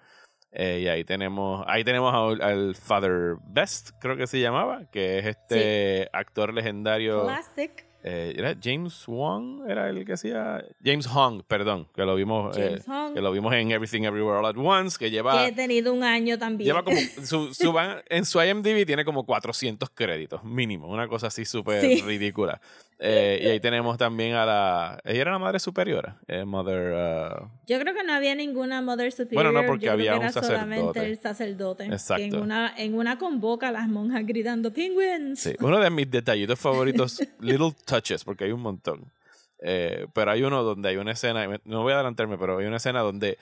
Eh, 0.54 0.82
y 0.84 0.88
ahí 0.90 1.06
tenemos, 1.06 1.64
ahí 1.68 1.84
tenemos 1.86 2.14
al, 2.14 2.42
al 2.42 2.76
Father 2.76 3.36
Best, 3.48 3.92
creo 4.02 4.18
que 4.18 4.28
se 4.28 4.42
llamaba, 4.42 4.84
que 4.92 5.20
es 5.20 5.26
este 5.28 6.10
actor 6.12 6.54
legendario. 6.54 7.24
Classic. 7.24 7.86
eh, 8.04 8.34
¿Era 8.36 8.54
James 8.62 9.06
Wong? 9.08 9.62
¿Era 9.70 9.88
el 9.88 10.04
que 10.04 10.12
hacía? 10.12 10.62
James 10.84 11.08
Hong, 11.08 11.44
perdón, 11.48 11.88
que 11.96 12.04
lo 12.04 12.16
vimos. 12.16 12.58
eh, 12.58 12.82
que 13.14 13.22
lo 13.22 13.32
vimos 13.32 13.54
en 13.54 13.72
Everything 13.72 14.02
Everywhere 14.04 14.40
All 14.40 14.46
at 14.46 14.58
Once, 14.58 14.98
que 15.00 15.06
que 15.06 15.12
lleva, 15.12 15.48
he 15.48 15.54
tenido 15.54 15.94
un 15.94 16.04
año 16.04 16.38
también. 16.38 16.68
lleva 16.68 16.84
como, 16.84 16.98
su, 17.24 17.54
su 17.54 17.72
van- 17.72 18.02
en 18.10 18.26
su 18.26 18.42
IMDb 18.44 18.86
tiene 18.86 19.06
como 19.06 19.26
400 19.26 19.90
créditos, 19.92 20.44
mínimo, 20.44 20.88
una 20.88 21.08
cosa 21.08 21.28
así 21.28 21.46
súper 21.46 21.80
Sí. 21.82 22.02
ridícula. 22.02 22.60
Eh, 23.04 23.40
y 23.42 23.48
ahí 23.48 23.60
tenemos 23.60 23.98
también 23.98 24.36
a 24.36 24.46
la, 24.46 25.02
ella 25.04 25.22
era 25.22 25.32
la 25.32 25.40
madre 25.40 25.60
superiora, 25.60 26.18
eh, 26.28 26.46
Mother, 26.46 26.94
uh, 27.42 27.48
Yo 27.66 27.80
creo 27.80 27.96
que 27.96 28.04
no 28.04 28.14
había 28.14 28.36
ninguna 28.36 28.84
Mother 28.84 29.12
Superior. 29.12 29.44
Bueno, 29.44 29.60
no, 29.60 29.66
porque 29.68 29.88
yo 29.88 29.94
creo 29.94 29.94
había 29.94 30.12
que 30.12 30.18
un 30.18 30.24
era 30.26 30.32
sacerdote. 30.32 30.60
solamente 30.62 31.06
el 31.06 31.20
sacerdote. 31.20 31.88
Que 31.88 31.94
Exacto. 31.94 32.24
en 32.24 32.36
una, 32.40 32.72
en 32.78 32.94
una 32.94 33.18
convoca 33.18 33.70
a 33.70 33.72
las 33.72 33.88
monjas 33.88 34.24
gritando 34.28 34.72
penguins. 34.72 35.40
sí, 35.40 35.56
uno 35.62 35.80
de 35.80 35.90
mis 35.90 36.12
detallitos 36.12 36.60
favoritos, 36.60 37.20
Little 37.40 37.74
Touches, 37.86 38.24
porque 38.24 38.44
hay 38.44 38.52
un 38.52 38.62
montón. 38.62 39.12
Eh, 39.64 40.08
pero 40.14 40.32
hay 40.32 40.42
uno 40.42 40.64
donde 40.64 40.90
hay 40.90 40.98
una 40.98 41.12
escena, 41.12 41.48
no 41.66 41.84
voy 41.84 41.92
a 41.92 41.96
adelantarme, 41.96 42.38
pero 42.38 42.58
hay 42.58 42.66
una 42.66 42.78
escena 42.78 43.02
donde 43.02 43.38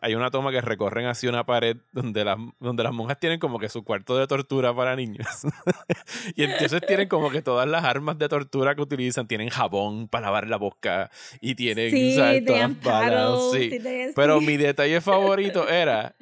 hay 0.00 0.14
una 0.14 0.30
toma 0.30 0.52
que 0.52 0.60
recorren 0.60 1.06
hacia 1.06 1.28
una 1.28 1.44
pared 1.44 1.76
donde 1.92 2.24
las, 2.24 2.38
donde 2.60 2.84
las 2.84 2.92
monjas 2.92 3.18
tienen 3.18 3.40
como 3.40 3.58
que 3.58 3.68
su 3.68 3.82
cuarto 3.82 4.16
de 4.16 4.28
tortura 4.28 4.74
para 4.74 4.94
niños. 4.94 5.26
y 6.36 6.44
entonces 6.44 6.80
tienen 6.86 7.08
como 7.08 7.30
que 7.30 7.42
todas 7.42 7.68
las 7.68 7.84
armas 7.84 8.16
de 8.18 8.28
tortura 8.28 8.76
que 8.76 8.82
utilizan, 8.82 9.26
tienen 9.26 9.48
jabón 9.48 10.06
para 10.06 10.26
lavar 10.26 10.46
la 10.46 10.56
boca 10.56 11.10
y 11.40 11.56
tienen 11.56 11.90
Sí, 11.90 12.44
todas 12.46 12.70
paddles, 12.82 13.50
sí. 13.52 13.80
sí, 13.80 14.12
Pero 14.14 14.40
mi 14.40 14.56
detalle 14.56 15.00
favorito 15.00 15.68
era, 15.68 16.14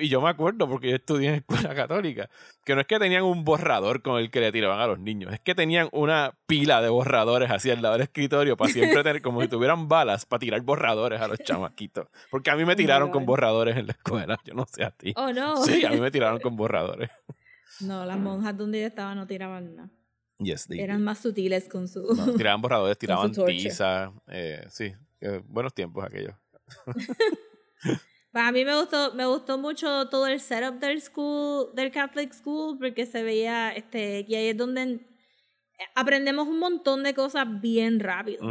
y 0.00 0.08
yo 0.08 0.20
me 0.20 0.28
acuerdo 0.28 0.68
porque 0.68 0.90
yo 0.90 0.96
estudié 0.96 1.28
en 1.28 1.34
escuela 1.36 1.74
católica, 1.74 2.28
que 2.64 2.74
no 2.74 2.80
es 2.80 2.86
que 2.86 2.98
tenían 2.98 3.24
un 3.24 3.44
borrador 3.44 4.02
con 4.02 4.20
el 4.20 4.30
que 4.30 4.40
le 4.40 4.52
tiraban 4.52 4.80
a 4.80 4.86
los 4.86 4.98
niños, 4.98 5.32
es 5.32 5.40
que 5.40 5.54
tenían 5.54 5.88
una 5.92 6.34
pila 6.46 6.80
de 6.82 6.88
borradores 6.88 7.50
así 7.50 7.70
al 7.70 7.82
lado 7.82 7.94
del 7.94 8.02
escritorio 8.02 8.56
para 8.56 8.72
siempre 8.72 9.02
tener, 9.02 9.22
como 9.22 9.42
si 9.42 9.48
tuvieran 9.48 9.88
balas 9.88 10.26
para 10.26 10.40
tirar 10.40 10.60
borradores 10.62 11.20
a 11.20 11.28
los 11.28 11.38
chamaquitos. 11.44 12.08
Porque 12.30 12.50
a 12.50 12.56
mí 12.56 12.64
me 12.64 12.76
tiraron 12.76 13.10
con 13.10 13.26
borradores 13.26 13.76
en 13.76 13.86
la 13.86 13.92
escuela, 13.92 14.38
yo 14.44 14.54
no 14.54 14.66
sé 14.70 14.84
a 14.84 14.90
ti. 14.90 15.12
Oh, 15.16 15.32
no. 15.32 15.62
Sí, 15.64 15.84
a 15.84 15.90
mí 15.90 16.00
me 16.00 16.10
tiraron 16.10 16.40
con 16.40 16.56
borradores. 16.56 17.10
No, 17.80 18.04
las 18.04 18.18
monjas 18.18 18.56
donde 18.56 18.80
yo 18.80 18.86
estaba 18.86 19.14
no 19.14 19.26
tiraban 19.26 19.74
nada. 19.76 19.90
Yes, 20.38 20.66
Eran 20.70 21.04
más 21.04 21.18
sutiles 21.20 21.68
con 21.68 21.86
su... 21.86 22.02
No, 22.14 22.34
tiraban 22.34 22.60
borradores, 22.60 22.98
tiraban 22.98 23.32
tiza. 23.32 24.12
eh, 24.26 24.66
sí, 24.70 24.92
eh, 25.20 25.40
buenos 25.46 25.72
tiempos 25.72 26.04
aquellos. 26.04 26.34
Pues 28.32 28.44
a 28.44 28.50
mí 28.52 28.64
me 28.64 28.74
gustó, 28.78 29.12
me 29.14 29.26
gustó 29.26 29.58
mucho 29.58 30.08
todo 30.08 30.26
el 30.26 30.40
setup 30.40 30.78
del 30.80 31.00
school, 31.02 31.74
del 31.74 31.90
Catholic 31.90 32.32
School, 32.32 32.78
porque 32.78 33.04
se 33.04 33.22
veía, 33.22 33.70
este, 33.72 34.24
y 34.26 34.34
ahí 34.34 34.48
es 34.48 34.56
donde 34.56 34.80
en- 34.82 35.06
aprendemos 35.94 36.48
un 36.48 36.58
montón 36.58 37.02
de 37.02 37.12
cosas 37.14 37.46
bien 37.60 38.00
rápido. 38.00 38.42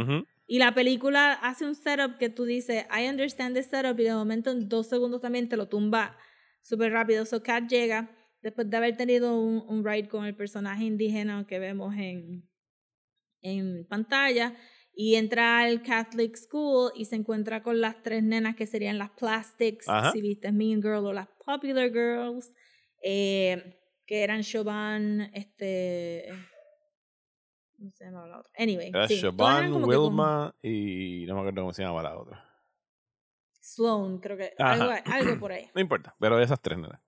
Y 0.46 0.58
la 0.58 0.72
película 0.74 1.32
hace 1.32 1.64
un 1.66 1.74
setup 1.74 2.18
que 2.18 2.28
tú 2.28 2.44
dices, 2.44 2.84
I 2.96 3.08
understand 3.08 3.54
the 3.56 3.62
setup, 3.62 3.98
y 3.98 4.04
de 4.04 4.14
momento 4.14 4.50
en 4.52 4.68
dos 4.68 4.88
segundos 4.88 5.20
también 5.20 5.48
te 5.48 5.56
lo 5.56 5.66
tumba 5.68 6.16
súper 6.62 6.92
rápido. 6.92 7.24
So 7.26 7.42
Kat 7.42 7.68
llega, 7.68 8.10
después 8.40 8.70
de 8.70 8.76
haber 8.76 8.96
tenido 8.96 9.36
un, 9.40 9.64
un 9.68 9.84
ride 9.84 10.08
con 10.08 10.24
el 10.26 10.36
personaje 10.36 10.84
indígena 10.84 11.44
que 11.46 11.58
vemos 11.58 11.94
en, 11.96 12.48
en 13.40 13.86
pantalla, 13.88 14.54
y 14.94 15.14
entra 15.16 15.60
al 15.60 15.82
Catholic 15.82 16.36
School 16.36 16.92
y 16.94 17.06
se 17.06 17.16
encuentra 17.16 17.62
con 17.62 17.80
las 17.80 18.02
tres 18.02 18.22
nenas 18.22 18.56
que 18.56 18.66
serían 18.66 18.98
las 18.98 19.10
Plastics, 19.10 19.88
Ajá. 19.88 20.12
si 20.12 20.20
viste 20.20 20.52
Mean 20.52 20.82
Girl 20.82 21.06
o 21.06 21.12
las 21.12 21.28
Popular 21.44 21.90
Girls, 21.90 22.52
eh, 23.02 23.78
que 24.06 24.22
eran 24.22 24.44
Siobhan, 24.44 25.30
este... 25.34 26.28
¿Cómo 27.76 27.90
se 27.90 28.04
llama 28.04 28.26
la 28.28 28.38
otra? 28.38 28.52
Anyway, 28.56 28.90
Era 28.90 29.08
sí, 29.08 29.20
con- 29.20 29.84
Wilma 29.84 30.54
y 30.62 31.24
no 31.26 31.34
me 31.34 31.40
acuerdo 31.40 31.62
cómo 31.62 31.72
se 31.72 31.82
llama 31.82 32.02
la 32.02 32.16
otra. 32.16 32.48
Sloan, 33.60 34.18
creo 34.18 34.36
que. 34.36 34.52
Algo 34.58 35.38
por 35.40 35.52
ahí. 35.52 35.68
No 35.74 35.80
importa, 35.80 36.14
pero 36.20 36.38
esas 36.40 36.60
tres 36.60 36.78
nenas. 36.78 37.00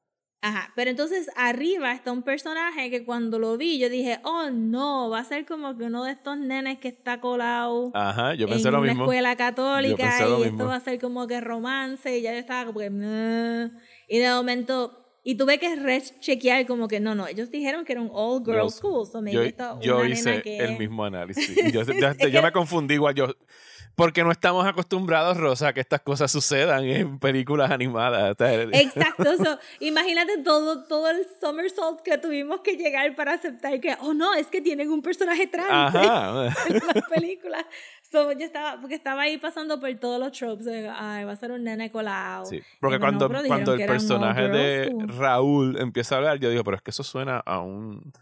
Ajá. 0.46 0.70
Pero 0.76 0.90
entonces 0.90 1.30
arriba 1.36 1.92
está 1.92 2.12
un 2.12 2.22
personaje 2.22 2.90
que 2.90 3.04
cuando 3.06 3.38
lo 3.38 3.56
vi 3.56 3.78
yo 3.78 3.88
dije, 3.88 4.20
oh 4.24 4.50
no, 4.50 5.08
va 5.08 5.20
a 5.20 5.24
ser 5.24 5.46
como 5.46 5.74
que 5.78 5.84
uno 5.84 6.04
de 6.04 6.12
estos 6.12 6.36
nenes 6.36 6.78
que 6.80 6.88
está 6.88 7.18
colado 7.20 7.90
Ajá, 7.94 8.34
yo 8.34 8.46
pensé 8.46 8.68
en 8.68 8.74
lo 8.74 8.80
una 8.80 8.88
mismo. 8.92 9.04
escuela 9.04 9.36
católica 9.36 10.18
y 10.20 10.22
mismo. 10.30 10.44
esto 10.44 10.66
va 10.66 10.76
a 10.76 10.80
ser 10.80 11.00
como 11.00 11.26
que 11.26 11.40
romance 11.40 12.18
y 12.18 12.20
ya 12.20 12.32
yo 12.32 12.38
estaba 12.38 12.66
como 12.66 12.78
que... 12.80 12.90
"Nah". 12.90 13.70
Y 14.06 14.18
de 14.18 14.28
momento... 14.30 15.00
Y 15.26 15.36
tuve 15.36 15.58
que 15.58 15.74
rechequear 15.74 16.66
como 16.66 16.86
que 16.86 17.00
no, 17.00 17.14
no, 17.14 17.26
ellos 17.26 17.50
dijeron 17.50 17.86
que 17.86 17.92
era 17.92 18.02
un 18.02 18.10
all 18.12 18.44
girls 18.44 18.56
Girls. 18.56 18.74
school, 18.74 19.06
so 19.06 19.22
maybe 19.22 19.54
Yo, 19.56 19.80
yo 19.80 20.04
hice 20.04 20.42
que 20.42 20.58
el 20.58 20.78
mismo 20.78 21.02
análisis. 21.02 21.56
Yo, 21.72 21.82
yo- 21.82 22.42
me 22.42 22.52
confundí 22.52 22.94
igual. 22.94 23.14
Yo, 23.14 23.28
porque 23.94 24.22
no 24.24 24.30
estamos 24.32 24.66
acostumbrados, 24.66 25.36
Rosa, 25.36 25.68
a 25.68 25.72
que 25.72 25.80
estas 25.80 26.00
cosas 26.00 26.30
sucedan 26.30 26.84
en 26.84 27.18
películas 27.18 27.70
animadas. 27.70 28.36
Exacto, 28.72 29.36
so, 29.36 29.58
imagínate 29.80 30.38
todo, 30.38 30.84
todo 30.84 31.08
el 31.10 31.26
somersault 31.40 32.00
que 32.02 32.18
tuvimos 32.18 32.60
que 32.60 32.76
llegar 32.76 33.14
para 33.14 33.34
aceptar 33.34 33.80
que, 33.80 33.96
oh 34.00 34.12
no, 34.12 34.34
es 34.34 34.48
que 34.48 34.60
tienen 34.60 34.90
un 34.90 35.00
personaje 35.00 35.46
trans 35.46 35.94
Ajá. 35.94 36.54
en 36.68 36.74
las 36.94 37.08
películas. 37.08 37.64
So, 38.14 38.30
yo 38.30 38.44
estaba, 38.46 38.80
porque 38.80 38.94
estaba 38.94 39.22
ahí 39.22 39.38
pasando 39.38 39.80
por 39.80 39.92
todos 39.96 40.20
los 40.20 40.30
tropes, 40.30 40.66
de, 40.66 40.88
ay, 40.88 41.24
va 41.24 41.32
a 41.32 41.36
ser 41.36 41.50
un 41.50 41.64
nene 41.64 41.90
colado. 41.90 42.44
Sí, 42.44 42.62
porque 42.78 42.94
Y 42.94 42.98
no, 43.00 43.04
cuando, 43.04 43.28
cuando 43.48 43.74
el 43.74 43.86
personaje 43.86 44.48
de. 44.48 44.94
Raúl 45.18 45.76
empieza 45.80 46.14
a 46.14 46.18
hablar, 46.18 46.38
yo 46.38 46.48
digo, 46.48 46.62
pero 46.62 46.76
es 46.76 46.82
que 46.82 46.92
eso 46.92 47.02
suena 47.02 47.38
a 47.38 47.58
un... 47.58 48.12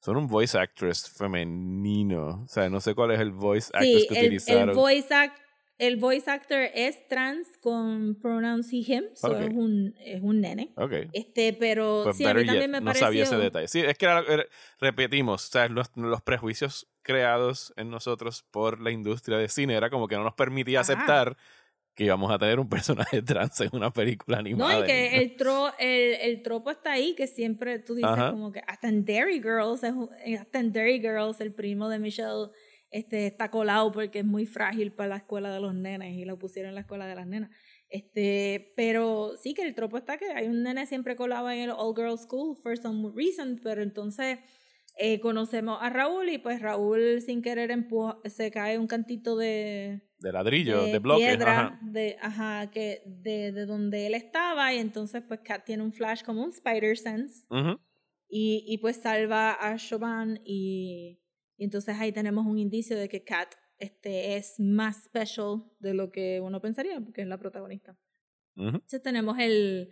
Suena 0.00 0.20
un 0.20 0.28
voice 0.28 0.58
actress 0.58 1.10
femenino. 1.10 2.42
O 2.42 2.48
sea, 2.48 2.70
no 2.70 2.80
sé 2.80 2.94
cuál 2.94 3.10
es 3.10 3.20
el 3.20 3.32
voice 3.32 3.70
actress 3.74 4.02
Sí, 4.02 4.08
que 4.08 4.14
el, 4.18 4.24
utilizaron. 4.26 4.68
el, 4.70 4.74
voice 4.74 5.14
act, 5.14 5.38
el 5.78 5.96
voice 5.96 6.30
actor 6.30 6.60
es 6.74 7.06
trans 7.08 7.46
con 7.60 8.16
pronouns 8.20 8.72
he, 8.72 8.76
him, 8.76 9.04
so 9.14 9.28
Ok. 9.32 9.40
es, 9.40 9.48
un, 9.54 9.94
es 9.98 10.22
un 10.22 10.40
nene. 10.40 10.72
Ok. 10.76 10.92
Este, 11.12 11.52
pero 11.52 12.02
Pues 12.04 12.16
sí, 12.16 12.24
a 12.24 12.32
mí 12.34 12.44
también 12.46 12.62
yet, 12.66 12.70
me 12.70 12.80
no 12.80 12.86
pareció... 12.86 13.06
sabía 13.06 13.22
ese 13.24 13.36
detalle. 13.36 13.68
Sí, 13.68 13.80
es 13.80 13.98
que 13.98 14.04
era- 14.06 14.24
era- 14.28 14.46
repetimos, 14.80 15.48
o 15.48 15.50
sea, 15.52 15.68
los, 15.68 15.90
los 15.96 16.22
prejuicios 16.22 16.88
creados 17.02 17.72
en 17.76 17.90
nosotros 17.90 18.44
por 18.50 18.80
la 18.80 18.90
industria 18.90 19.36
de 19.38 19.48
cine 19.48 19.74
era 19.74 19.90
como 19.90 20.06
que 20.08 20.16
no 20.16 20.24
nos 20.24 20.34
permitía 20.34 20.80
Ajá. 20.80 20.92
aceptar 20.92 21.36
que 21.96 22.04
íbamos 22.04 22.32
a 22.32 22.38
tener 22.38 22.58
un 22.58 22.68
personaje 22.68 23.22
trans 23.22 23.60
en 23.60 23.70
una 23.72 23.92
película 23.92 24.38
animada. 24.38 24.78
No, 24.78 24.84
y 24.84 24.86
que 24.86 25.16
el, 25.22 25.36
tro, 25.36 25.72
el, 25.78 26.14
el 26.14 26.42
tropo 26.42 26.70
está 26.70 26.92
ahí, 26.92 27.14
que 27.14 27.26
siempre 27.26 27.78
tú 27.78 27.94
dices 27.94 28.10
Ajá. 28.10 28.30
como 28.30 28.50
que 28.52 28.62
hasta 28.66 28.88
en 28.88 29.04
Dairy 29.04 29.40
Girls, 29.42 29.82
eh, 29.84 30.36
hasta 30.38 30.58
en 30.60 30.72
Dairy 30.72 31.00
Girls, 31.00 31.40
el 31.40 31.52
primo 31.52 31.88
de 31.88 31.98
Michelle 32.00 32.48
este, 32.94 33.26
está 33.26 33.50
colado 33.50 33.90
porque 33.90 34.20
es 34.20 34.24
muy 34.24 34.46
frágil 34.46 34.92
para 34.92 35.08
la 35.08 35.16
escuela 35.16 35.52
de 35.52 35.58
los 35.58 35.74
nenes 35.74 36.14
y 36.14 36.24
lo 36.24 36.38
pusieron 36.38 36.68
en 36.68 36.76
la 36.76 36.82
escuela 36.82 37.08
de 37.08 37.16
las 37.16 37.26
nenas. 37.26 37.50
Este, 37.88 38.72
pero 38.76 39.32
sí 39.36 39.52
que 39.52 39.62
el 39.62 39.74
tropo 39.74 39.98
está 39.98 40.16
que 40.16 40.26
hay 40.26 40.46
un 40.46 40.62
nene 40.62 40.86
siempre 40.86 41.16
colado 41.16 41.50
en 41.50 41.58
el 41.58 41.70
All 41.70 41.92
Girls 41.96 42.22
School 42.22 42.56
for 42.56 42.78
some 42.78 43.10
reason, 43.16 43.60
pero 43.64 43.82
entonces 43.82 44.38
eh, 44.96 45.18
conocemos 45.18 45.78
a 45.80 45.90
Raúl 45.90 46.28
y 46.28 46.38
pues 46.38 46.62
Raúl 46.62 47.20
sin 47.20 47.42
querer 47.42 47.72
empuja, 47.72 48.16
se 48.26 48.52
cae 48.52 48.78
un 48.78 48.86
cantito 48.86 49.36
de, 49.36 50.00
de 50.20 50.32
ladrillo, 50.32 50.84
de, 50.84 51.00
bloques. 51.00 51.26
piedra, 51.26 51.58
ajá. 51.58 51.80
de, 51.82 52.16
ajá, 52.22 52.70
que 52.70 53.02
de, 53.06 53.50
de 53.50 53.66
donde 53.66 54.06
él 54.06 54.14
estaba 54.14 54.72
y 54.72 54.78
entonces 54.78 55.20
pues 55.26 55.40
Kat 55.40 55.64
tiene 55.64 55.82
un 55.82 55.92
flash 55.92 56.22
como 56.22 56.44
un 56.44 56.50
spider 56.50 56.96
sense 56.96 57.44
Ujú. 57.50 57.76
y, 58.28 58.64
y 58.68 58.78
pues 58.78 58.98
salva 58.98 59.54
a 59.54 59.74
Shoban 59.76 60.40
y, 60.44 61.23
y 61.56 61.64
entonces 61.64 61.96
ahí 61.98 62.12
tenemos 62.12 62.46
un 62.46 62.58
indicio 62.58 62.96
de 62.96 63.08
que 63.08 63.24
Kat 63.24 63.54
este, 63.78 64.36
es 64.36 64.54
más 64.58 65.04
special 65.04 65.64
de 65.80 65.94
lo 65.94 66.10
que 66.10 66.40
uno 66.40 66.60
pensaría 66.60 67.00
porque 67.00 67.22
es 67.22 67.26
la 67.28 67.38
protagonista. 67.38 67.96
Ujú. 68.56 68.68
Entonces 68.68 69.02
tenemos 69.02 69.36
el, 69.38 69.90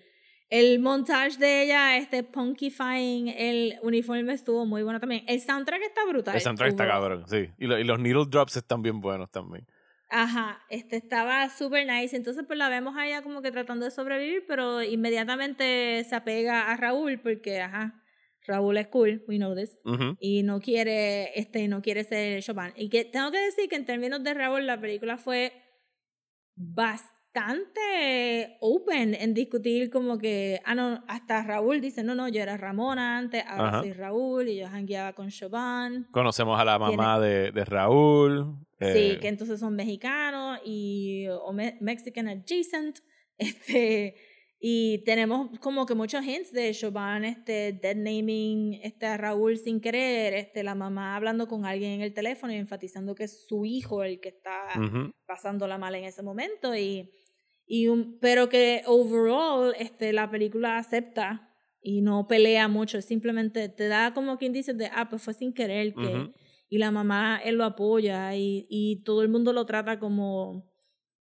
el 0.49 0.79
montage 0.79 1.37
de 1.39 1.63
ella, 1.65 1.97
este 1.97 2.23
punkifying, 2.23 3.29
el 3.29 3.75
uniforme 3.83 4.33
estuvo 4.33 4.65
muy 4.67 4.83
bueno 4.83 5.01
también. 5.01 5.25
El 5.27 5.41
soundtrack 5.41 5.83
está 5.83 6.05
brutal. 6.07 6.35
El 6.37 6.41
soundtrack 6.41 6.71
está 6.71 6.85
overall. 6.99 7.23
cabrón, 7.25 7.29
sí. 7.29 7.53
Y, 7.59 7.67
lo- 7.67 7.79
y 7.79 7.85
los 7.85 7.99
needle 7.99 8.25
drops 8.29 8.57
están 8.57 8.83
bien 8.83 9.01
buenos 9.01 9.31
también. 9.31 9.67
Ajá, 10.15 10.61
este 10.69 10.97
estaba 10.97 11.49
súper 11.49 11.87
nice. 11.87 12.15
Entonces, 12.15 12.45
pues 12.47 12.59
la 12.59 12.69
vemos 12.69 12.95
a 12.99 13.07
ella 13.07 13.23
como 13.23 13.41
que 13.41 13.51
tratando 13.51 13.87
de 13.87 13.91
sobrevivir, 13.91 14.45
pero 14.47 14.83
inmediatamente 14.83 16.05
se 16.05 16.15
apega 16.15 16.71
a 16.71 16.77
Raúl 16.77 17.19
porque, 17.21 17.61
ajá, 17.63 18.02
Raúl 18.47 18.77
es 18.77 18.89
cool, 18.89 19.23
we 19.29 19.37
know 19.37 19.55
this. 19.55 19.79
Ujú. 19.85 20.17
Y 20.21 20.43
no 20.43 20.61
quiere, 20.61 21.39
este, 21.39 21.69
no 21.69 21.81
quiere 21.83 22.05
ser 22.05 22.43
Chopin. 22.43 22.73
Y 22.77 22.89
que 22.89 23.05
tengo 23.05 23.31
que 23.31 23.39
decir 23.39 23.69
que 23.69 23.77
en 23.77 23.85
términos 23.87 24.23
de 24.25 24.35
Raúl, 24.35 24.67
la 24.67 24.81
película 24.81 25.17
fue 25.19 25.53
bastante 27.33 28.57
open 28.61 29.15
en 29.15 29.35
discutir 29.35 29.91
como 29.91 30.19
que, 30.19 30.61
ah, 30.65 30.75
no, 30.75 31.03
hasta 31.09 31.43
Raúl 31.43 31.81
dice, 31.81 32.03
no, 32.03 32.15
no, 32.15 32.29
yo 32.29 32.43
era 32.43 32.57
Ramona 32.57 33.19
antes, 33.19 33.43
ahora 33.47 33.69
Ajá. 33.69 33.81
soy 33.81 33.93
Raúl 33.93 34.49
y 34.49 34.57
yo 34.59 34.69
jangueaba 34.69 35.13
con 35.15 35.29
Chopin. 35.31 36.07
Conocemos 36.11 36.59
a 36.61 36.65
la 36.65 36.79
mamá 36.79 37.19
de, 37.21 37.53
de 37.53 37.65
Raúl. 37.65 38.57
Sí, 38.81 38.87
eh, 39.13 39.19
que 39.21 39.29
entonces 39.29 39.61
son 39.61 39.77
mexicanos 39.77 40.59
y 40.65 41.27
o 41.29 41.53
me- 41.53 41.77
Mexican 41.81 42.29
adjacent. 42.29 42.99
Este, 43.39 44.15
y 44.65 44.99
tenemos 44.99 45.59
como 45.59 45.87
que 45.87 45.97
muchos 45.97 46.25
hints 46.25 46.53
de 46.53 46.73
Chauvin, 46.73 47.25
este, 47.25 47.73
dead 47.73 47.97
naming 47.97 48.75
este, 48.85 49.07
a 49.07 49.17
Raúl 49.17 49.57
sin 49.57 49.81
querer, 49.81 50.35
este, 50.35 50.63
la 50.63 50.77
mamá 50.77 51.17
hablando 51.17 51.49
con 51.49 51.67
alguien 51.67 51.91
en 51.91 52.01
el 52.03 52.15
teléfono 52.15 52.53
y 52.53 52.59
enfatizando 52.59 53.17
que 53.17 53.25
es 53.25 53.45
su 53.49 53.65
hijo 53.65 54.05
el 54.05 54.21
que 54.21 54.29
está 54.29 54.69
ujú. 54.77 55.11
pasándola 55.27 55.79
mal 55.79 55.97
en 55.97 56.05
ese 56.05 56.23
momento. 56.23 56.77
Y, 56.77 57.11
y 57.67 57.89
un, 57.89 58.21
pero 58.21 58.49
que 58.49 58.85
overall 58.87 59.75
este, 59.81 60.13
la 60.13 60.31
película 60.31 60.79
acepta 60.79 61.53
y 61.81 62.01
no 62.01 62.29
pelea 62.29 62.69
mucho, 62.69 63.03
simplemente 63.03 63.69
te 63.69 63.89
da 63.89 64.15
como 64.15 64.39
que 64.39 64.47
indicios 64.47 64.79
de, 64.79 64.87
ah, 64.95 65.09
pues 65.11 65.23
fue 65.23 65.35
sin 65.35 65.53
querer 65.53 65.93
que 65.93 66.07
Ujú. 66.07 66.33
y 66.69 66.79
la 66.79 66.93
mamá 66.93 67.41
él 67.45 67.57
lo 67.57 67.65
apoya 67.65 68.37
y, 68.37 68.65
y 68.71 69.03
todo 69.03 69.23
el 69.23 69.29
mundo 69.29 69.53
lo 69.53 69.67
trata 69.67 69.99
como 69.99 70.72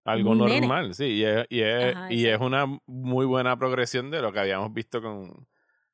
Algo 0.04 0.34
nene. 0.34 0.60
normal, 0.60 0.94
sí. 0.94 1.04
Y, 1.04 1.24
es, 1.24 1.46
y, 1.48 1.60
es, 1.60 1.94
Ajá, 1.96 2.12
y 2.12 2.26
es 2.26 2.40
una 2.40 2.66
muy 2.86 3.24
buena 3.26 3.56
progresión 3.58 4.10
de 4.10 4.20
lo 4.20 4.32
que 4.32 4.40
habíamos 4.40 4.72
visto 4.72 5.00
con, 5.00 5.46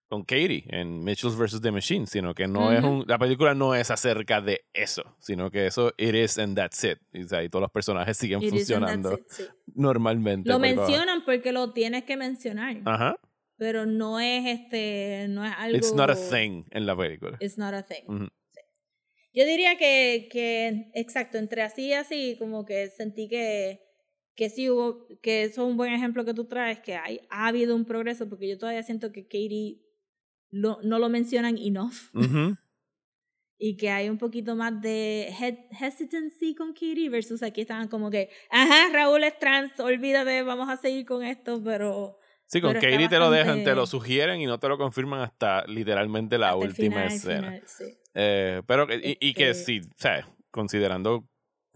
con 0.09 0.23
Katie 0.25 0.65
en 0.69 1.05
Mitchells 1.05 1.37
vs. 1.37 1.61
The 1.61 1.71
Machine, 1.71 2.07
sino 2.07 2.35
que 2.35 2.49
no 2.49 2.73
es 2.73 2.83
un... 2.83 3.05
La 3.07 3.19
película 3.19 3.55
no 3.55 3.75
es 3.75 3.91
acerca 3.91 4.41
de 4.41 4.63
eso, 4.73 5.03
sino 5.21 5.51
que 5.51 5.67
eso 5.67 5.93
it 5.99 6.15
is 6.15 6.39
and 6.39 6.57
that's 6.57 6.83
it. 6.85 6.99
Y, 7.13 7.25
o 7.25 7.29
sea, 7.29 7.43
y 7.43 7.51
todos 7.51 7.61
los 7.63 7.71
personajes 7.71 8.17
siguen 8.17 8.43
It 8.43 8.51
funcionando 8.51 9.13
it, 9.13 9.25
sí. 9.29 9.45
normalmente. 9.75 10.49
lo 10.49 10.55
por 10.55 10.63
mencionan 10.63 11.25
porque 11.27 11.53
lo 11.53 11.73
tienes 11.75 12.05
que 12.05 12.17
mencionar 12.17 12.79
Ajá. 12.87 13.17
pero 13.59 13.85
no 13.85 14.19
es 14.21 14.47
este 14.47 15.27
no 15.29 15.45
es 15.45 15.53
algo 15.59 15.77
It's 15.77 15.93
not 15.93 16.09
a 16.09 16.15
thing 16.15 16.65
en 16.71 16.87
la 16.87 16.97
película. 16.97 17.37
it's 17.41 17.59
not 17.59 17.75
a 17.75 17.83
thing. 17.83 18.29
Sí. 18.53 18.61
yo 19.35 19.45
diría 19.45 19.77
que, 19.77 20.29
que 20.33 20.91
exacto 20.95 21.37
entre 21.37 21.61
así 21.63 21.89
y 21.89 21.93
así 21.93 22.37
como 22.39 22.65
que 22.65 22.89
sentí 22.89 23.29
que 23.29 23.81
que 24.39 24.49
sí 24.51 24.71
hubo 24.71 25.07
que 25.21 25.43
eso 25.43 25.63
es 25.65 25.69
un 25.71 25.77
buen 25.77 25.93
ejemplo 25.93 26.25
que 26.25 26.33
tú 26.33 26.45
traes 26.45 26.79
que 26.79 26.95
hay 26.95 27.21
ha 27.29 27.49
habido 27.49 27.75
un 27.75 27.85
progreso 27.85 28.29
porque 28.29 28.49
yo 28.49 28.57
todavía 28.57 28.85
siento 28.85 29.11
que 29.11 29.25
Katie 29.25 29.81
lo- 30.51 30.79
no 30.85 31.01
lo 31.01 31.09
mencionan 31.09 31.59
enough 31.59 31.95
Ujú. 32.15 32.57
y 33.59 33.77
que 33.77 33.91
hay 33.91 34.09
un 34.09 34.17
poquito 34.19 34.55
más 34.55 34.81
de 34.81 35.29
he- 35.41 35.69
hesitancy 35.85 36.55
con 36.55 36.73
Kitty 36.73 37.09
versus 37.09 37.43
aquí 37.43 37.63
estaban 37.63 37.89
como 37.89 38.11
que, 38.11 38.31
ajá, 38.51 38.91
Raúl 38.93 39.25
es 39.25 39.37
trans, 39.41 39.79
olvídate, 39.81 40.43
vamos 40.45 40.69
a 40.69 40.77
seguir 40.77 41.05
con 41.05 41.25
esto, 41.25 41.61
pero 41.63 42.19
Sí, 42.47 42.61
con 42.63 42.73
Pero 42.75 42.81
Katie 42.93 43.09
te 43.11 43.19
lo 43.19 43.31
dejan, 43.31 43.63
te 43.65 43.75
lo 43.75 43.85
sugieren 43.87 44.41
y 44.41 44.47
no 44.47 44.59
te 44.59 44.69
lo 44.69 44.79
confirman 44.79 45.21
hasta 45.21 45.67
literalmente 45.67 46.39
la 46.39 46.51
hasta 46.51 46.59
última 46.65 46.95
final, 47.03 47.13
escena. 47.13 47.47
final, 47.53 47.63
sí. 47.67 47.85
Eh, 48.15 48.63
pero 48.67 48.87
que- 48.87 49.17
y, 49.21 49.29
y 49.29 49.35
que 49.35 49.51
Este- 49.51 49.65
sí, 49.65 49.81
o 49.81 49.99
sea, 49.99 50.27
considerando 50.51 51.29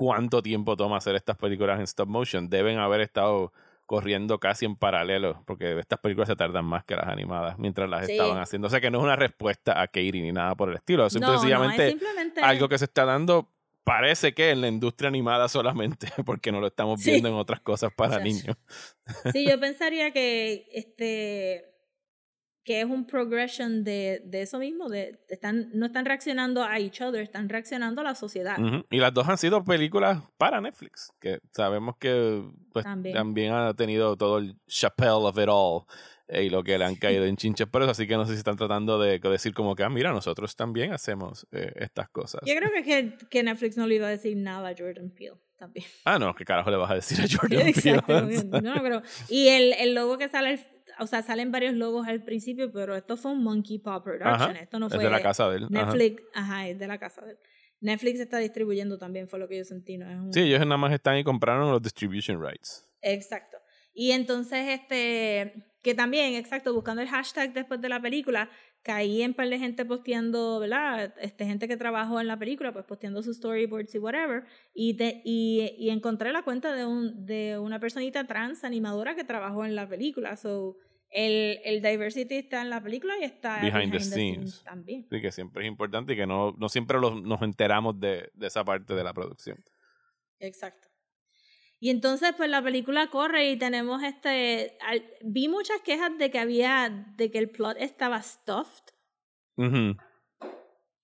cuánto 0.03 0.43
tiempo 0.43 0.77
toma 0.77 0.97
hacer 0.97 1.15
estas 1.15 1.37
películas 1.37 1.79
en 1.79 1.85
stop 1.85 2.09
motion, 2.09 2.49
deben 2.51 2.79
haber 2.79 3.01
estado 3.03 3.53
corriendo 3.87 4.39
casi 4.41 4.65
en 4.65 4.75
paralelo, 4.75 5.43
porque 5.47 5.79
estas 5.79 5.99
películas 6.01 6.29
se 6.29 6.35
tardan 6.35 6.65
más 6.65 6.85
que 6.85 6.97
las 6.97 7.07
animadas 7.07 7.57
mientras 7.59 7.89
las 7.89 8.07
Sí. 8.07 8.13
estaban 8.13 8.39
haciendo. 8.39 8.67
O 8.67 8.71
sea 8.71 8.81
que 8.81 8.91
no 8.91 8.99
es 8.99 9.05
una 9.05 9.17
respuesta 9.17 9.81
a 9.81 9.87
Katie 9.87 10.13
ni 10.23 10.33
nada 10.33 10.55
por 10.57 10.71
el 10.71 10.77
estilo, 10.77 11.07
es 11.07 11.15
No, 11.15 11.21
no, 11.21 11.35
es 11.35 11.41
sencillamente 11.41 11.91
simplemente 11.91 12.41
algo 12.41 12.69
que 12.69 12.79
se 12.79 12.87
está 12.87 13.05
dando. 13.05 13.49
Parece 13.85 14.33
que 14.33 14.51
en 14.51 14.61
la 14.61 14.69
industria 14.69 15.09
animada 15.09 15.49
solamente, 15.49 16.07
porque 16.27 16.51
no 16.53 16.61
lo 16.61 16.69
estamos 16.69 17.01
Sí. 17.01 17.11
viendo 17.11 17.29
en 17.29 17.35
otras 17.35 17.61
cosas 17.61 17.93
para 17.95 18.19
niños. 18.19 18.57
Sí, 19.33 19.47
yo 19.49 19.59
pensaría 19.61 20.11
que 20.13 20.69
este 20.73 21.72
que 22.65 22.81
es 22.81 22.87
un 22.87 23.07
progression 23.07 23.83
de, 23.83 24.23
de 24.25 24.43
eso 24.43 24.59
mismo, 24.59 24.89
de, 24.89 25.19
de 25.29 25.35
están, 25.35 25.71
no 25.75 25.87
están 25.87 26.05
reaccionando 26.05 26.63
a 26.63 26.79
each 26.79 27.01
other, 27.01 27.23
están 27.23 27.49
reaccionando 27.49 28.01
a 28.03 28.05
la 28.05 28.15
sociedad. 28.15 28.59
Ujú. 28.61 28.85
Y 28.91 28.99
las 28.99 29.13
dos 29.13 29.29
han 29.29 29.39
sido 29.39 29.65
películas 29.65 30.23
para 30.39 30.61
Netflix, 30.61 31.11
que 31.21 31.41
sabemos 31.51 31.97
que 31.99 32.43
pues, 32.73 32.85
También. 32.85 33.15
también. 33.17 33.53
ha 33.53 33.75
tenido 33.75 34.17
todo 34.17 34.39
el 34.39 34.55
Chappelle 34.69 35.11
of 35.11 35.37
it 35.39 35.49
all 35.49 35.83
eh, 36.29 36.45
y 36.45 36.51
lo 36.51 36.63
que 36.63 36.79
le 36.79 36.85
han 36.85 36.95
caído 36.95 37.25
en 37.25 37.37
chinches 37.37 37.67
por 37.67 37.83
eso, 37.83 37.91
así 37.91 38.07
que 38.07 38.17
no 38.17 38.25
sé 38.27 38.33
si 38.33 38.39
están 38.39 38.57
tratando 38.57 38.99
de 38.99 39.19
decir 39.19 39.53
como 39.53 39.75
que, 39.75 39.83
ah, 39.83 39.91
mira, 39.91 40.13
nosotros 40.13 40.55
también 40.55 40.93
hacemos 40.93 41.47
eh, 41.51 41.73
estas 41.77 42.09
cosas. 42.11 42.43
Yo 42.47 42.55
creo 42.55 42.71
que, 42.85 43.17
que, 43.29 43.43
Netflix 43.43 43.77
no 43.77 43.87
le 43.89 43.97
iba 43.97 44.07
a 44.07 44.11
decir 44.11 44.37
nada 44.37 44.69
a 44.69 44.75
Jordan 44.77 45.11
Peele 45.11 45.35
también. 45.59 45.87
Ah, 46.05 46.19
no, 46.19 46.35
¿qué 46.35 46.45
carajo 46.45 46.71
le 46.71 46.77
vas 46.77 46.91
a 46.93 46.95
decir 46.95 47.19
a 47.21 47.27
Jordan. 47.37 47.73
Peele? 48.07 48.63
No, 48.63 48.75
pero, 48.83 49.03
y 49.29 49.49
el, 49.49 49.73
el 49.75 49.95
logo 49.95 50.17
que 50.17 50.29
sale, 50.29 50.51
al- 50.51 50.72
o 50.99 51.07
sea, 51.07 51.23
salen 51.23 51.51
varios 51.53 51.75
logos 51.75 52.07
al 52.07 52.23
principio, 52.23 52.71
pero 52.73 52.95
esto 52.97 53.17
fue 53.17 53.33
un 53.33 53.43
Monkey 53.43 53.79
Paw 53.79 54.03
Production. 54.03 54.35
Ajá, 54.35 54.53
Esto 54.53 54.79
no 54.79 54.87
es 54.87 54.95
fue 54.95 55.05
de 55.05 55.11
la 55.11 55.23
casa 55.23 55.49
de 55.51 55.57
él. 55.59 55.65
ajá. 55.65 55.87
Netflix. 55.87 56.23
Ajá. 56.35 56.69
es 56.69 56.79
de 56.79 56.87
la 56.87 56.99
casa 56.99 57.23
de 57.25 57.33
él. 57.33 57.39
Netflix 57.81 58.21
está 58.21 58.39
distribuyendo 58.39 58.97
también, 58.99 59.29
fue 59.29 59.39
lo 59.41 59.49
que 59.49 59.59
yo 59.59 59.65
sentí. 59.65 59.99
¿no? 59.99 60.09
Es 60.09 60.17
un- 60.17 60.33
Sí, 60.33 60.41
ellos 60.41 60.61
nada 60.61 60.77
más 60.77 60.93
están 60.93 61.17
y 61.19 61.25
compraron 61.25 61.71
los 61.71 61.83
distribution 61.83 62.41
rights. 62.41 62.89
Exacto. 63.01 63.57
Y 63.95 64.13
entonces, 64.13 64.69
este, 64.81 65.65
que 65.83 65.95
también, 65.95 66.35
exacto, 66.35 66.73
buscando 66.73 67.03
el 67.03 67.09
hashtag 67.09 67.53
después 67.53 67.81
de 67.81 67.89
la 67.89 68.01
película, 68.01 68.49
caí 68.83 69.23
en 69.23 69.35
par 69.35 69.49
de 69.49 69.59
gente 69.59 69.85
posteando, 69.85 70.59
¿verdad? 70.59 71.15
Este, 71.21 71.45
gente 71.45 71.69
que 71.69 71.77
trabajó 71.77 72.21
en 72.21 72.27
la 72.27 72.37
película, 72.39 72.73
pues 72.73 72.85
posteando 72.85 73.23
sus 73.23 73.37
storyboards 73.37 73.95
y 73.95 73.99
whatever. 73.99 74.45
Y, 74.75 74.95
te, 74.97 75.21
y, 75.25 75.75
y 75.79 75.91
encontré 75.91 76.33
la 76.33 76.43
cuenta 76.43 76.75
de, 76.75 76.85
un, 76.87 77.25
de 77.27 77.59
una 77.59 77.79
personita 77.79 78.27
trans 78.27 78.65
animadora 78.65 79.15
que 79.15 79.25
trabajó 79.25 79.65
en 79.65 79.77
la 79.77 79.89
película. 79.89 80.37
So, 80.37 80.77
el, 81.11 81.61
el 81.65 81.83
diversity 81.83 82.37
está 82.37 82.63
en 82.63 82.71
la 82.71 82.83
película 82.83 83.15
y 83.21 83.25
está 83.25 83.61
Behind 83.61 83.93
the 83.93 84.01
scenes. 84.01 84.65
también. 84.65 85.07
Sí, 85.11 85.21
que 85.21 85.31
siempre 85.31 85.63
es 85.63 85.69
importante 85.69 86.15
y 86.15 86.17
que 86.17 86.27
no, 86.27 86.53
no 86.59 86.69
siempre 86.69 86.99
los- 86.99 87.23
nos 87.23 87.41
enteramos 87.43 88.01
de, 88.01 88.31
de 88.35 88.47
esa 88.47 88.65
parte 88.65 88.95
de 88.95 89.05
la 89.05 89.13
producción. 89.13 89.63
Exacto. 90.41 90.89
Y 91.85 91.91
entonces, 91.91 92.33
pues 92.37 92.49
la 92.49 92.63
película 92.63 93.09
corre 93.09 93.51
y 93.51 93.57
tenemos 93.59 94.05
este. 94.05 94.79
al- 94.87 95.05
vi 95.23 95.49
muchas 95.49 95.81
quejas 95.81 96.17
de 96.17 96.31
que 96.31 96.39
había. 96.39 96.89
de 97.17 97.33
que 97.33 97.39
el 97.39 97.51
plot 97.51 97.77
estaba 97.81 98.23
stuffed. 98.23 98.85
Ujú. 99.57 99.97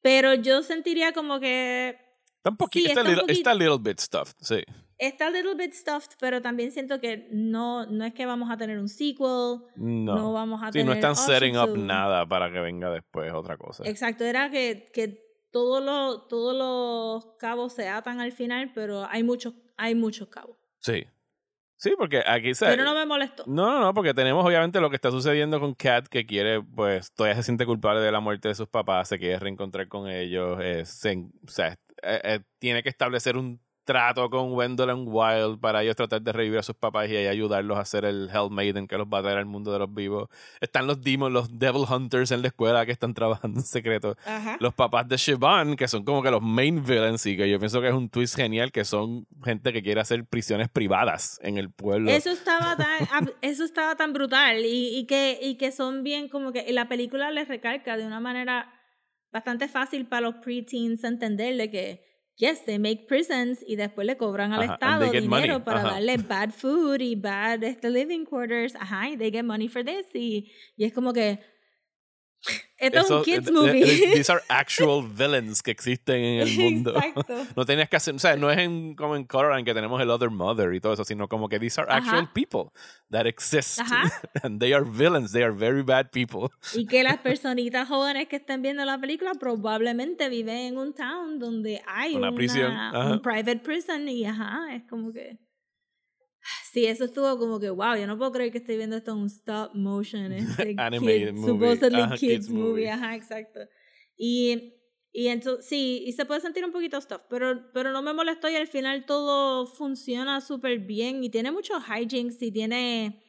Pero 0.03 0.35
yo 0.35 0.63
sentiría 0.63 1.13
como 1.13 1.41
que. 1.41 1.99
Está 2.37 2.51
un 2.51 2.57
poqui- 2.57 2.75
Sí, 2.81 2.87
está, 2.87 3.01
está 3.01 3.03
little, 3.11 3.23
poquito- 3.23 3.33
está 3.39 3.51
a 3.51 3.55
little 3.57 3.79
bit 3.81 3.99
stuffed, 3.99 4.37
sí. 4.41 4.63
Está 4.99 5.27
a 5.27 5.31
little 5.31 5.55
bit 5.57 5.73
stuffed, 5.75 6.13
pero 6.21 6.41
también 6.41 6.71
siento 6.71 7.01
que 7.01 7.29
no, 7.33 7.87
no 7.87 8.05
es 8.05 8.15
que 8.15 8.25
vamos 8.25 8.49
a 8.49 8.57
tener 8.57 8.79
un 8.79 8.89
sequel. 8.89 9.59
No. 9.75 10.15
No, 10.15 10.33
vamos 10.33 10.63
a 10.63 10.67
sí, 10.67 10.73
tener. 10.75 10.87
no 10.87 10.93
están 10.93 11.17
setting 11.17 11.57
up 11.57 11.77
nada 11.77 12.25
para 12.29 12.53
que 12.53 12.61
venga 12.61 12.89
después 12.93 13.33
otra 13.33 13.57
cosa. 13.57 13.83
Exacto, 13.85 14.23
era 14.25 14.49
que, 14.51 14.91
que 14.95 15.25
todos 15.51 15.83
los 15.83 16.29
todos 16.29 16.55
los 16.57 17.35
cabos 17.39 17.73
se 17.73 17.89
atan 17.89 18.21
al 18.21 18.31
final, 18.31 18.71
pero 18.75 19.05
hay 19.11 19.25
muchos, 19.25 19.55
hay 19.77 19.97
muchos 19.97 20.29
cabos. 20.29 20.57
Sí. 20.93 21.07
Sí, 21.77 21.95
porque 21.97 22.23
aquí 22.27 22.55
se... 22.55 22.67
Pero 22.67 22.83
no 22.83 22.93
me 22.93 23.07
molestó. 23.07 23.45
No, 23.47 23.71
no, 23.71 23.81
no, 23.81 23.95
porque 23.95 24.13
tenemos 24.13 24.45
obviamente 24.45 24.81
lo 24.81 24.91
que 24.91 24.97
está 24.97 25.13
sucediendo 25.13 25.61
con 25.61 25.75
Kat, 25.75 26.09
que 26.09 26.27
quiere, 26.27 26.61
pues, 26.61 27.13
todavía 27.13 27.37
se 27.37 27.45
siente 27.45 27.67
culpable 27.67 28.01
de 28.01 28.11
la 28.11 28.19
muerte 28.19 28.49
de 28.49 28.57
sus 28.57 28.67
papás, 28.69 29.09
se 29.09 29.19
quiere 29.19 29.39
reencontrar 29.39 29.87
con 29.87 30.09
ellos, 30.09 30.59
eh, 30.61 30.85
se- 30.85 31.17
o 31.47 31.49
sea, 31.49 31.79
eh, 32.03 32.21
eh, 32.25 32.41
tiene 32.59 32.83
que 32.83 32.89
establecer 32.89 33.37
un 33.37 33.61
trato 33.89 34.29
con 34.29 34.53
Wendell 34.53 34.91
Wild 35.07 35.61
para 35.61 35.83
ellos 35.83 35.97
tratar 35.97 36.21
de 36.21 36.31
revivir 36.31 36.59
a 36.59 36.63
sus 36.63 36.77
papás 36.77 37.09
y 37.09 37.17
ayudarlos 37.17 37.79
a 37.79 37.81
hacer 37.81 38.05
el 38.05 38.29
Hell 38.31 38.51
Maiden 38.51 38.87
que 38.87 38.99
los 38.99 39.07
va 39.07 39.21
a 39.21 39.23
traer 39.23 39.39
al 39.39 39.47
mundo 39.47 39.73
de 39.73 39.79
los 39.79 39.95
vivos. 39.95 40.29
Están 40.61 40.87
los 40.87 41.01
demons, 41.01 41.33
los 41.33 41.59
Devil 41.59 41.85
Hunters 41.91 42.31
en 42.33 42.43
la 42.43 42.49
escuela 42.49 42.85
que 42.85 42.93
están 42.93 43.15
trabajando 43.15 43.61
en 43.61 43.65
secreto. 43.65 44.15
Ajá. 44.27 44.59
Los 44.61 44.75
papás 44.75 45.09
de 45.09 45.17
Siobhan, 45.17 45.75
que 45.75 45.89
son 45.89 46.05
como 46.05 46.23
que 46.23 46.31
los 46.31 46.43
main 46.43 46.85
villains 46.85 47.25
y 47.25 47.35
que 47.35 47.49
yo 47.49 47.59
pienso 47.59 47.81
que 47.81 47.89
es 47.89 47.95
un 47.95 48.11
twist 48.11 48.37
genial, 48.37 48.73
que 48.73 48.85
son 48.85 49.27
gente 49.43 49.73
que 49.73 49.83
quiere 49.83 50.03
hacer 50.03 50.23
prisiones 50.27 50.69
privadas 50.69 51.41
en 51.43 51.57
el 51.57 51.71
pueblo. 51.71 52.11
Eso 52.11 52.29
estaba 52.31 52.77
tan, 52.77 53.07
ab- 53.07 53.35
eso 53.41 53.65
estaba 53.65 53.97
tan 53.97 54.13
brutal 54.13 54.67
y, 54.67 54.99
y 54.99 55.07
que, 55.07 55.39
y 55.41 55.55
que 55.57 55.73
son 55.73 56.03
bien 56.03 56.29
como 56.29 56.53
que 56.53 56.71
la 56.75 56.89
película 56.89 57.31
les 57.31 57.49
recalca 57.49 57.97
de 57.97 58.07
una 58.07 58.21
manera 58.21 58.71
bastante 59.33 59.67
fácil 59.67 60.07
para 60.07 60.21
los 60.23 60.35
preteens 60.37 61.05
entenderle 61.05 61.71
que 61.71 62.03
yes, 62.39 62.65
they 62.65 62.79
make 62.79 63.07
prisons 63.09 63.65
y 63.67 63.77
después 63.77 64.07
le 64.07 64.17
cobran 64.17 64.53
al 64.53 64.63
Ajá, 64.63 64.75
Estado 64.75 65.11
dinero 65.11 65.29
money, 65.29 65.65
para 65.65 65.81
ajá. 65.81 65.91
darle 65.93 66.17
bad 66.19 66.51
food 66.51 67.01
y 67.01 67.15
bad 67.17 67.63
este, 67.65 67.91
living 67.91 68.25
quarters, 68.25 68.75
ajá, 68.77 69.11
y 69.11 69.17
they 69.17 69.31
get 69.31 69.45
money 69.45 69.69
for 69.69 69.85
this 69.85 70.07
y, 70.15 70.51
y 70.77 70.85
es 70.85 70.93
como 70.93 71.13
que 71.13 71.41
esto 72.79 72.99
es 73.01 73.11
un 73.11 73.23
kids 73.25 73.49
eh, 73.49 73.53
movie. 73.53 73.83
eh, 73.83 74.13
These 74.15 74.31
are 74.33 74.41
actual 74.49 75.03
villains 75.09 75.63
que 75.63 75.71
existen 75.73 76.17
en 76.23 76.41
el 76.41 76.57
mundo. 76.57 76.95
Exacto. 76.97 77.35
No 77.57 77.65
tenías 77.67 77.89
que 77.89 77.97
hacer, 77.97 78.15
o 78.15 78.19
sea, 78.19 78.37
no 78.37 78.51
es 78.51 78.59
en, 78.59 78.95
como 78.95 79.17
en 79.17 79.25
Coraline 79.25 79.65
que 79.65 79.75
tenemos 79.75 80.01
el 80.01 80.09
Other 80.11 80.31
Mother 80.31 80.73
y 80.75 80.81
todo 80.81 80.93
eso, 80.93 81.05
sino 81.05 81.29
como 81.29 81.49
que 81.49 81.59
these 81.59 81.81
are 81.81 81.91
actual 81.91 82.25
Ajá. 82.25 82.33
people 82.35 82.71
that 83.11 83.27
exist. 83.27 83.81
Ajá. 83.81 84.05
And 84.45 84.61
they 84.61 84.73
are 84.73 84.85
villains, 84.85 85.33
they 85.33 85.43
are 85.43 85.53
very 85.53 85.83
bad 85.83 86.11
people. 86.13 86.51
Y 86.75 86.87
que 86.87 87.03
las 87.03 87.19
personitas 87.19 87.89
jóvenes 87.89 88.29
que 88.29 88.37
estén 88.37 88.63
viendo 88.63 88.85
la 88.85 88.99
película 88.99 89.33
probablemente 89.35 90.29
viven 90.29 90.57
en 90.59 90.79
un 90.79 90.95
town 90.95 91.39
donde 91.41 91.83
hay 91.87 92.15
Una 92.15 92.29
una, 92.29 92.37
prisión, 92.37 92.71
ajá. 92.73 93.13
un 93.13 93.21
private 93.23 93.57
prison 93.59 94.09
y 94.09 94.25
ajá, 94.25 94.75
es 94.75 94.85
como 94.89 95.13
que... 95.13 95.39
Sí, 96.79 96.87
eso 96.87 97.05
estuvo 97.07 97.39
como 97.39 97.59
que, 97.59 97.71
wow, 97.71 97.97
yo 97.97 98.07
no 98.07 98.17
puedo 98.17 98.31
creer 98.33 98.53
que 98.53 98.59
estoy 98.59 98.77
viendo 98.77 98.97
esto 98.97 99.11
en 99.13 99.19
un 99.19 99.27
stop 99.27 99.75
motion. 99.75 100.33
Este 100.63 100.75
Animated 100.79 101.31
kid- 101.31 101.33
movie, 101.35 101.49
Supposedly 101.53 102.01
ajá, 102.01 102.15
kids, 102.17 102.21
kids 102.47 102.49
movie. 102.51 102.69
movie. 102.71 102.91
ajá, 102.91 103.15
exacto. 103.17 103.61
Y, 104.17 104.75
y 105.13 105.29
entonces, 105.29 105.67
sí, 105.67 106.05
y 106.07 106.13
se 106.13 106.25
puede 106.25 106.41
sentir 106.41 106.65
un 106.65 106.71
poquito 106.73 107.01
stuff, 107.01 107.23
pero, 107.29 107.71
pero 107.73 107.91
no 107.93 108.03
me 108.03 108.13
molestó 108.13 108.49
y 108.49 108.55
al 108.57 108.67
final 108.69 109.07
todo 109.07 109.67
funciona 109.67 110.41
súper 110.41 110.79
bien 110.81 111.25
y 111.25 111.31
tiene 111.31 111.51
muchos 111.53 111.83
hijinks 111.89 112.41
y 112.43 112.53
tiene... 112.53 113.25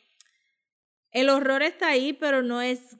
El 1.12 1.30
horror 1.30 1.64
está 1.64 1.88
ahí, 1.90 2.14
pero 2.14 2.44
no 2.44 2.62
es 2.62 2.96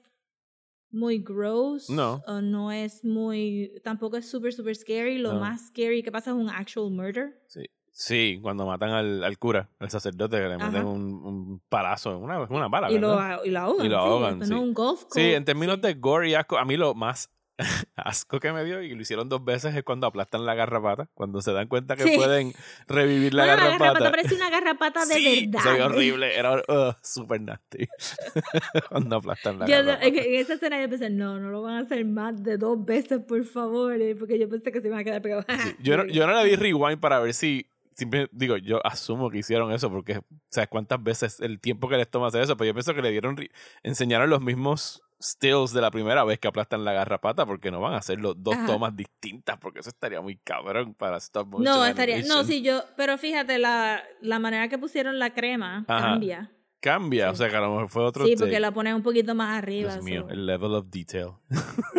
muy 0.90 1.18
gross. 1.22 1.88
No. 1.90 2.20
O 2.26 2.40
no 2.40 2.72
es 2.72 3.04
muy. 3.04 3.72
Tampoco 3.84 4.16
es 4.16 4.28
súper, 4.28 4.52
súper 4.52 4.74
scary. 4.74 5.18
Lo 5.18 5.34
No. 5.34 5.38
más 5.40 5.68
scary 5.68 6.02
que 6.02 6.10
pasa 6.10 6.30
es 6.32 6.36
un 6.36 6.50
actual 6.50 6.90
murder. 6.90 7.40
Sí. 7.46 7.60
Sí, 7.92 8.38
cuando 8.40 8.64
matan 8.66 8.90
al, 8.90 9.24
al 9.24 9.38
cura, 9.38 9.68
al 9.78 9.90
sacerdote, 9.90 10.36
que 10.36 10.42
le 10.48 10.56
meten 10.58 10.76
Ajá. 10.76 10.84
un, 10.86 11.02
un 11.24 11.62
palazo, 11.68 12.16
una, 12.18 12.40
una 12.40 12.68
bala. 12.68 12.90
Y 12.90 12.98
lo, 12.98 13.10
¿verdad? 13.16 13.40
y 13.44 13.50
lo 13.50 13.58
ahogan. 13.60 13.86
Y 13.86 13.88
lo 13.88 13.96
sí, 14.02 14.08
ahogan, 14.08 14.32
esto 14.34 14.44
sí. 14.46 14.50
No 14.52 14.60
un 14.62 14.74
golf 14.74 15.02
Sí, 15.10 15.34
en 15.34 15.44
términos 15.44 15.76
sí. 15.76 15.82
de 15.82 15.94
gore 15.94 16.30
y 16.30 16.34
asco, 16.34 16.56
a 16.56 16.64
mí 16.64 16.76
lo 16.76 16.94
más 16.94 17.28
asco 17.96 18.40
que 18.40 18.52
me 18.52 18.64
dio, 18.64 18.80
y 18.80 18.94
lo 18.94 19.02
hicieron 19.02 19.28
dos 19.28 19.44
veces, 19.44 19.74
es 19.74 19.82
cuando 19.82 20.06
aplastan 20.06 20.46
la 20.46 20.54
garrapata, 20.54 21.08
cuando 21.12 21.42
se 21.42 21.52
dan 21.52 21.68
cuenta 21.68 21.94
que 21.96 22.04
Sí. 22.04 22.16
pueden 22.16 22.54
revivir 22.88 23.34
la 23.34 23.42
Bueno, 23.44 23.56
la 23.56 23.62
garrapata. 23.64 23.84
garrapata 23.92 24.10
parece 24.12 24.34
una 24.36 24.50
garrapata 24.50 25.04
de 25.04 25.14
sí, 25.14 25.46
verdad. 25.50 25.62
se 25.70 25.72
ve 25.78 25.82
horrible, 25.82 26.34
era 26.38 26.54
uh, 26.56 26.92
super 27.02 27.38
nasty. 27.40 27.86
cuando 28.88 29.16
aplastan 29.16 29.58
la 29.58 29.66
Yo, 29.66 29.74
garrapata. 29.74 30.06
en, 30.06 30.16
en 30.16 30.34
esa 30.36 30.54
escena 30.54 30.80
yo 30.80 30.88
pensé, 30.88 31.10
no, 31.10 31.38
no 31.38 31.50
lo 31.50 31.60
van 31.62 31.74
a 31.76 31.80
hacer 31.80 32.02
más 32.06 32.42
de 32.42 32.56
dos 32.56 32.82
veces, 32.82 33.20
por 33.28 33.44
favor, 33.44 34.00
eh, 34.00 34.14
porque 34.16 34.38
yo 34.38 34.48
pensé 34.48 34.72
que 34.72 34.80
se 34.80 34.86
iban 34.86 35.00
a 35.00 35.04
quedar 35.04 35.20
pegados. 35.20 35.44
Sí, 35.62 35.74
yo, 35.82 35.98
no, 35.98 36.06
yo 36.06 36.26
no 36.26 36.32
le 36.42 36.48
di 36.48 36.56
rewind 36.56 36.98
para 36.98 37.18
ver 37.20 37.34
si, 37.34 37.66
simple- 38.00 38.28
digo, 38.32 38.56
yo 38.56 38.84
asumo 38.86 39.30
que 39.30 39.38
hicieron 39.38 39.72
eso 39.72 39.90
porque, 39.90 40.20
¿sabes 40.48 40.68
cuántas 40.68 41.02
veces 41.02 41.40
el 41.40 41.60
tiempo 41.60 41.88
que 41.88 41.96
les 41.96 42.10
toma 42.10 42.26
hacer 42.28 42.42
eso? 42.42 42.56
Pero 42.56 42.68
yo 42.68 42.74
pienso 42.74 42.94
que 42.94 43.02
le 43.02 43.10
dieron, 43.10 43.36
enseñaron 43.82 44.28
los 44.30 44.40
mismos 44.40 45.02
stills 45.22 45.72
de 45.74 45.82
la 45.82 45.90
primera 45.90 46.24
vez 46.24 46.38
que 46.38 46.48
aplastan 46.48 46.82
la 46.84 46.92
garrapata 46.94 47.44
porque 47.44 47.70
no 47.70 47.78
van 47.80 47.92
a 47.92 47.98
hacer 47.98 48.18
los 48.18 48.42
dos 48.42 48.54
Ajá. 48.56 48.66
tomas 48.66 48.96
distintas 48.96 49.58
porque 49.58 49.80
eso 49.80 49.90
estaría 49.90 50.20
muy 50.22 50.36
cabrón 50.38 50.94
para 50.94 51.18
stop 51.18 51.46
motion 51.48 51.64
No, 51.64 51.84
estaría. 51.84 52.16
No, 52.16 52.20
animation. 52.22 52.46
sí, 52.46 52.62
yo. 52.62 52.82
Pero 52.96 53.18
fíjate, 53.18 53.58
la, 53.58 54.02
la 54.22 54.38
manera 54.38 54.68
que 54.68 54.78
pusieron 54.78 55.18
la 55.18 55.34
crema 55.34 55.84
Ajá. 55.88 56.12
cambia. 56.12 56.50
Cambia, 56.82 57.28
o 57.28 57.32
Sí. 57.34 57.38
sea 57.40 57.50
que 57.50 57.56
a 57.56 57.60
lo 57.60 57.70
mejor 57.72 57.88
fue 57.90 58.02
otro 58.04 58.24
Sí, 58.24 58.30
take. 58.30 58.44
porque 58.44 58.58
la 58.60 58.72
ponen 58.72 58.94
un 58.94 59.02
poquito 59.02 59.34
más 59.34 59.58
arriba. 59.58 59.92
Dios 59.92 60.02
mío, 60.02 60.22
so- 60.22 60.30
el 60.30 60.46
level 60.46 60.72
of 60.74 60.86
detail. 60.88 61.32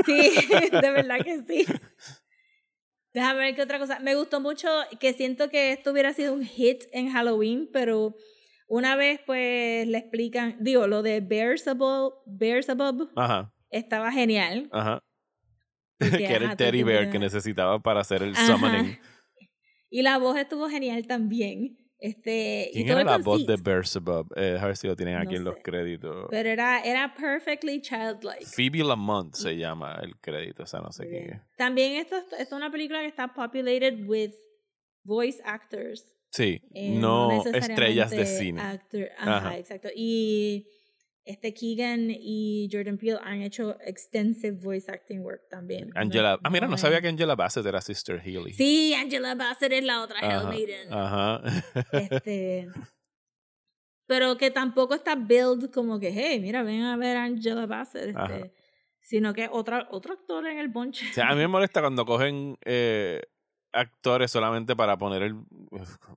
Sí, 0.03 0.31
de 0.71 0.89
verdad 0.91 1.17
que 1.23 1.43
sí. 1.43 1.65
Déjame 3.13 3.39
ver 3.39 3.55
qué 3.55 3.61
otra 3.61 3.79
cosa. 3.79 3.99
Me 3.99 4.15
gustó 4.15 4.39
mucho 4.39 4.67
que 4.99 5.13
siento 5.13 5.49
que 5.49 5.71
esto 5.73 5.91
hubiera 5.91 6.13
sido 6.13 6.33
un 6.33 6.43
hit 6.45 6.83
en 6.93 7.11
Halloween, 7.11 7.69
pero 7.71 8.15
una 8.67 8.95
vez 8.95 9.19
pues 9.25 9.85
le 9.87 9.97
explican, 9.97 10.55
digo, 10.61 10.87
lo 10.87 11.01
de 11.03 11.19
Bearsabub, 11.19 12.13
Bearsabub 12.25 13.11
Ajá, 13.17 13.53
estaba 13.69 14.11
genial. 14.11 14.69
ajá. 14.71 15.03
porque, 15.99 16.17
que 16.27 16.33
era 16.33 16.51
el 16.51 16.57
teddy 16.57 16.83
bear 16.83 17.09
que 17.09 17.19
necesitaba 17.19 17.79
para 17.79 17.99
hacer 17.99 18.23
el 18.23 18.33
Ajá. 18.33 18.45
summoning. 18.45 18.97
Y 19.89 20.03
la 20.03 20.17
voz 20.17 20.37
estuvo 20.37 20.69
genial 20.69 21.05
también. 21.05 21.77
Este, 22.03 22.69
y 22.71 22.73
¿Quién 22.73 22.87
todo 22.87 22.99
era 22.99 23.11
la 23.11 23.17
voz 23.19 23.45
de 23.45 23.57
Beelzebub? 23.57 24.33
Eh, 24.35 24.57
a 24.59 24.65
ver 24.65 24.75
si 24.75 24.87
lo 24.87 24.95
tienen 24.95 25.17
aquí 25.17 25.33
No 25.33 25.37
en 25.37 25.43
los 25.43 25.53
sé. 25.55 25.61
créditos. 25.61 26.27
Pero 26.31 26.49
era, 26.49 26.81
era 26.81 27.13
perfectly 27.13 27.79
childlike. 27.79 28.43
Phoebe 28.47 28.83
Lamont 28.83 29.35
se 29.35 29.55
llama 29.55 29.99
el 30.01 30.17
crédito, 30.19 30.63
o 30.63 30.65
sea, 30.65 30.79
no 30.79 30.91
sé 30.91 31.07
quién 31.07 31.29
es. 31.33 31.41
También 31.57 31.97
esto, 31.97 32.17
esto 32.17 32.35
es 32.37 32.51
una 32.51 32.71
película 32.71 33.01
que 33.01 33.05
está 33.07 33.31
populated 33.31 34.03
with 34.07 34.31
voice 35.03 35.39
actors. 35.45 36.03
Sí, 36.31 36.59
eh, 36.73 36.95
no, 36.97 37.27
necesariamente 37.29 37.71
estrellas 37.73 38.09
de 38.09 38.25
cine. 38.25 38.61
actor. 38.61 39.09
Ajá, 39.19 39.37
Ajá. 39.37 39.57
exacto. 39.57 39.89
Y 39.95 40.67
este 41.25 41.53
Keegan 41.53 42.09
y 42.09 42.67
Jordan 42.71 42.97
Peele 42.97 43.19
han 43.23 43.41
hecho 43.41 43.77
extensive 43.81 44.57
voice 44.57 44.91
acting 44.91 45.21
work 45.21 45.47
también. 45.49 45.91
Angela, 45.95 46.39
ah, 46.43 46.49
mira, 46.49 46.67
no 46.67 46.77
sabía 46.77 47.01
que 47.01 47.07
Angela 47.07 47.35
Bassett 47.35 47.65
era 47.65 47.81
Sister 47.81 48.19
Healy. 48.19 48.53
Sí, 48.53 48.93
Angela 48.93 49.35
Bassett 49.35 49.71
es 49.71 49.83
la 49.83 50.01
otra 50.01 50.19
Hell 50.19 50.47
Maiden. 50.47 50.91
Ajá. 50.91 51.41
Este, 51.91 52.69
pero 54.07 54.37
que 54.37 54.51
tampoco 54.51 54.95
está 54.95 55.15
build 55.15 55.71
como 55.71 55.99
que, 55.99 56.11
hey, 56.11 56.39
mira, 56.39 56.63
ven 56.63 56.81
a 56.83 56.97
ver 56.97 57.17
a 57.17 57.23
Angela 57.23 57.65
Bassett. 57.65 58.15
Este, 58.15 58.53
sino 59.01 59.33
que 59.33 59.47
otra, 59.51 59.87
otro 59.91 60.13
actor 60.13 60.47
en 60.47 60.57
el 60.57 60.69
bunch. 60.69 61.03
O 61.09 61.13
sea, 61.13 61.29
a 61.29 61.35
mí 61.35 61.41
me 61.41 61.47
molesta 61.47 61.81
cuando 61.81 62.05
cogen 62.05 62.57
eh, 62.65 63.21
actores 63.73 64.31
solamente 64.31 64.75
para 64.75 64.97
poner 64.97 65.23
el. 65.23 65.35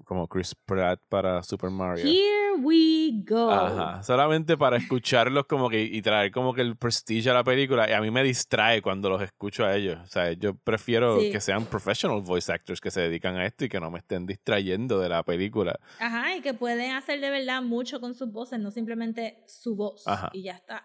como 0.04 0.26
Chris 0.28 0.54
Pratt 0.66 1.00
para 1.08 1.42
Super 1.42 1.70
Mario. 1.70 2.04
Here 2.04 2.54
we 2.60 3.22
go. 3.26 3.50
Ajá, 3.50 4.02
solamente 4.02 4.56
para 4.56 4.76
escucharlos 4.76 5.46
como 5.46 5.68
que 5.68 5.82
y 5.82 6.02
traer 6.02 6.30
como 6.32 6.52
que 6.54 6.60
el 6.62 6.76
prestige 6.76 7.30
a 7.30 7.34
la 7.34 7.44
película 7.44 7.88
y 7.88 7.92
a 7.92 8.00
mí 8.00 8.10
me 8.10 8.22
distrae 8.22 8.82
cuando 8.82 9.08
los 9.10 9.22
escucho 9.22 9.64
a 9.64 9.74
ellos. 9.76 9.98
O 10.02 10.06
sea, 10.06 10.32
yo 10.32 10.54
prefiero 10.54 11.20
Sí. 11.20 11.30
que 11.30 11.40
sean 11.40 11.64
professional 11.66 12.20
voice 12.22 12.52
actors 12.52 12.80
que 12.80 12.90
se 12.90 13.00
dedican 13.02 13.36
a 13.36 13.46
esto 13.46 13.64
y 13.64 13.68
que 13.68 13.80
no 13.80 13.90
me 13.90 13.98
estén 13.98 14.26
distrayendo 14.26 14.98
de 14.98 15.08
la 15.08 15.22
película. 15.22 15.78
Ajá, 16.00 16.36
y 16.36 16.40
que 16.40 16.54
pueden 16.54 16.92
hacer 16.92 17.20
de 17.20 17.30
verdad 17.30 17.62
mucho 17.62 18.00
con 18.00 18.14
sus 18.14 18.30
voces, 18.32 18.58
no 18.60 18.70
simplemente 18.70 19.42
su 19.46 19.74
voz. 19.76 20.06
Ajá. 20.06 20.30
Y 20.32 20.42
ya 20.42 20.52
está. 20.52 20.84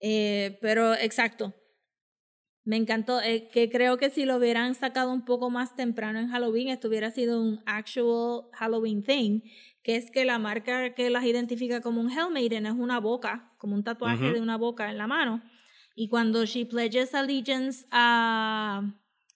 Eh, 0.00 0.58
pero 0.60 0.94
exacto. 0.94 1.54
Me 2.64 2.76
encantó. 2.76 3.20
eh, 3.20 3.48
que 3.52 3.68
creo 3.70 3.96
que 3.98 4.08
si 4.10 4.24
lo 4.24 4.36
hubieran 4.36 4.74
sacado 4.74 5.12
un 5.12 5.24
poco 5.24 5.50
más 5.50 5.76
temprano 5.76 6.18
en 6.18 6.28
Halloween, 6.28 6.68
esto 6.68 6.88
hubiera 6.88 7.10
sido 7.10 7.40
un 7.42 7.60
actual 7.66 8.44
Halloween 8.52 9.02
thing. 9.02 9.40
Que 9.82 9.96
es 9.96 10.10
que 10.10 10.24
la 10.24 10.38
marca 10.38 10.94
que 10.94 11.10
las 11.10 11.24
identifica 11.24 11.82
como 11.82 12.00
un 12.00 12.10
Hell 12.10 12.30
Maiden 12.32 12.64
es 12.64 12.72
una 12.72 13.00
boca, 13.00 13.52
como 13.58 13.74
un 13.74 13.84
tatuaje 13.84 14.32
de 14.32 14.40
una 14.40 14.56
boca 14.56 14.90
en 14.90 14.96
la 14.96 15.06
mano. 15.06 15.42
Y 15.94 16.08
cuando 16.08 16.44
she 16.46 16.64
pledges 16.64 17.14
allegiance 17.14 17.86
a. 17.90 18.82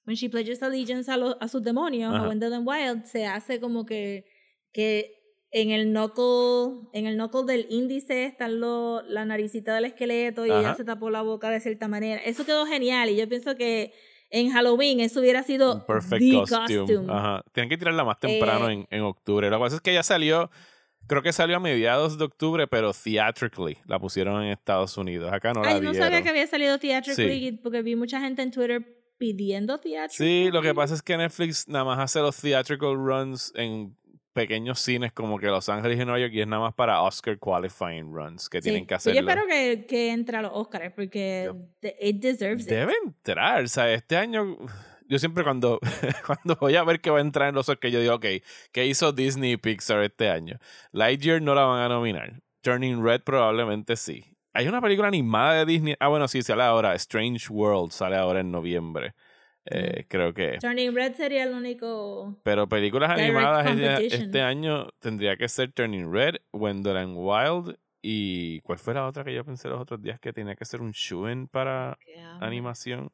When 0.06 0.16
she 0.16 0.30
pledges 0.30 0.62
allegiance 0.62 1.10
a, 1.12 1.18
lo- 1.18 1.36
a 1.38 1.48
sus 1.48 1.62
demonios, 1.62 2.14
Ajá. 2.14 2.24
a 2.24 2.28
Wendell 2.30 2.54
and 2.54 2.66
Wild, 2.66 3.04
se 3.04 3.26
hace 3.26 3.60
como 3.60 3.84
que, 3.84 4.24
que 4.72 5.17
en 5.50 5.70
el 5.70 5.86
knuckle, 5.92 6.88
en 6.92 7.06
el 7.06 7.14
knuckle 7.16 7.44
del 7.44 7.66
índice 7.70 8.24
está 8.26 8.48
lo, 8.48 9.02
la 9.02 9.24
naricita 9.24 9.74
del 9.74 9.86
esqueleto 9.86 10.44
y 10.44 10.50
ella 10.50 10.60
Ajá. 10.60 10.74
se 10.74 10.84
tapó 10.84 11.08
la 11.10 11.22
boca 11.22 11.48
de 11.50 11.60
cierta 11.60 11.88
manera. 11.88 12.20
Eso 12.22 12.44
quedó 12.44 12.66
genial 12.66 13.08
y 13.10 13.16
yo 13.16 13.28
pienso 13.28 13.56
que 13.56 13.92
en 14.30 14.50
Halloween 14.50 15.00
eso 15.00 15.20
hubiera 15.20 15.42
sido 15.42 15.76
Un 15.76 15.86
perfect 15.86 16.20
the 16.22 16.32
costume. 16.38 16.78
costume. 16.80 17.12
Ajá. 17.12 17.42
Tienen 17.52 17.70
que 17.70 17.78
tirarla 17.78 18.04
más 18.04 18.20
temprano 18.20 18.68
Eh, 18.68 18.72
en, 18.74 18.86
en 18.90 19.02
octubre. 19.02 19.48
Lo 19.48 19.56
que 19.56 19.60
pasa 19.62 19.76
es 19.76 19.80
que 19.82 19.94
ya 19.94 20.02
salió, 20.02 20.50
creo 21.06 21.22
que 21.22 21.32
salió 21.32 21.56
a 21.56 21.60
mediados 21.60 22.18
de 22.18 22.24
octubre, 22.24 22.66
pero 22.66 22.92
theatrically 22.92 23.78
la 23.86 23.98
pusieron 23.98 24.42
en 24.42 24.50
Estados 24.50 24.98
Unidos. 24.98 25.32
Acá 25.32 25.54
no 25.54 25.62
la 25.62 25.68
Ay, 25.70 25.74
no 25.76 25.92
dieron. 25.92 25.96
sabía 25.96 26.22
que 26.22 26.28
había 26.28 26.46
salido 26.46 26.78
theatrically 26.78 27.40
Sí. 27.50 27.52
porque 27.62 27.80
vi 27.80 27.96
mucha 27.96 28.20
gente 28.20 28.42
en 28.42 28.50
Twitter 28.50 28.84
pidiendo 29.16 29.78
theatrically. 29.80 30.44
Sí, 30.44 30.50
lo 30.52 30.60
que 30.62 30.74
pasa 30.74 30.94
es 30.94 31.02
que 31.02 31.16
Netflix 31.16 31.66
nada 31.66 31.84
más 31.86 31.98
hace 31.98 32.20
los 32.20 32.36
theatrical 32.40 32.94
runs 32.94 33.52
en 33.56 33.96
pequeños 34.42 34.80
cines 34.80 35.12
como 35.12 35.38
que 35.38 35.46
Los 35.46 35.68
Ángeles 35.68 35.98
y 36.00 36.04
Nueva 36.04 36.18
York 36.20 36.32
y 36.34 36.40
es 36.40 36.46
nada 36.46 36.62
más 36.62 36.74
para 36.74 37.00
Oscar 37.02 37.38
qualifying 37.38 38.12
runs 38.12 38.48
que 38.48 38.58
Sí. 38.58 38.64
tienen 38.70 38.86
que 38.86 38.94
Pues 38.96 39.04
Yo 39.04 39.20
espero 39.20 39.42
que, 39.46 39.86
que 39.88 40.10
entre 40.12 40.36
a 40.38 40.42
los 40.42 40.52
Oscars 40.54 40.92
porque 40.94 41.44
Yo- 41.46 41.88
it 42.00 42.20
deserves 42.22 42.64
it. 42.64 42.70
Debe 42.70 42.92
entrar, 43.04 43.64
o 43.64 43.68
sea, 43.68 43.92
este 43.92 44.16
año 44.16 44.56
yo 45.10 45.18
siempre 45.18 45.42
cuando, 45.42 45.78
cuando 46.26 46.56
voy 46.60 46.76
a 46.76 46.84
ver 46.84 47.00
que 47.00 47.10
va 47.10 47.18
a 47.18 47.22
entrar 47.22 47.48
en 47.48 47.54
los 47.54 47.68
Oscars, 47.68 47.92
yo 47.92 48.00
digo, 48.00 48.14
ok, 48.14 48.26
¿qué 48.72 48.86
hizo 48.86 49.12
Disney 49.12 49.52
y 49.52 49.56
Pixar 49.56 50.02
este 50.02 50.28
año? 50.28 50.58
Lightyear 50.92 51.40
no 51.40 51.54
la 51.54 51.64
van 51.64 51.80
a 51.80 51.88
nominar. 51.88 52.40
Turning 52.60 53.02
Red 53.02 53.22
probablemente 53.22 53.96
sí. 53.96 54.36
Hay 54.52 54.66
una 54.68 54.80
película 54.82 55.08
animada 55.08 55.54
de 55.54 55.64
Disney. 55.64 55.94
Ah, 56.00 56.08
bueno, 56.08 56.26
sí, 56.28 56.42
sale 56.42 56.62
ahora. 56.62 56.94
Strange 56.96 57.46
World 57.48 57.92
sale 57.92 58.16
ahora 58.16 58.40
en 58.40 58.50
noviembre. 58.50 59.14
Eh, 59.70 60.06
creo 60.08 60.32
que. 60.32 60.58
Turning 60.58 60.94
Red 60.94 61.14
sería 61.14 61.44
el 61.44 61.52
único. 61.52 62.36
Pero 62.42 62.68
películas 62.68 63.10
animadas 63.10 63.66
este- 63.66 64.06
este 64.06 64.40
año 64.42 64.88
tendría 64.98 65.36
que 65.36 65.48
ser 65.48 65.72
Turning 65.72 66.12
Red, 66.12 66.36
Wonderland 66.52 67.14
Wild 67.16 67.76
y 68.00 68.60
¿cuál 68.60 68.78
fue 68.78 68.94
la 68.94 69.06
otra 69.06 69.24
que 69.24 69.34
yo 69.34 69.44
pensé 69.44 69.68
los 69.68 69.80
otros 69.80 70.00
días 70.00 70.18
que 70.20 70.32
tenía 70.32 70.54
que 70.54 70.64
ser 70.64 70.80
un 70.80 70.92
shoe 70.92 71.46
para 71.50 71.98
animación? 72.40 73.10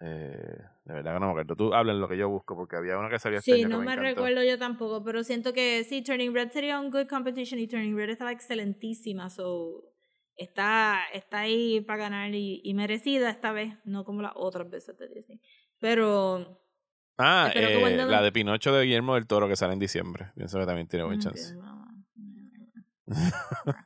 Eh, 0.00 0.60
de 0.84 0.94
verdad 0.94 1.14
que 1.14 1.20
no 1.20 1.26
me 1.26 1.32
acuerdo. 1.32 1.56
Tú 1.56 1.74
habla 1.74 1.92
en 1.92 2.00
lo 2.00 2.08
que 2.08 2.16
yo 2.16 2.28
busco 2.28 2.54
porque 2.56 2.76
había 2.76 2.96
una 2.98 3.10
que 3.10 3.18
salió 3.18 3.40
este 3.40 3.52
Sí, 3.52 3.62
año 3.62 3.68
que 3.68 3.72
no 3.74 3.78
me 3.80 3.84
me 3.84 3.96
recuerdo 3.96 4.42
yo 4.44 4.56
tampoco, 4.58 5.02
pero 5.02 5.24
siento 5.24 5.52
que 5.52 5.84
sí, 5.84 6.02
Turning 6.02 6.32
Red 6.32 6.50
sería 6.52 6.78
un 6.78 6.90
good 6.90 7.08
competition 7.08 7.58
y 7.58 7.66
Turning 7.66 7.96
Red 7.96 8.10
estaba 8.10 8.30
excelentísima, 8.32 9.28
so 9.28 9.92
está, 10.38 11.00
está 11.12 11.40
ahí 11.40 11.80
para 11.82 11.98
ganar 12.04 12.34
y, 12.34 12.60
y 12.64 12.74
merecida 12.74 13.28
esta 13.30 13.52
vez, 13.52 13.74
no 13.84 14.04
como 14.04 14.22
las 14.22 14.32
otras 14.34 14.70
veces 14.70 14.96
de 14.98 15.08
Disney. 15.08 15.40
Pero 15.78 16.62
Ah, 17.18 17.50
eh, 17.54 17.78
Wonderland- 17.82 18.10
la 18.10 18.22
de 18.22 18.30
Pinocho 18.32 18.72
de 18.72 18.84
Guillermo 18.84 19.14
del 19.16 19.26
Toro 19.26 19.48
que 19.48 19.56
sale 19.56 19.72
en 19.72 19.80
diciembre. 19.80 20.30
Pienso 20.36 20.58
que 20.60 20.66
también 20.66 20.86
tiene 20.86 21.04
buen 21.04 21.18
Mm, 21.18 21.20
chance. 21.22 21.52
I'm 21.54 21.98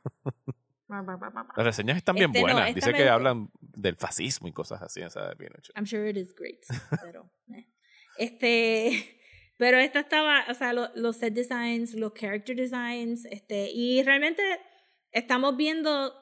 Las 1.55 1.65
reseñas 1.65 1.97
están 1.97 2.15
bien 2.15 2.29
Este, 2.29 2.39
no, 2.39 2.45
buenas. 2.45 2.69
esta 2.69 2.75
Dice 2.75 2.93
que 2.93 3.09
hablan 3.09 3.49
del 3.59 3.95
fascismo 3.95 4.47
y 4.47 4.51
cosas 4.51 4.81
así, 4.83 5.01
esa 5.01 5.29
de 5.29 5.35
Pinocho. 5.35 5.73
sure 5.85 6.09
it 6.09 6.17
is 6.17 6.35
great, 6.35 6.59
pero 7.01 7.31
eh. 7.55 7.67
este 8.17 9.19
pero 9.57 9.77
esta 9.79 9.99
estaba, 10.01 10.45
o 10.49 10.53
sea, 10.53 10.73
lo- 10.73 10.89
los 10.95 11.17
set 11.17 11.33
designs, 11.33 11.95
los 11.95 12.13
character 12.13 12.55
designs, 12.55 13.25
este 13.25 13.71
y 13.71 14.03
realmente 14.03 14.43
estamos 15.11 15.57
viendo 15.57 16.13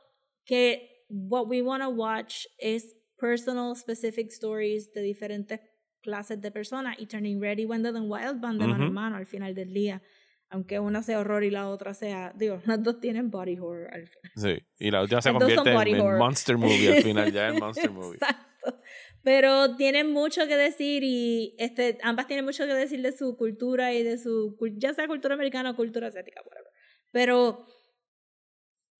que 0.51 1.05
what 1.07 1.47
we 1.47 1.61
want 1.61 1.81
to 1.81 1.89
watch 1.89 2.45
es 2.57 2.93
personal 3.17 3.73
specific 3.73 4.29
stories 4.31 4.91
de 4.91 5.01
diferentes 5.01 5.61
clases 6.01 6.41
de 6.41 6.51
personas 6.51 6.97
y 6.99 7.05
Turning 7.05 7.39
Red 7.39 7.59
y 7.59 7.65
Wendell 7.65 7.95
Wild 7.95 8.41
van 8.41 8.57
de 8.57 8.67
mano 8.67 8.87
en 8.87 8.93
mano 8.93 9.15
al 9.15 9.25
final 9.25 9.55
del 9.55 9.73
día. 9.73 10.01
Aunque 10.49 10.79
una 10.79 11.03
sea 11.03 11.21
horror 11.21 11.45
y 11.45 11.51
la 11.51 11.69
otra 11.69 11.93
sea, 11.93 12.33
digo, 12.35 12.61
las 12.65 12.83
dos 12.83 12.99
tienen 12.99 13.31
body 13.31 13.59
horror 13.59 13.93
al 13.93 14.07
final. 14.07 14.31
Sí, 14.35 14.65
y 14.77 14.91
la 14.91 15.03
última 15.03 15.21
se 15.21 15.31
convierte 15.31 15.69
en, 15.69 15.95
en. 15.95 16.17
Monster 16.17 16.57
Movie 16.57 16.97
al 16.97 17.03
final, 17.03 17.31
ya 17.31 17.47
en 17.47 17.59
Monster 17.59 17.89
Movie. 17.89 18.15
Exacto. 18.15 18.81
Pero 19.23 19.77
tienen 19.77 20.11
mucho 20.11 20.47
que 20.47 20.57
decir 20.57 21.01
y 21.05 21.55
este, 21.59 21.97
ambas 22.03 22.27
tienen 22.27 22.43
mucho 22.43 22.65
que 22.65 22.73
decir 22.73 23.01
de 23.01 23.13
su 23.13 23.37
cultura 23.37 23.93
y 23.93 24.03
de 24.03 24.17
su, 24.17 24.57
ya 24.75 24.93
sea 24.93 25.07
cultura 25.07 25.35
americana 25.35 25.71
o 25.71 25.75
cultura 25.77 26.07
asiática, 26.07 26.41
whatever. 26.41 26.71
Pero 27.13 27.65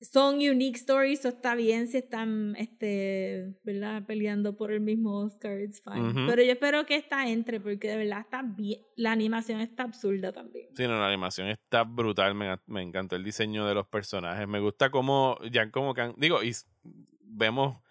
son 0.02 0.36
unique 0.38 0.78
stories, 0.78 1.24
o 1.26 1.28
está 1.30 1.54
bien 1.54 1.88
si 1.88 1.98
están, 1.98 2.56
este, 2.58 3.54
¿verdad? 3.64 4.04
Peleando 4.08 4.56
por 4.58 4.72
el 4.72 4.82
mismo 4.82 5.20
Oscar, 5.20 5.60
it's 5.62 5.80
fine. 5.82 6.10
Ujú. 6.10 6.26
Pero 6.28 6.42
yo 6.42 6.52
espero 6.54 6.86
que 6.88 6.96
esta 6.96 7.28
entre 7.30 7.60
porque 7.60 7.88
de 7.90 7.98
verdad 7.98 8.22
está 8.22 8.42
bien, 8.42 8.82
la 8.96 9.12
animación 9.12 9.62
está 9.62 9.84
absurda 9.84 10.32
también. 10.32 10.70
Sí, 10.76 10.84
no, 10.88 11.00
la 11.00 11.08
animación 11.08 11.48
está 11.50 11.84
brutal, 11.84 12.34
me, 12.34 12.58
me 12.66 12.82
encantó 12.82 13.16
el 13.16 13.24
diseño 13.24 13.68
de 13.68 13.76
los 13.76 13.86
personajes, 13.88 14.48
me 14.48 14.60
gusta 14.60 14.90
cómo, 14.90 15.38
ya 15.52 15.70
como 15.70 15.94
que 15.94 16.02
han- 16.02 16.16
digo, 16.18 16.42
y 16.42 16.52
vemos, 17.22 17.78
o 17.78 17.84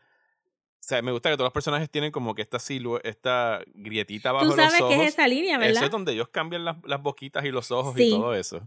sea, 0.82 1.02
me 1.02 1.12
gusta 1.12 1.30
que 1.30 1.36
todos 1.36 1.46
los 1.46 1.52
personajes 1.52 1.88
tienen 1.90 2.10
como 2.10 2.34
que 2.34 2.42
esta 2.42 2.58
silhue- 2.58 3.00
esta 3.04 3.60
grietita 3.74 4.32
bajo 4.32 4.46
Tú 4.46 4.52
sabes 4.56 4.72
los 4.72 4.80
ojos. 4.80 4.94
que 4.96 5.02
es 5.04 5.12
esa 5.12 5.28
línea, 5.28 5.56
Eso 5.58 5.64
¿verdad? 5.66 5.84
es 5.84 5.90
donde 5.90 6.12
ellos 6.12 6.28
cambian 6.28 6.64
las, 6.64 6.76
las 6.84 7.00
boquitas 7.00 7.44
y 7.44 7.50
los 7.52 7.70
ojos 7.70 7.94
Sí. 7.96 8.08
y 8.08 8.10
todo 8.10 8.34
eso. 8.34 8.66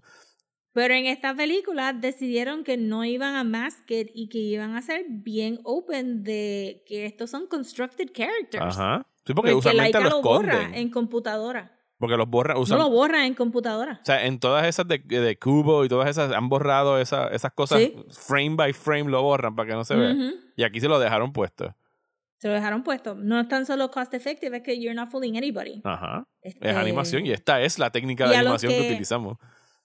Pero 0.74 0.93
en 0.95 1.05
esta 1.05 1.36
película 1.36 1.93
decidieron 1.93 2.63
que 2.63 2.78
no 2.78 3.05
iban 3.05 3.36
a 3.36 3.43
mask 3.43 3.89
it 3.91 4.09
y 4.13 4.28
que 4.28 4.39
iban 4.39 4.76
a 4.76 4.82
ser 4.82 5.05
bien 5.07 5.59
open 5.63 6.24
de 6.24 6.84
que 6.88 7.05
estos 7.05 7.30
son 7.30 7.45
constructed 7.47 8.09
characters. 8.11 8.78
Ajá. 8.78 9.05
Sí, 9.26 9.34
porque, 9.34 9.51
Porque 9.51 9.53
usualmente 9.53 9.99
Laika 9.99 10.09
lo 10.09 10.21
borra 10.21 10.71
en 10.74 10.89
computadora. 10.89 11.78
Porque 11.99 12.17
los 12.17 12.28
borran, 12.28 12.55
No 12.55 12.61
usan, 12.63 12.80
lo 12.80 12.89
borra 12.89 13.26
en 13.26 13.34
computadora. 13.36 13.99
O 14.01 14.05
sea, 14.05 14.26
en 14.26 14.39
todas 14.39 14.65
esas 14.67 14.86
de, 14.88 14.97
de 14.97 15.38
Cubo 15.39 15.86
y 15.86 15.88
todas 15.89 16.09
esas 16.09 16.34
han 16.34 16.49
borrado 16.49 16.99
esa- 16.99 17.28
esas 17.28 17.53
cosas 17.53 17.80
Sí. 17.80 17.95
frame 18.09 18.55
by 18.55 18.74
frame 18.74 19.09
lo 19.09 19.21
borran 19.21 19.55
para 19.55 19.69
que 19.69 19.76
no 19.76 19.86
se 19.86 19.95
vea. 19.95 20.13
Y 20.57 20.63
aquí 20.63 20.82
se 20.82 20.89
lo 20.89 20.99
dejaron 20.99 21.32
puesto. 21.32 21.74
Se 22.39 22.49
lo 22.49 22.55
dejaron 22.55 22.84
puesto. 22.84 23.15
No 23.15 23.39
es 23.39 23.47
tan 23.47 23.65
solo 23.65 23.89
cost 23.89 24.13
effective, 24.15 24.57
es 24.57 24.63
que 24.63 24.78
you're 24.82 24.93
not 24.95 25.07
fooling 25.09 25.38
anybody. 25.38 25.80
Ajá. 25.86 26.26
Este, 26.41 26.71
Es 26.71 26.76
animación 26.76 27.26
y 27.26 27.32
esta 27.32 27.61
es 27.61 27.80
la 27.80 27.89
técnica 27.91 28.26
de 28.26 28.32
los 28.32 28.38
animación 28.39 28.74
que... 28.74 28.80
que- 28.80 28.88
utilizamos. 28.89 29.38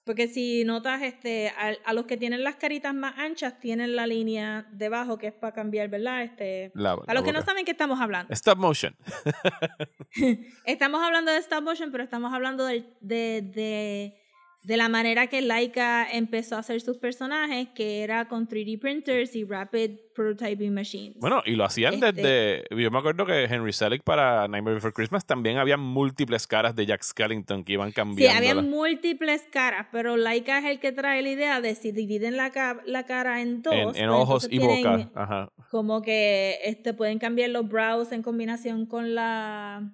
Porque 0.05 0.27
si 0.27 0.63
notas, 0.63 1.01
este, 1.03 1.49
a, 1.49 1.73
a 1.85 1.93
los 1.93 2.05
que 2.05 2.17
tienen 2.17 2.43
las 2.43 2.55
caritas 2.55 2.93
más 2.95 3.15
anchas, 3.17 3.59
tienen 3.59 3.95
la 3.95 4.07
línea 4.07 4.65
debajo 4.71 5.17
que 5.19 5.27
es 5.27 5.33
para 5.33 5.53
cambiar, 5.53 5.87
¿verdad? 5.89 6.23
Este, 6.23 6.71
La- 6.73 6.97
a 7.05 7.13
los 7.13 7.23
que 7.23 7.31
no 7.31 7.41
saben 7.43 7.63
qué 7.65 7.71
estamos 7.71 7.99
hablando. 8.01 8.33
Stop 8.33 8.57
motion. 8.57 8.95
Estamos 10.65 11.01
hablando 11.03 11.31
de 11.31 11.37
stop 11.39 11.63
motion, 11.63 11.91
pero 11.91 12.03
estamos 12.03 12.33
hablando 12.33 12.65
del- 12.65 12.87
de, 13.01 13.41
de, 13.53 14.18
de 14.61 14.75
la 14.75 14.89
manera 14.89 15.27
que 15.27 15.41
Laika 15.41 16.05
empezó 16.11 16.55
a 16.55 16.59
hacer 16.59 16.81
sus 16.81 16.97
personajes, 16.97 17.69
que 17.73 18.03
era 18.03 18.27
con 18.27 18.47
3D 18.47 18.77
printers 18.79 19.35
y 19.35 19.45
rapid 19.45 19.91
prototyping 20.13 20.73
machines. 20.73 21.17
Bueno, 21.17 21.41
y 21.45 21.55
lo 21.55 21.63
hacían 21.63 21.93
Este- 21.93 22.11
desde... 22.11 22.63
Yo 22.71 22.91
me 22.91 22.99
acuerdo 22.99 23.25
que 23.25 23.45
Henry 23.45 23.71
Selick 23.71 24.03
para 24.03 24.47
Nightmare 24.49 24.75
Before 24.75 24.93
Christmas 24.93 25.25
también 25.25 25.57
había 25.57 25.77
múltiples 25.77 26.45
caras 26.45 26.75
de 26.75 26.85
Jack 26.85 27.03
Skellington 27.03 27.63
que 27.63 27.73
iban 27.73 27.89
sí, 27.89 27.95
cambiando. 27.95 28.37
había 28.37 28.55
múltiples 28.55 29.47
caras, 29.49 29.87
pero 29.93 30.17
Laika 30.17 30.59
es 30.59 30.65
el 30.65 30.79
que 30.81 30.91
trae 30.91 31.21
la 31.21 31.29
idea 31.29 31.61
de 31.61 31.73
si 31.75 31.93
dividen 31.93 32.35
la, 32.35 32.51
la 32.85 33.05
cara 33.05 33.41
en 33.41 33.61
dos, 33.61 33.73
en, 33.73 33.83
pues 33.85 33.97
en 33.97 34.09
ojos 34.09 34.49
entonces 34.51 34.77
y 34.79 34.83
boca. 34.83 35.11
Ajá. 35.15 35.49
Como 35.71 36.01
que 36.01 36.57
este, 36.65 36.93
pueden 36.93 37.17
cambiar 37.17 37.51
los 37.51 37.67
brows 37.67 38.11
en 38.11 38.21
combinación 38.23 38.85
con 38.87 39.15
la... 39.15 39.93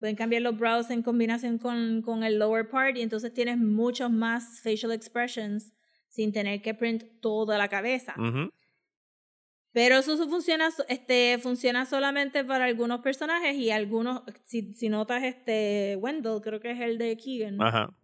Pueden 0.00 0.16
cambiar 0.16 0.42
los 0.42 0.58
brows 0.58 0.90
en 0.90 1.02
combinación 1.02 1.58
con, 1.58 2.02
con 2.02 2.24
el 2.24 2.38
lower 2.38 2.68
part 2.68 2.96
y 2.96 3.02
entonces 3.02 3.32
tienes 3.32 3.58
muchos 3.58 4.10
más 4.10 4.60
facial 4.62 4.90
expressions 4.92 5.72
sin 6.08 6.32
tener 6.32 6.60
que 6.62 6.74
print 6.74 7.04
toda 7.20 7.56
la 7.58 7.68
cabeza. 7.68 8.14
Pero 9.72 9.98
eso 9.98 10.16
so- 10.16 10.28
funciona, 10.28 10.68
este, 10.88 11.38
funciona 11.38 11.86
solamente 11.86 12.44
para 12.44 12.64
algunos 12.64 13.00
personajes 13.02 13.54
y 13.56 13.70
algunos, 13.70 14.22
si, 14.44 14.74
si 14.74 14.88
notas 14.88 15.22
este 15.22 15.96
Wendell, 16.00 16.40
creo 16.42 16.58
que 16.60 16.72
es 16.72 16.80
el 16.80 16.98
de 16.98 17.16
Keegan, 17.16 17.62
Ajá. 17.62 17.94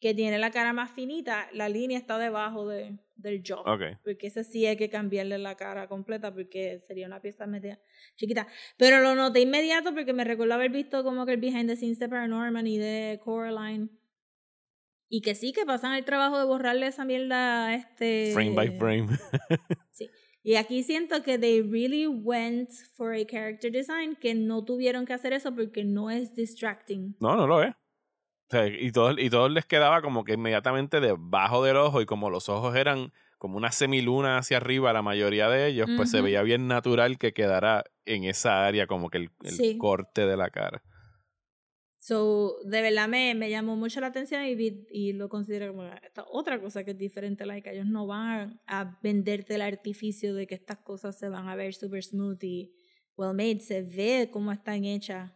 Que 0.00 0.14
tiene 0.14 0.38
la 0.38 0.50
cara 0.50 0.72
más 0.72 0.90
finita, 0.90 1.48
la 1.52 1.68
línea 1.68 1.98
está 1.98 2.18
debajo 2.18 2.68
de, 2.68 2.98
del 3.16 3.42
jaw. 3.42 3.60
Ok. 3.60 3.98
Porque 4.04 4.28
ese 4.28 4.44
sí 4.44 4.64
hay 4.64 4.76
que 4.76 4.88
cambiarle 4.88 5.38
la 5.38 5.56
cara 5.56 5.88
completa 5.88 6.32
porque 6.32 6.78
sería 6.80 7.06
una 7.06 7.20
pieza 7.20 7.46
media 7.46 7.80
chiquita. 8.16 8.46
Pero 8.76 9.00
lo 9.00 9.14
noté 9.14 9.40
inmediato 9.40 9.92
porque 9.92 10.12
me 10.12 10.24
recuerdo 10.24 10.54
haber 10.54 10.70
visto 10.70 11.02
como 11.02 11.26
que 11.26 11.32
el 11.32 11.40
behind 11.40 11.68
the 11.68 11.76
scenes 11.76 11.98
de 11.98 12.08
Paranorman 12.08 12.66
y 12.66 12.78
de 12.78 13.20
Coraline. 13.24 13.88
Y 15.10 15.22
que 15.22 15.34
sí, 15.34 15.52
que 15.52 15.64
pasan 15.64 15.94
el 15.94 16.04
trabajo 16.04 16.38
de 16.38 16.44
borrarle 16.44 16.86
esa 16.86 17.04
mierda 17.04 17.74
este 17.74 18.30
Frame 18.32 18.54
by 18.54 18.78
frame. 18.78 19.08
Sí. 19.90 20.08
Y 20.44 20.54
aquí 20.54 20.82
siento 20.84 21.22
que 21.22 21.38
they 21.38 21.60
really 21.60 22.06
went 22.06 22.70
for 22.94 23.12
a 23.12 23.24
character 23.26 23.70
design 23.70 24.16
que 24.16 24.34
no 24.34 24.64
tuvieron 24.64 25.04
que 25.04 25.12
hacer 25.12 25.32
eso 25.32 25.54
porque 25.54 25.82
no 25.82 26.10
es 26.10 26.34
distracting. 26.34 27.16
No, 27.20 27.34
no 27.34 27.46
lo 27.46 27.62
es. 27.62 27.74
O 28.48 28.50
sea, 28.50 28.66
y 28.66 28.90
todos 28.92 29.16
y 29.18 29.28
todos 29.28 29.50
les 29.50 29.66
quedaba 29.66 30.00
como 30.00 30.24
que 30.24 30.32
inmediatamente 30.34 31.00
debajo 31.00 31.62
del 31.64 31.76
ojo 31.76 32.00
y 32.00 32.06
como 32.06 32.30
los 32.30 32.48
ojos 32.48 32.74
eran 32.76 33.12
como 33.36 33.56
una 33.58 33.70
semiluna 33.72 34.38
hacia 34.38 34.56
arriba 34.56 34.92
la 34.92 35.02
mayoría 35.02 35.48
de 35.48 35.66
ellos, 35.68 35.88
pues 35.96 36.10
se 36.10 36.22
veía 36.22 36.42
bien 36.42 36.66
natural 36.66 37.18
que 37.18 37.32
quedara 37.32 37.84
en 38.06 38.24
esa 38.24 38.66
área 38.66 38.86
como 38.86 39.10
que 39.10 39.18
el, 39.18 39.30
el 39.44 39.52
Sí. 39.52 39.76
corte 39.78 40.26
de 40.26 40.36
la 40.36 40.50
cara. 40.50 40.82
So, 42.00 42.58
de 42.64 42.80
verdad 42.80 43.08
me, 43.08 43.34
me 43.34 43.50
llamó 43.50 43.76
mucho 43.76 44.00
la 44.00 44.06
atención 44.06 44.44
y, 44.44 44.54
vi- 44.54 44.86
y 44.90 45.12
lo 45.12 45.28
considero 45.28 45.72
como 45.74 45.84
esta 45.84 46.24
otra 46.30 46.60
cosa 46.60 46.84
que 46.84 46.92
es 46.92 46.98
diferente, 46.98 47.44
like, 47.44 47.68
ellos 47.70 47.86
no 47.86 48.06
van 48.06 48.60
a 48.66 48.98
venderte 49.02 49.56
el 49.56 49.62
artificio 49.62 50.34
de 50.34 50.46
que 50.46 50.54
estas 50.54 50.78
cosas 50.78 51.18
se 51.18 51.28
van 51.28 51.48
a 51.48 51.56
ver 51.56 51.74
super 51.74 52.02
smooth 52.02 52.42
y 52.44 52.72
well 53.16 53.34
made, 53.34 53.60
se 53.60 53.82
ve 53.82 54.30
cómo 54.32 54.52
están 54.52 54.84
hechas 54.84 55.32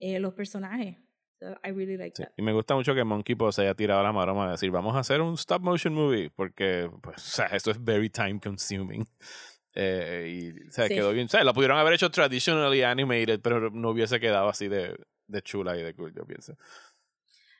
eh, 0.00 0.18
los 0.18 0.34
personajes. 0.34 0.96
So, 1.40 1.56
I 1.64 1.70
really 1.70 1.96
like 1.96 2.16
Sí. 2.16 2.24
that. 2.24 2.32
Y 2.36 2.42
me 2.42 2.52
gusta 2.52 2.74
mucho 2.74 2.94
que 2.94 3.04
Monkey 3.04 3.36
se 3.52 3.62
haya 3.62 3.74
tirado 3.74 4.02
la 4.02 4.12
maroma 4.12 4.46
de 4.46 4.52
decir, 4.52 4.70
vamos 4.70 4.96
a 4.96 5.00
hacer 5.00 5.20
un 5.20 5.34
stop 5.34 5.62
motion 5.62 5.94
movie, 5.94 6.30
porque 6.30 6.90
pues, 7.02 7.16
o 7.16 7.20
sea, 7.36 7.46
esto 7.46 7.70
es 7.70 7.82
very 7.82 8.10
time 8.10 8.40
consuming. 8.40 9.06
Eh, 9.80 10.52
y 10.56 10.68
o 10.68 10.72
sea, 10.72 10.88
Sí. 10.88 10.94
quedó 10.94 11.12
bien. 11.12 11.26
O 11.26 11.28
sea, 11.28 11.44
lo 11.44 11.54
pudieron 11.54 11.78
haber 11.78 11.92
hecho 11.92 12.10
traditionally 12.10 12.82
animated, 12.82 13.40
pero 13.40 13.70
no 13.70 13.90
hubiese 13.90 14.18
quedado 14.18 14.48
así 14.48 14.66
de, 14.66 14.96
de 15.28 15.42
chula 15.42 15.76
y 15.78 15.82
de 15.82 15.94
cool, 15.94 16.12
yo 16.16 16.24
pienso. 16.24 16.56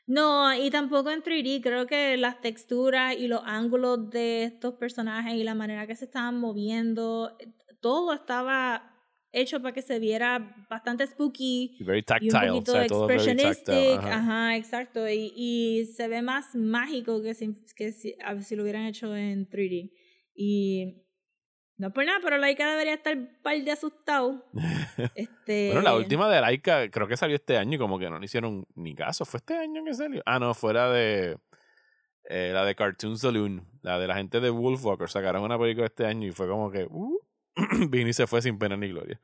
No, 0.07 0.53
y 0.55 0.71
tampoco 0.71 1.11
en 1.11 1.23
3D. 1.23 1.61
Creo 1.63 1.87
que 1.87 2.17
las 2.17 2.41
texturas 2.41 3.15
y 3.15 3.29
los 3.29 3.43
ángulos 3.45 4.11
de 4.11 4.45
estos 4.45 4.75
personajes 4.75 5.35
y 5.35 5.45
la 5.45 5.55
manera 5.55 5.87
que 5.87 5.95
se 5.95 6.07
estaban 6.07 6.41
moviendo, 6.41 7.37
eh, 7.39 7.53
todo 7.81 8.13
estaba 8.15 8.98
hecho 9.33 9.61
para 9.61 9.73
que 9.75 9.83
se 9.83 9.99
viera 9.99 10.67
bastante 10.71 11.07
spooky 11.07 11.77
Very 11.81 11.99
y 11.99 12.01
un 12.01 12.05
tactile, 12.05 12.51
o 12.51 12.55
poquito 12.55 12.73
sea, 12.73 12.85
expressionistic. 12.85 13.65
tactile. 13.67 13.95
ajá. 13.95 14.17
Ajá, 14.17 14.57
exacto. 14.57 15.09
Y, 15.09 15.33
y 15.37 15.85
se 15.87 16.09
ve 16.09 16.23
más 16.23 16.55
mágico 16.55 17.23
que 17.23 17.35
si, 17.35 17.53
que 17.77 17.93
si 17.93 18.17
lo 18.57 18.63
hubieran 18.63 18.87
hecho 18.87 19.15
en 19.15 19.49
3D. 19.49 19.93
Y 20.35 21.05
no 21.79 21.93
por 21.93 22.05
nada, 22.05 22.19
pero 22.23 22.39
Laika 22.39 22.69
debería 22.69 22.95
estar 22.95 23.17
un 23.17 23.29
par 23.43 23.57
de 23.57 23.71
asustado. 23.71 24.45
este, 25.15 25.69
Bueno, 25.69 25.83
la 25.83 25.95
última 25.95 26.29
de 26.29 26.41
Laika 26.41 26.91
creo 26.91 27.07
que 27.07 27.17
salió 27.17 27.37
este 27.37 27.57
año 27.57 27.77
y 27.77 27.79
como 27.79 27.99
que 28.01 28.11
no 28.11 28.19
le 28.19 28.25
hicieron 28.25 28.67
ni 28.75 28.95
caso. 28.97 29.25
¿Fue 29.25 29.39
este 29.39 29.57
año 29.57 29.85
que 29.85 29.95
salió? 29.95 30.21
Ah, 30.27 30.41
no, 30.41 30.55
fuera 30.55 30.91
de 30.91 31.37
eh, 32.25 32.51
la 32.53 32.65
de 32.65 32.75
Cartoon 32.75 33.17
Saloon, 33.17 33.65
la 33.83 33.99
de 34.01 34.09
la 34.09 34.17
gente 34.17 34.41
de 34.41 34.51
Wolfwalker. 34.51 35.09
Sacaron 35.09 35.45
una 35.45 35.57
película 35.57 35.87
este 35.87 36.05
año 36.05 36.27
y 36.27 36.33
fue 36.33 36.49
como 36.49 36.69
que 36.71 36.85
uh, 36.85 37.19
vino 37.91 38.09
y 38.09 38.13
se 38.13 38.27
fue 38.27 38.43
sin 38.43 38.59
pena 38.59 38.77
ni 38.77 38.89
gloria. 38.89 39.21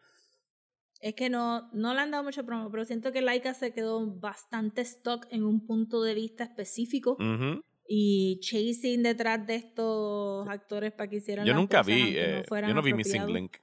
Es 1.01 1.15
que 1.15 1.29
no, 1.29 1.71
no 1.73 1.93
le 1.95 2.01
han 2.01 2.11
dado 2.11 2.25
mucho 2.25 2.45
promo, 2.47 2.71
pero 2.71 2.85
siento 2.85 3.13
que 3.13 3.21
Laika 3.21 3.53
se 3.55 3.73
quedó 3.73 4.07
bastante 4.19 4.85
stuck 4.85 5.27
en 5.31 5.45
un 5.45 5.67
punto 5.67 6.03
de 6.03 6.15
vista 6.15 6.45
específico 6.45 7.19
Ujú. 7.21 7.63
y 7.87 8.39
chasing 8.41 9.03
detrás 9.03 9.47
de 9.47 9.57
estos 9.57 10.49
actores 10.49 10.93
para 10.93 11.11
que 11.11 11.17
hicieran 11.17 11.45
Yo 11.45 11.53
las 11.53 11.61
nunca 11.61 11.79
cosas, 11.79 11.95
vi, 11.95 12.17
eh, 12.17 12.37
no 12.39 12.45
fueran 12.45 12.71
yo 12.71 12.75
no 12.75 12.83
vi 12.83 12.95
Missing. 12.95 13.27
Link. 13.27 13.57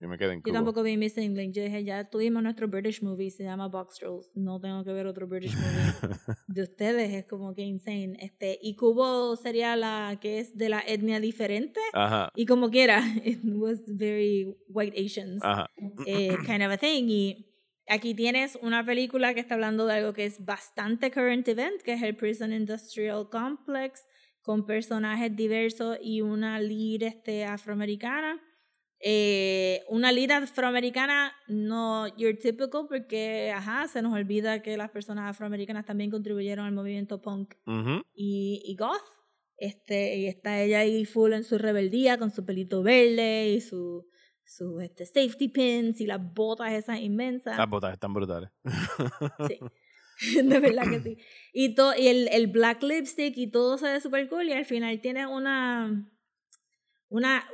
Yo 0.00 0.08
me 0.08 0.16
quedé 0.16 0.32
en 0.34 0.38
Yo 0.38 0.42
Cuba. 0.44 0.54
tampoco 0.54 0.82
vi 0.84 0.96
Missing 0.96 1.34
Link. 1.36 1.54
Yo 1.54 1.62
dije, 1.62 1.82
ya 1.82 2.08
tuvimos 2.08 2.40
nuestro 2.42 2.68
British 2.68 3.02
movie, 3.02 3.30
se 3.32 3.42
llama 3.42 3.66
Box 3.66 3.96
Trolls. 3.98 4.30
No 4.36 4.60
tengo 4.60 4.84
que 4.84 4.92
ver 4.92 5.06
otro 5.08 5.26
British 5.26 5.54
movie 5.56 6.14
de 6.46 6.62
ustedes. 6.62 7.12
Es 7.14 7.24
como 7.26 7.52
que 7.54 7.62
insane. 7.62 8.16
Este, 8.20 8.58
y 8.62 8.76
Cubo 8.76 9.34
sería 9.36 9.74
la 9.74 10.16
que 10.20 10.38
es 10.38 10.56
de 10.56 10.68
la 10.68 10.80
etnia 10.86 11.18
diferente. 11.18 11.80
Ajá, 11.92 12.30
Y 12.36 12.46
como 12.46 12.70
quiera, 12.70 13.02
it 13.24 13.40
was 13.44 13.82
very 13.88 14.56
white 14.68 14.94
Asians. 14.96 15.42
ajá. 15.42 15.66
eh, 16.06 16.36
kind 16.46 16.62
of 16.62 16.70
a 16.70 16.76
thing. 16.78 17.08
Y 17.08 17.46
aquí 17.88 18.14
tienes 18.14 18.56
una 18.62 18.84
película 18.84 19.34
que 19.34 19.40
está 19.40 19.54
hablando 19.54 19.84
de 19.86 19.94
algo 19.94 20.12
que 20.12 20.26
es 20.26 20.44
bastante 20.44 21.10
current 21.10 21.48
event, 21.48 21.82
que 21.82 21.94
es 21.94 22.02
el 22.02 22.14
Prison 22.14 22.52
Industrial 22.52 23.28
Complex, 23.28 24.04
con 24.42 24.64
personajes 24.64 25.34
diversos 25.34 25.98
y 26.00 26.20
una 26.20 26.60
lead 26.60 27.02
este, 27.02 27.44
afroamericana. 27.44 28.40
Eh, 29.00 29.84
una 29.88 30.10
lead 30.10 30.30
afroamericana 30.32 31.32
no 31.46 32.08
your 32.16 32.36
typical 32.36 32.86
porque 32.88 33.52
ajá 33.54 33.86
se 33.86 34.02
nos 34.02 34.12
olvida 34.12 34.60
que 34.60 34.76
las 34.76 34.90
personas 34.90 35.30
afroamericanas 35.30 35.84
también 35.86 36.10
contribuyeron 36.10 36.66
al 36.66 36.72
movimiento 36.72 37.20
punk 37.22 37.54
Ujú. 37.66 38.02
y, 38.14 38.60
y 38.64 38.74
goth. 38.76 39.04
Este, 39.56 40.16
y 40.16 40.26
está 40.26 40.60
ella 40.62 40.80
ahí 40.80 41.04
full 41.04 41.32
en 41.32 41.44
su 41.44 41.58
rebeldía 41.58 42.16
con 42.18 42.30
su 42.30 42.44
pelito 42.44 42.82
verde 42.82 43.48
y 43.50 43.60
su, 43.60 44.06
su 44.44 44.80
este, 44.80 45.04
safety 45.06 45.48
pins 45.48 46.00
y 46.00 46.06
las 46.06 46.20
botas 46.34 46.72
esas 46.72 47.00
inmensas. 47.00 47.56
Las 47.56 47.68
botas 47.68 47.92
están 47.92 48.12
brutales. 48.14 48.50
Sí. 49.48 49.58
De 50.42 50.58
verdad 50.58 50.82
que 50.90 51.00
sí. 51.00 51.16
Y, 51.52 51.76
to- 51.76 51.94
y 51.96 52.08
el, 52.08 52.28
el 52.32 52.48
black 52.48 52.82
lipstick 52.82 53.36
y 53.36 53.46
todo 53.52 53.78
se 53.78 53.86
ve 53.92 54.00
super 54.00 54.28
cool 54.28 54.48
y 54.48 54.52
al 54.52 54.64
final 54.64 55.00
tiene 55.00 55.26
una... 55.28 56.10
Una... 57.08 57.44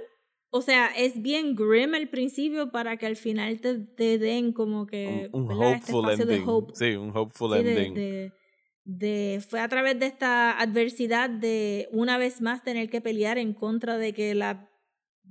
O 0.57 0.63
sea, 0.63 0.87
es 0.97 1.21
bien 1.21 1.57
grim 1.57 1.95
al 1.95 2.09
principio 2.09 2.71
para 2.71 2.97
que 2.97 3.07
al 3.07 3.17
final 3.17 3.61
te, 3.61 3.77
te 3.77 4.19
den 4.19 4.53
como 4.53 4.87
que... 4.87 5.29
un. 5.33 5.51
Este 5.51 5.93
hopeful 5.93 6.07
de 6.17 6.23
ending. 6.23 6.49
hope. 6.49 6.73
Sí, 6.77 6.95
un 6.95 7.11
hopeful 7.17 7.57
Sí, 7.59 7.65
de- 7.65 7.71
ending. 7.73 7.95
de- 7.95 8.33
de- 8.85 9.41
fue 9.49 9.59
a 9.61 9.67
través 9.69 9.99
de 9.99 10.07
esta 10.07 10.57
adversidad 10.61 11.29
de 11.29 11.89
una 11.91 12.19
vez 12.19 12.41
más 12.41 12.63
tener 12.63 12.89
que 12.89 13.01
pelear 13.01 13.37
en 13.39 13.53
contra 13.53 13.99
de 13.99 14.13
que 14.13 14.35
la, 14.37 14.71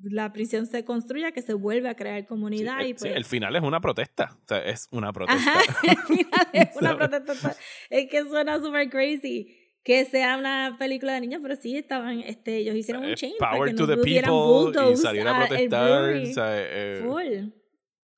la 0.02 0.34
prisión 0.34 0.66
se 0.66 0.84
construya, 0.84 1.32
que 1.32 1.42
se 1.42 1.54
vuelve 1.54 1.88
a 1.88 1.96
crear 1.96 2.20
Sí, 2.22 2.28
comunidad. 2.28 2.82
el, 2.82 2.88
y 2.88 2.90
sí, 2.90 2.96
pues, 3.00 3.16
el 3.16 3.24
final 3.24 3.56
es 3.56 3.62
una 3.62 3.80
protesta. 3.80 4.38
O 4.44 4.48
sea, 4.48 4.58
es 4.60 4.90
una 4.92 5.14
protesta. 5.14 5.42
Ajá, 5.60 5.60
al 5.88 5.98
final 6.06 6.48
es 6.52 6.76
una 6.82 6.98
protesta. 6.98 7.56
Es 7.90 8.10
que 8.10 8.24
suena 8.26 8.60
super 8.60 8.90
crazy 8.90 9.56
que 9.84 10.06
sea 10.06 10.38
una 10.38 10.76
película 10.80 11.14
de 11.14 11.22
niños, 11.22 11.42
pero 11.44 11.56
sí 11.56 11.76
estaban, 11.78 12.22
este, 12.22 12.58
ellos 12.58 12.76
hicieron 12.76 13.04
un 13.04 13.12
Es 13.12 13.20
change 13.20 13.38
para 13.38 13.58
power 13.58 13.70
que 13.72 13.76
to 13.76 13.86
no 13.86 13.96
the 13.96 14.02
people 14.02 14.92
y 14.92 14.96
salir 14.96 15.28
a 15.28 15.38
a 15.38 15.44
el 15.44 15.48
protestar. 15.50 16.16
o 16.16 16.26
sea, 16.26 16.54
eh, 16.58 17.02
Full. 17.06 17.50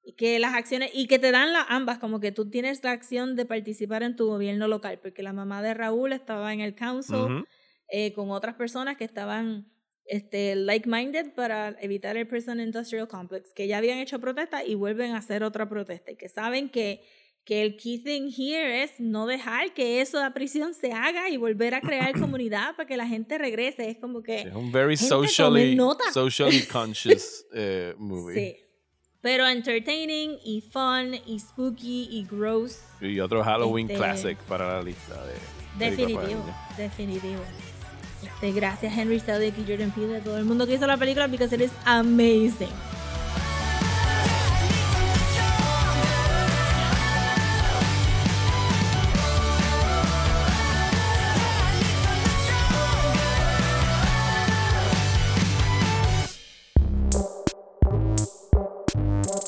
Y 0.04 0.14
que 0.14 0.38
las 0.38 0.54
acciones, 0.54 0.92
y 0.94 1.08
que 1.08 1.18
te 1.18 1.32
dan 1.32 1.52
las 1.52 1.66
ambas, 1.70 1.98
como 1.98 2.20
que 2.20 2.32
tú 2.32 2.50
tienes 2.52 2.84
la 2.84 2.92
acción 2.92 3.36
de 3.36 3.46
participar 3.46 4.04
en 4.04 4.16
tu 4.16 4.28
gobierno 4.28 4.68
local, 4.68 5.00
porque 5.02 5.24
la 5.24 5.34
mamá 5.34 5.64
de 5.64 5.74
Raúl 5.74 6.14
estaba 6.14 6.54
en 6.54 6.60
el 6.60 6.76
council 6.76 7.16
ujú. 7.16 7.46
eh, 7.90 8.14
con 8.14 8.30
otras 8.30 8.54
personas 8.54 8.98
que 8.98 9.04
estaban 9.04 9.68
este, 10.06 10.56
like-minded 10.56 11.34
para 11.34 11.76
evitar 11.82 12.16
el 12.18 12.28
Prison 12.28 12.60
Industrial 12.60 13.08
Complex, 13.08 13.52
que 13.54 13.68
ya 13.68 13.80
habían 13.80 13.98
hecho 13.98 14.20
protesta 14.20 14.64
y 14.64 14.76
vuelven 14.76 15.14
a 15.14 15.18
hacer 15.18 15.44
otra 15.44 15.68
protesta, 15.68 16.12
y 16.12 16.16
que 16.16 16.30
saben 16.30 16.70
que, 16.70 17.02
que 17.46 17.62
el 17.62 17.78
key 17.78 18.00
thing 18.00 18.32
here 18.36 18.84
es 18.84 19.00
no 19.00 19.28
dejar 19.28 19.74
que 19.74 20.02
eso 20.02 20.20
de 20.20 20.32
prisión 20.32 20.74
se 20.74 20.92
haga 20.92 21.30
y 21.30 21.38
volver 21.38 21.76
a 21.76 21.82
crear 21.82 22.12
comunidad 22.20 22.76
para 22.76 22.88
que 22.88 22.98
la 22.98 23.08
gente 23.08 23.38
regrese. 23.38 23.90
Es 23.90 23.98
como 23.98 24.24
que... 24.24 24.42
Sí, 24.42 24.48
es 24.48 24.56
un 24.56 24.72
very 24.72 24.98
socially, 24.98 25.78
socially 26.12 26.62
conscious 26.72 27.46
eh, 27.54 27.94
movie. 27.98 28.36
Sí. 28.36 28.58
Pero 29.22 29.48
entertaining 29.48 30.38
y 30.44 30.62
fun 30.62 31.16
y 31.26 31.40
spooky 31.40 32.10
y 32.12 32.28
gross. 32.30 32.80
Y 33.02 33.20
otro 33.20 33.44
Halloween 33.44 33.90
Este, 33.90 33.98
classic 33.98 34.38
para 34.44 34.78
la 34.78 34.84
lista 34.84 35.16
de 35.26 35.34
Definitivo, 35.90 36.46
definitivo. 36.78 37.42
Este, 38.24 38.52
gracias 38.52 38.98
Henry 38.98 39.20
Selick 39.20 39.58
y 39.58 39.64
Jordan 39.68 39.92
Peele, 39.92 40.18
a 40.18 40.22
todo 40.22 40.38
el 40.38 40.46
mundo 40.46 40.66
que 40.66 40.76
hizo 40.76 40.88
la 40.88 40.98
película, 40.98 41.28
because 41.28 41.54
it 41.54 41.62
is 41.62 41.72
amazing. 41.86 42.70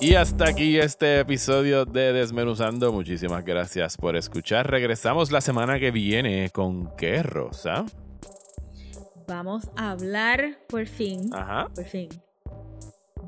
Y 0.08 0.16
hasta 0.16 0.48
aquí 0.48 0.80
este 0.80 1.20
episodio 1.20 1.84
de 1.84 2.14
Desmenuzando. 2.14 2.94
Muchísimas 2.94 3.44
gracias 3.44 3.98
por 3.98 4.16
escuchar. 4.16 4.72
Regresamos 4.72 5.34
la 5.34 5.42
semana 5.42 5.82
que 5.82 5.92
viene 5.92 6.50
con 6.50 6.96
qué, 6.96 7.22
Rosa. 7.24 7.86
Vamos 9.28 9.70
a 9.76 9.92
hablar 9.92 10.60
por 10.70 10.88
fin, 10.88 11.30
Ajá. 11.34 11.68
por 11.76 11.84
fin, 11.84 12.08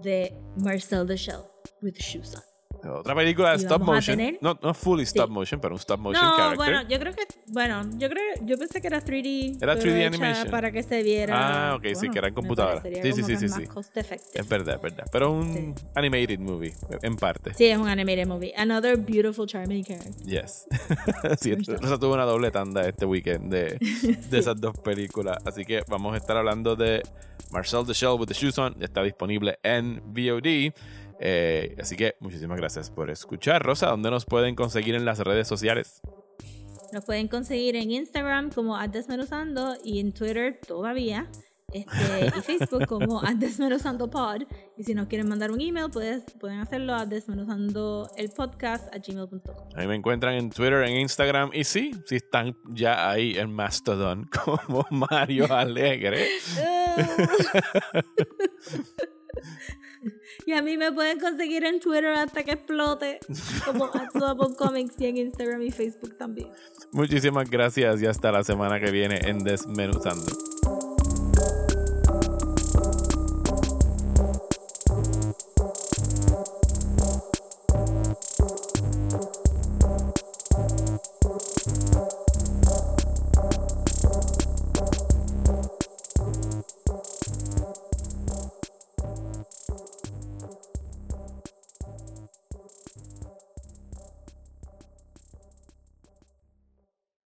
de 0.02 0.34
Marcel 0.56 1.06
the 1.06 1.18
Shell 1.18 1.42
with 1.82 1.96
shoes 2.00 2.34
on. 2.34 2.49
Otra 2.84 3.16
película 3.16 3.52
de 3.52 3.58
stop 3.58 3.82
motion. 3.82 4.18
tener- 4.18 4.38
No, 4.42 4.58
no 4.62 4.74
fully 4.74 5.04
stop 5.04 5.28
Sí. 5.28 5.34
motion, 5.34 5.60
pero 5.62 5.76
un 5.76 5.80
stop 5.80 6.00
motion 6.00 6.24
No, 6.24 6.36
character. 6.36 6.58
bueno, 6.58 6.82
yo 6.88 7.00
creo 7.00 7.14
que, 7.14 7.24
bueno, 7.48 7.90
yo 7.98 8.10
creo, 8.10 8.24
yo 8.44 8.58
pensé 8.58 8.82
que 8.82 8.88
era 8.88 9.02
3D. 9.02 9.58
Era 9.62 9.76
pero 9.76 9.82
3D 9.92 9.98
hecha 10.00 10.08
animation. 10.08 10.50
Para 10.52 10.72
que 10.72 10.84
se 10.84 11.04
viera. 11.04 11.70
Ah, 11.72 11.76
ok, 11.76 11.84
sí, 11.88 11.94
bueno, 11.96 12.14
que 12.14 12.20
era 12.20 12.28
en 12.30 12.34
computadora. 12.34 12.82
Sí, 12.82 13.14
sí, 13.14 13.24
sí, 13.24 13.36
sí, 13.38 13.50
sí. 13.50 13.64
Es 14.34 14.48
verdad, 14.50 14.76
es 14.76 14.82
verdad. 14.82 15.06
Pero 15.12 15.32
un 15.32 15.76
animated 15.96 16.40
movie, 16.40 16.74
en 17.02 17.16
parte. 17.16 17.54
Sí, 17.54 17.66
es 17.66 17.78
un 17.78 17.88
animated 17.88 18.28
movie. 18.28 18.54
Another 18.56 18.98
beautiful, 18.98 19.46
charming 19.48 19.84
character. 19.84 20.14
Yes. 20.26 20.66
sí, 21.40 21.56
Rosa 21.56 22.00
tuvo 22.00 22.14
una 22.14 22.26
doble 22.26 22.52
tanda 22.52 22.88
este 22.88 23.06
weekend 23.06 23.52
de, 23.52 23.78
de 24.30 24.40
esas 24.40 24.60
dos 24.60 24.78
películas. 24.80 25.38
Así 25.46 25.66
que 25.66 25.84
vamos 25.88 26.14
a 26.14 26.18
estar 26.18 26.38
hablando 26.38 26.76
de 26.76 27.02
Marcel 27.52 27.86
the 27.86 27.94
Shell 27.94 28.20
with 28.20 28.28
the 28.28 28.34
Shoes 28.34 28.58
On. 28.58 28.76
Está 28.82 29.04
disponible 29.04 29.60
en 29.64 30.02
VOD. 30.06 30.74
Eh, 31.20 31.76
así 31.80 31.96
que 31.96 32.16
muchísimas 32.20 32.58
gracias 32.58 32.90
por 32.90 33.10
escuchar. 33.10 33.62
Rosa, 33.62 33.88
¿dónde 33.88 34.10
nos 34.10 34.26
pueden 34.26 34.56
conseguir 34.56 34.96
en 34.96 35.06
las 35.06 35.20
redes 35.20 35.48
sociales? 35.48 36.02
Nos 36.94 37.06
pueden 37.06 37.28
conseguir 37.28 37.76
en 37.76 37.92
Instagram 37.92 38.52
como 38.52 38.78
Desmenuzando 38.88 39.76
y 39.84 40.00
en 40.00 40.14
Twitter 40.14 40.60
todavía. 40.66 41.30
Este, 41.74 42.26
y 42.26 42.42
Facebook 42.42 42.88
como 42.88 43.22
Desmenuzando 43.36 44.10
Pod. 44.10 44.44
Y 44.78 44.84
si 44.84 44.94
nos 44.94 45.08
quieren 45.08 45.28
mandar 45.28 45.52
un 45.52 45.62
email, 45.62 45.90
puedes, 45.92 46.24
pueden 46.40 46.60
hacerlo 46.60 46.96
a 46.96 47.06
desmenuzando 47.06 48.10
el 48.18 48.30
podcast 48.30 48.94
a 48.94 49.00
gmail.com. 49.00 49.56
A 49.76 49.82
mí 49.82 49.88
me 49.88 49.96
encuentran 49.96 50.36
en 50.36 50.50
Twitter, 50.50 50.84
en 50.84 50.98
Instagram. 50.98 51.52
Y 51.54 51.64
sí, 51.64 51.92
sí 52.06 52.16
están 52.16 52.56
ya 52.70 53.10
ahí 53.10 53.38
en 53.38 53.54
Mastodon 53.54 54.30
como 54.46 54.86
Mario 54.90 55.54
Alegre. 55.54 56.28
y 60.46 60.54
a 60.54 60.62
mí 60.62 60.78
me 60.78 60.92
pueden 60.92 61.20
conseguir 61.20 61.66
en 61.66 61.80
Twitter 61.80 62.14
hasta 62.14 62.44
que 62.44 62.52
explote, 62.52 63.20
como 63.66 63.90
Comics 64.58 64.96
y 65.00 65.06
en 65.06 65.18
Instagram 65.18 65.62
y 65.62 65.72
Facebook 65.72 66.18
también. 66.18 66.50
Muchísimas 66.92 67.50
gracias 67.50 68.02
y 68.02 68.06
hasta 68.06 68.32
la 68.32 68.44
semana 68.44 68.80
que 68.80 68.92
viene 68.92 69.20
en 69.26 69.40
Desmenuzando. 69.40 70.32